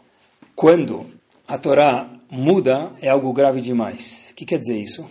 Quando 0.55 1.05
a 1.45 1.57
Torá 1.57 2.09
muda, 2.29 2.93
é 3.01 3.09
algo 3.09 3.33
grave 3.33 3.59
demais. 3.59 4.29
O 4.31 4.35
que 4.35 4.45
quer 4.45 4.59
dizer 4.59 4.77
isso? 4.77 5.05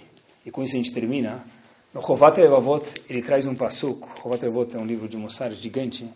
E 0.47 0.51
com 0.51 0.63
isso 0.63 0.75
a 0.75 0.79
gente 0.79 0.95
termina. 0.95 1.45
No 1.93 2.01
Chovat 2.01 2.41
Levavot, 2.41 2.83
ele 3.07 3.21
traz 3.21 3.45
um 3.45 3.55
passuco. 3.55 4.09
Chovat 4.23 4.43
Levavot 4.43 4.75
é 4.75 4.79
um 4.79 4.87
livro 4.87 5.07
de 5.07 5.19
Mussar 5.19 5.51
gigante, 5.51 6.09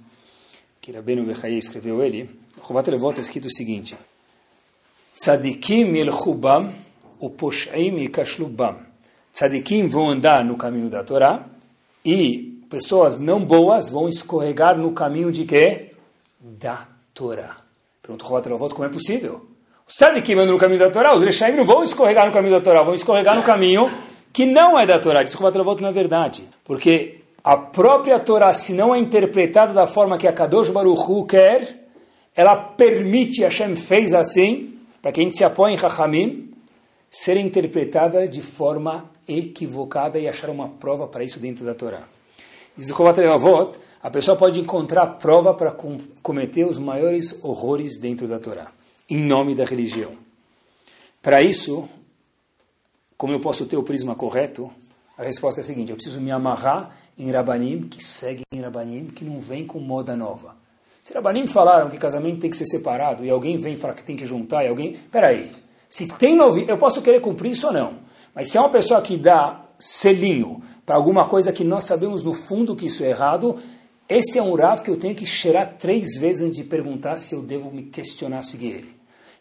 que 0.81 0.91
Rabbeinu 0.91 1.27
Bechaye 1.27 1.59
escreveu 1.59 2.03
ele. 2.03 2.31
No 2.57 2.65
Chovat 2.67 2.89
Levavot 2.89 3.19
é 3.19 3.21
escrito 3.21 3.49
o 3.49 3.55
seguinte. 3.55 3.95
Tzadikim 5.15 5.95
yelchubam, 5.97 6.73
o 7.21 7.29
poshaim 7.29 7.99
yikashlubam. 7.99 8.79
Tzadikim 9.33 9.87
vão 9.89 10.09
andar 10.09 10.43
no 10.43 10.57
caminho 10.57 10.89
da 10.89 11.05
Torá, 11.05 11.45
e 12.05 12.61
pessoas 12.69 13.19
não 13.19 13.41
boas 13.41 13.89
vão 13.89 14.09
escorregar 14.09 14.77
no 14.77 14.93
caminho 14.93 15.33
de 15.33 15.45
quê? 15.45 15.93
Da 16.41 16.87
Torá. 17.15 17.57
Pergunta 18.03 18.27
o 18.27 18.51
Ravot, 18.51 18.75
como 18.75 18.87
é 18.87 18.91
possível? 18.91 19.47
Sabe 19.87 20.23
que 20.23 20.33
andam 20.35 20.47
no 20.55 20.59
caminho 20.59 20.81
da 20.81 20.91
Torá? 20.91 21.15
Os 21.15 21.23
Rechaim 21.23 21.57
não 21.57 21.65
vão 21.65 21.83
escorregar 21.83 22.27
no 22.27 22.33
caminho 22.33 22.55
da 22.55 22.61
Torá, 22.61 22.83
vão 22.83 22.95
escorregar 22.95 23.37
no 23.37 23.43
caminho 23.43 23.91
que 24.33 24.45
não 24.45 24.79
é 24.79 24.85
da 24.85 24.99
Torá. 24.99 25.23
Diz 25.23 25.35
o 25.35 25.43
Ravot, 25.43 25.81
não 25.81 25.89
é 25.89 25.93
verdade. 25.93 26.47
Porque 26.65 27.21
a 27.43 27.57
própria 27.57 28.19
Torá, 28.19 28.53
se 28.53 28.73
não 28.73 28.95
é 28.95 28.99
interpretada 28.99 29.73
da 29.73 29.87
forma 29.87 30.19
que 30.19 30.27
a 30.27 30.33
Kadosh 30.33 30.71
Baruch 30.71 31.03
Hu 31.09 31.25
quer, 31.25 31.87
ela 32.35 32.57
permite, 32.57 33.43
Hashem 33.43 33.77
fez 33.77 34.13
assim, 34.13 34.79
para 35.01 35.13
que 35.13 35.21
a 35.21 35.23
gente 35.25 35.37
se 35.37 35.45
apoie 35.45 35.73
em 35.73 35.79
Chachamim, 35.79 36.53
ser 37.09 37.37
interpretada 37.37 38.27
de 38.27 38.43
forma 38.43 39.11
equivocada 39.27 40.19
e 40.19 40.29
achar 40.29 40.51
uma 40.51 40.69
prova 40.69 41.07
para 41.07 41.25
isso 41.25 41.39
dentro 41.39 41.65
da 41.65 41.75
Torá. 41.75 42.03
Diz 42.77 42.91
Levavot, 42.91 43.79
a 44.03 44.11
pessoa 44.11 44.37
pode 44.37 44.61
encontrar 44.61 45.07
prova 45.19 45.55
para 45.55 45.71
com, 45.71 45.99
cometer 46.23 46.67
os 46.67 46.79
maiores 46.79 47.39
horrores 47.43 47.99
dentro 47.99 48.27
da 48.27 48.39
Torá, 48.39 48.73
em 49.09 49.19
nome 49.19 49.55
da 49.55 49.65
religião. 49.65 50.13
Para 51.23 51.41
isso, 51.43 51.89
como 53.17 53.33
eu 53.33 53.41
posso 53.41 53.65
ter 53.67 53.77
o 53.77 53.83
prisma 53.83 54.15
correto? 54.15 54.71
A 55.17 55.23
resposta 55.23 55.61
é 55.61 55.63
a 55.63 55.65
seguinte: 55.65 55.91
eu 55.91 55.97
preciso 55.97 56.21
me 56.21 56.31
amarrar 56.31 56.97
em 57.17 57.31
Rabanim, 57.31 57.83
que 57.83 58.03
seguem 58.03 58.45
em 58.53 58.61
Rabanim, 58.61 59.07
que 59.07 59.25
não 59.25 59.41
vem 59.41 59.67
com 59.67 59.79
moda 59.79 60.17
nova. 60.17 60.57
Se 61.03 61.15
Rabanim 61.15 61.47
falaram 61.47 61.89
que 61.89 61.97
casamento 61.97 62.41
tem 62.41 62.51
que 62.51 62.57
ser 62.57 62.67
separado 62.67 63.25
e 63.25 63.31
alguém 63.31 63.57
vem 63.57 63.77
falar 63.77 63.95
que 63.95 64.03
tem 64.03 64.17
que 64.17 64.27
juntar 64.27 64.65
e 64.65 64.69
alguém. 64.69 64.95
Peraí, 65.13 65.53
se 65.89 66.09
tem 66.09 66.35
novidade, 66.35 66.71
eu 66.73 66.79
posso 66.79 67.01
querer 67.01 67.21
cumprir 67.21 67.53
isso 67.53 67.69
ou 67.69 67.73
não. 67.73 68.04
Mas 68.35 68.49
se 68.49 68.59
é 68.59 68.61
uma 68.61 68.71
pessoa 68.71 69.01
que 69.01 69.17
dá 69.17 69.65
selinho 69.79 70.63
para 70.85 70.97
alguma 70.97 71.29
coisa 71.29 71.53
que 71.53 71.65
nós 71.65 71.85
sabemos 71.85 72.23
no 72.23 72.35
fundo 72.35 72.75
que 72.75 72.87
isso 72.87 73.05
é 73.05 73.11
errado, 73.11 73.57
esse 74.09 74.39
é 74.39 74.43
um 74.43 74.55
Rav 74.55 74.83
que 74.83 74.91
eu 74.91 74.99
tenho 74.99 75.15
que 75.15 75.25
cheirar 75.25 75.77
três 75.79 76.17
vezes 76.17 76.43
antes 76.43 76.57
de 76.57 76.65
perguntar 76.65 77.17
se 77.17 77.35
eu 77.35 77.43
devo 77.43 77.71
me 77.71 77.85
questionar 77.85 78.43
seguir 78.43 78.73
ele. 78.73 78.95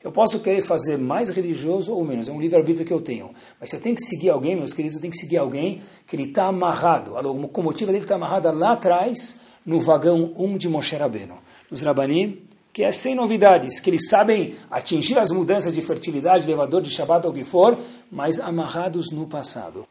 Eu 0.04 0.12
posso 0.12 0.40
querer 0.40 0.62
fazer 0.62 0.98
mais 0.98 1.30
religioso 1.30 1.94
ou 1.94 2.04
menos, 2.04 2.28
é 2.28 2.32
um 2.32 2.40
livre-arbítrio 2.40 2.86
que 2.86 2.94
eu 2.94 3.02
tenho. 3.02 3.32
Mas 3.60 3.70
se 3.70 3.76
eu 3.76 3.82
tenho 3.82 3.96
que 3.96 4.04
seguir 4.04 4.30
alguém, 4.30 4.56
meus 4.56 4.74
queridos, 4.74 4.96
eu 4.96 5.02
tenho 5.02 5.12
que 5.12 5.18
seguir 5.18 5.38
alguém 5.38 5.82
que 6.06 6.16
ele 6.16 6.24
está 6.24 6.46
amarrado, 6.46 7.16
a 7.18 7.22
locomotiva 7.22 7.92
dele 7.92 8.04
está 8.04 8.16
amarrada 8.16 8.52
lá 8.52 8.74
atrás, 8.74 9.40
no 9.66 9.80
vagão 9.80 10.34
1 10.38 10.58
de 10.58 10.68
Moshe 10.68 10.96
Rabbeinu. 10.96 11.36
Nos 11.72 11.82
Rabanim, 11.82 12.40
que 12.74 12.84
é 12.84 12.92
sem 12.92 13.16
novidades, 13.16 13.80
que 13.80 13.90
eles 13.90 14.10
sabem 14.10 14.56
atingir 14.70 15.18
as 15.20 15.30
mudanças 15.30 15.74
de 15.74 15.82
fertilidade, 15.82 16.46
elevador 16.46 16.82
de 16.82 16.90
Shabbat 16.90 17.26
ou 17.28 17.32
o 17.32 17.36
que 17.36 17.46
for, 17.46 17.78
mas 18.14 18.40
amarrados 18.40 19.10
no 19.10 19.26
passado. 19.26 19.88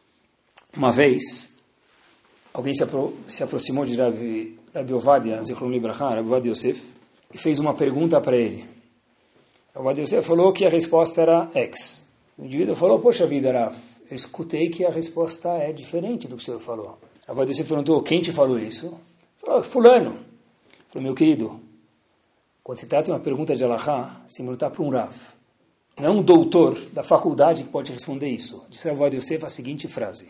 Uma 0.75 0.91
vez, 0.91 1.53
alguém 2.53 2.73
se, 2.73 2.81
apro 2.81 3.13
se 3.27 3.43
aproximou 3.43 3.85
de 3.85 3.95
Rabi, 3.97 4.57
Rabi 4.73 4.93
Ovadia, 4.93 5.43
Zichron 5.43 5.69
Libraha, 5.69 6.15
Rabi 6.15 6.27
Ovadia 6.27 6.51
Yosef, 6.51 6.81
e 7.33 7.37
fez 7.37 7.59
uma 7.59 7.73
pergunta 7.73 8.21
para 8.21 8.37
ele. 8.37 8.65
Rabi 9.75 10.01
Yosef 10.01 10.25
falou 10.25 10.53
que 10.53 10.65
a 10.65 10.69
resposta 10.69 11.21
era 11.21 11.49
X. 11.53 12.07
O 12.37 12.45
indivíduo 12.45 12.75
falou, 12.75 12.97
poxa 12.99 13.27
vida, 13.27 13.51
Rav, 13.51 13.75
eu 14.09 14.15
escutei 14.15 14.69
que 14.69 14.85
a 14.85 14.89
resposta 14.89 15.49
é 15.49 15.73
diferente 15.73 16.25
do 16.25 16.37
que 16.37 16.43
o 16.43 16.45
senhor 16.45 16.61
falou. 16.61 16.97
Rabi 17.27 17.51
Yosef 17.51 17.67
perguntou, 17.67 18.01
quem 18.01 18.21
te 18.21 18.31
falou 18.31 18.57
isso? 18.57 18.97
Falou, 19.37 19.61
fulano. 19.61 20.17
Falou, 20.89 21.03
meu 21.03 21.13
querido, 21.13 21.59
quando 22.63 22.79
se 22.79 22.85
trata 22.85 23.05
de 23.05 23.11
uma 23.11 23.19
pergunta 23.19 23.53
de 23.53 23.65
Allahá, 23.65 24.21
se 24.27 24.37
perguntar 24.37 24.69
para 24.69 24.81
um 24.81 24.89
Rav. 24.89 25.32
Não 25.97 26.05
é 26.05 26.09
um 26.09 26.21
doutor 26.21 26.79
da 26.91 27.03
faculdade 27.03 27.63
que 27.63 27.69
pode 27.69 27.91
responder 27.91 28.29
isso. 28.29 28.63
Disse 28.69 28.89
Rav 28.89 29.15
Yosef 29.15 29.45
a 29.45 29.49
seguinte 29.49 29.87
frase. 29.87 30.27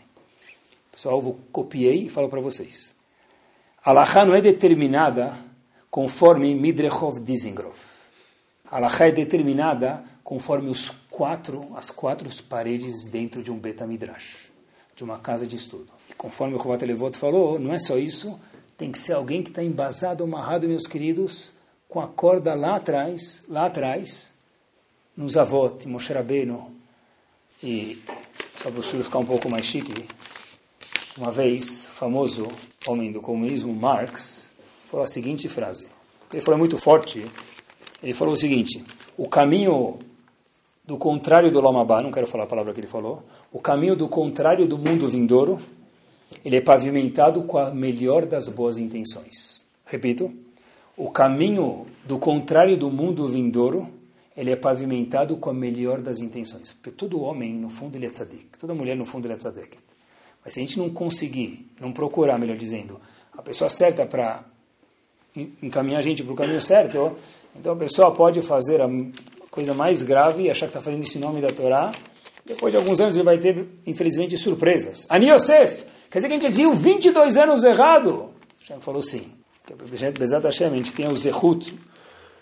Pessoal, 0.92 1.20
eu 1.20 1.38
copiei 1.50 2.04
e 2.04 2.08
falo 2.08 2.28
para 2.28 2.40
vocês. 2.40 2.94
Allahá 3.82 4.24
não 4.24 4.34
é 4.34 4.40
determinada 4.40 5.36
conforme 5.90 6.54
Midrechov 6.54 7.20
Dizengrov. 7.20 7.78
Allahá 8.70 9.08
é 9.08 9.12
determinada 9.12 10.04
conforme 10.22 10.70
os 10.70 10.90
quatro, 11.10 11.68
as 11.76 11.90
quatro 11.90 12.28
paredes 12.44 13.04
dentro 13.04 13.42
de 13.42 13.52
um 13.52 13.58
Betamidrash, 13.58 14.50
de 14.96 15.04
uma 15.04 15.18
casa 15.18 15.46
de 15.46 15.56
estudo. 15.56 15.86
E 16.10 16.14
conforme 16.14 16.54
o 16.54 16.58
Rovat 16.58 16.84
Levot 16.84 17.16
falou, 17.16 17.58
não 17.58 17.72
é 17.72 17.78
só 17.78 17.96
isso, 17.96 18.38
tem 18.76 18.90
que 18.90 18.98
ser 18.98 19.12
alguém 19.12 19.42
que 19.42 19.50
está 19.50 19.62
embasado, 19.62 20.24
amarrado, 20.24 20.66
meus 20.66 20.86
queridos, 20.86 21.52
com 21.88 22.00
a 22.00 22.08
corda 22.08 22.54
lá 22.54 22.76
atrás, 22.76 23.44
lá 23.48 23.66
atrás, 23.66 24.33
nos 25.16 25.36
avós, 25.36 25.84
Moshe 25.84 26.12
Rabbeinu, 26.12 26.70
e 27.62 28.02
só 28.56 28.70
para 28.70 28.80
o 28.80 28.82
senhor 28.82 29.02
ficar 29.04 29.18
um 29.18 29.26
pouco 29.26 29.48
mais 29.48 29.64
chique, 29.66 29.92
uma 31.16 31.30
vez, 31.30 31.86
o 31.86 31.90
famoso 31.90 32.48
homem 32.88 33.12
do 33.12 33.20
comunismo, 33.20 33.72
Marx, 33.72 34.52
falou 34.86 35.04
a 35.04 35.06
seguinte 35.06 35.48
frase. 35.48 35.86
Ele 36.32 36.42
falou 36.42 36.58
muito 36.58 36.76
forte. 36.76 37.24
Ele 38.02 38.12
falou 38.12 38.34
o 38.34 38.36
seguinte: 38.36 38.82
o 39.16 39.28
caminho 39.28 40.00
do 40.84 40.96
contrário 40.96 41.50
do 41.50 41.60
Lomabá, 41.60 42.02
não 42.02 42.10
quero 42.10 42.26
falar 42.26 42.44
a 42.44 42.46
palavra 42.48 42.74
que 42.74 42.80
ele 42.80 42.86
falou, 42.86 43.22
o 43.52 43.60
caminho 43.60 43.96
do 43.96 44.08
contrário 44.08 44.66
do 44.66 44.76
mundo 44.76 45.08
vindouro, 45.08 45.60
ele 46.44 46.56
é 46.56 46.60
pavimentado 46.60 47.42
com 47.44 47.58
a 47.58 47.70
melhor 47.70 48.26
das 48.26 48.48
boas 48.48 48.76
intenções. 48.76 49.64
Repito, 49.86 50.32
o 50.96 51.10
caminho 51.10 51.86
do 52.04 52.18
contrário 52.18 52.76
do 52.76 52.90
mundo 52.90 53.28
vindouro, 53.28 53.88
ele 54.36 54.50
é 54.50 54.56
pavimentado 54.56 55.36
com 55.36 55.50
a 55.50 55.54
melhor 55.54 56.00
das 56.00 56.18
intenções. 56.18 56.72
Porque 56.72 56.90
todo 56.90 57.20
homem, 57.20 57.54
no 57.54 57.68
fundo, 57.68 57.96
ele 57.96 58.06
é 58.06 58.10
tzadik. 58.10 58.58
Toda 58.58 58.74
mulher, 58.74 58.96
no 58.96 59.06
fundo, 59.06 59.26
ele 59.26 59.34
é 59.34 59.36
tzadik. 59.36 59.78
Mas 60.44 60.54
se 60.54 60.60
a 60.60 60.62
gente 60.62 60.78
não 60.78 60.90
conseguir, 60.90 61.70
não 61.80 61.92
procurar, 61.92 62.38
melhor 62.38 62.56
dizendo, 62.56 63.00
a 63.32 63.42
pessoa 63.42 63.70
certa 63.70 64.04
para 64.04 64.44
encaminhar 65.62 65.98
a 65.98 66.02
gente 66.02 66.22
para 66.22 66.32
o 66.32 66.36
caminho 66.36 66.60
certo, 66.60 67.16
então 67.56 67.72
a 67.72 67.76
pessoa 67.76 68.14
pode 68.14 68.42
fazer 68.42 68.80
a 68.80 68.88
coisa 69.50 69.72
mais 69.72 70.02
grave 70.02 70.44
e 70.44 70.50
achar 70.50 70.66
que 70.66 70.70
está 70.70 70.80
fazendo 70.80 71.02
isso 71.02 71.16
em 71.16 71.20
nome 71.20 71.40
da 71.40 71.48
Torá. 71.48 71.92
Depois 72.44 72.72
de 72.72 72.76
alguns 72.76 73.00
anos 73.00 73.14
ele 73.14 73.24
vai 73.24 73.38
ter, 73.38 73.66
infelizmente, 73.86 74.36
surpresas. 74.36 75.06
Ani 75.08 75.30
Yosef, 75.30 75.84
quer 76.10 76.18
dizer 76.18 76.28
que 76.28 76.34
a 76.34 76.38
gente 76.40 76.46
agiu 76.46 76.74
22 76.74 77.36
anos 77.36 77.64
errado? 77.64 78.30
Hashem 78.60 78.80
falou 78.80 79.00
sim. 79.00 79.32
Bezat 80.18 80.44
Hashem, 80.44 80.66
a 80.72 80.76
gente 80.76 80.92
tem 80.92 81.08
o 81.08 81.16
zehut 81.16 81.74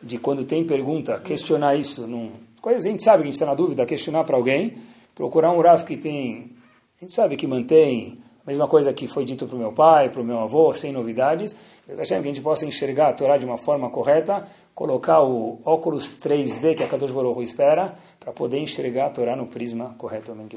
de 0.03 0.19
quando 0.19 0.45
tem 0.45 0.65
pergunta, 0.65 1.19
questionar 1.21 1.77
isso. 1.77 2.07
Num, 2.07 2.33
a 2.65 2.79
gente 2.79 3.03
sabe 3.03 3.19
que 3.19 3.23
a 3.23 3.27
gente 3.27 3.35
está 3.35 3.47
na 3.47 3.55
dúvida, 3.55 3.87
questionar 3.87 4.25
para 4.25 4.37
alguém, 4.37 4.75
procurar 5.15 5.51
um 5.53 5.61
Rav 5.61 5.85
que 5.85 5.97
tem, 5.97 6.53
a 6.99 7.05
gente 7.05 7.15
sabe 7.15 7.37
que 7.37 7.47
mantém 7.47 8.19
a 8.45 8.51
mesma 8.51 8.67
coisa 8.67 8.93
que 8.93 9.07
foi 9.07 9.25
dito 9.25 9.47
para 9.47 9.55
o 9.55 9.59
meu 9.59 9.73
pai, 9.73 10.09
para 10.09 10.21
o 10.21 10.25
meu 10.25 10.41
avô, 10.41 10.73
sem 10.73 10.93
novidades. 10.93 11.55
Hashem, 11.89 12.21
que 12.21 12.29
a 12.29 12.33
gente 12.33 12.41
possa 12.41 12.67
enxergar 12.67 13.09
a 13.09 13.13
Torá 13.13 13.37
de 13.37 13.47
uma 13.47 13.57
forma 13.57 13.89
correta, 13.89 14.47
colocar 14.75 15.23
o 15.23 15.61
óculos 15.65 16.19
3D 16.21 16.75
que 16.77 16.83
a 16.83 16.89
Kadosh 16.89 17.13
Baruch 17.13 17.41
espera, 17.41 17.95
para 18.19 18.33
poder 18.33 18.59
enxergar 18.59 19.07
a 19.07 19.11
Torá 19.11 19.37
no 19.37 19.47
prisma 19.47 19.95
correto. 19.97 20.33
Amém. 20.33 20.49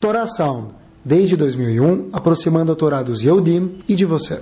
Torá 0.00 0.26
Sound 0.26 0.74
desde 1.04 1.36
2001, 1.36 2.10
aproximando 2.12 2.72
a 2.72 2.74
Torá 2.74 3.02
dos 3.02 3.22
Yehudim 3.22 3.78
e 3.88 3.94
de 3.94 4.04
você. 4.04 4.40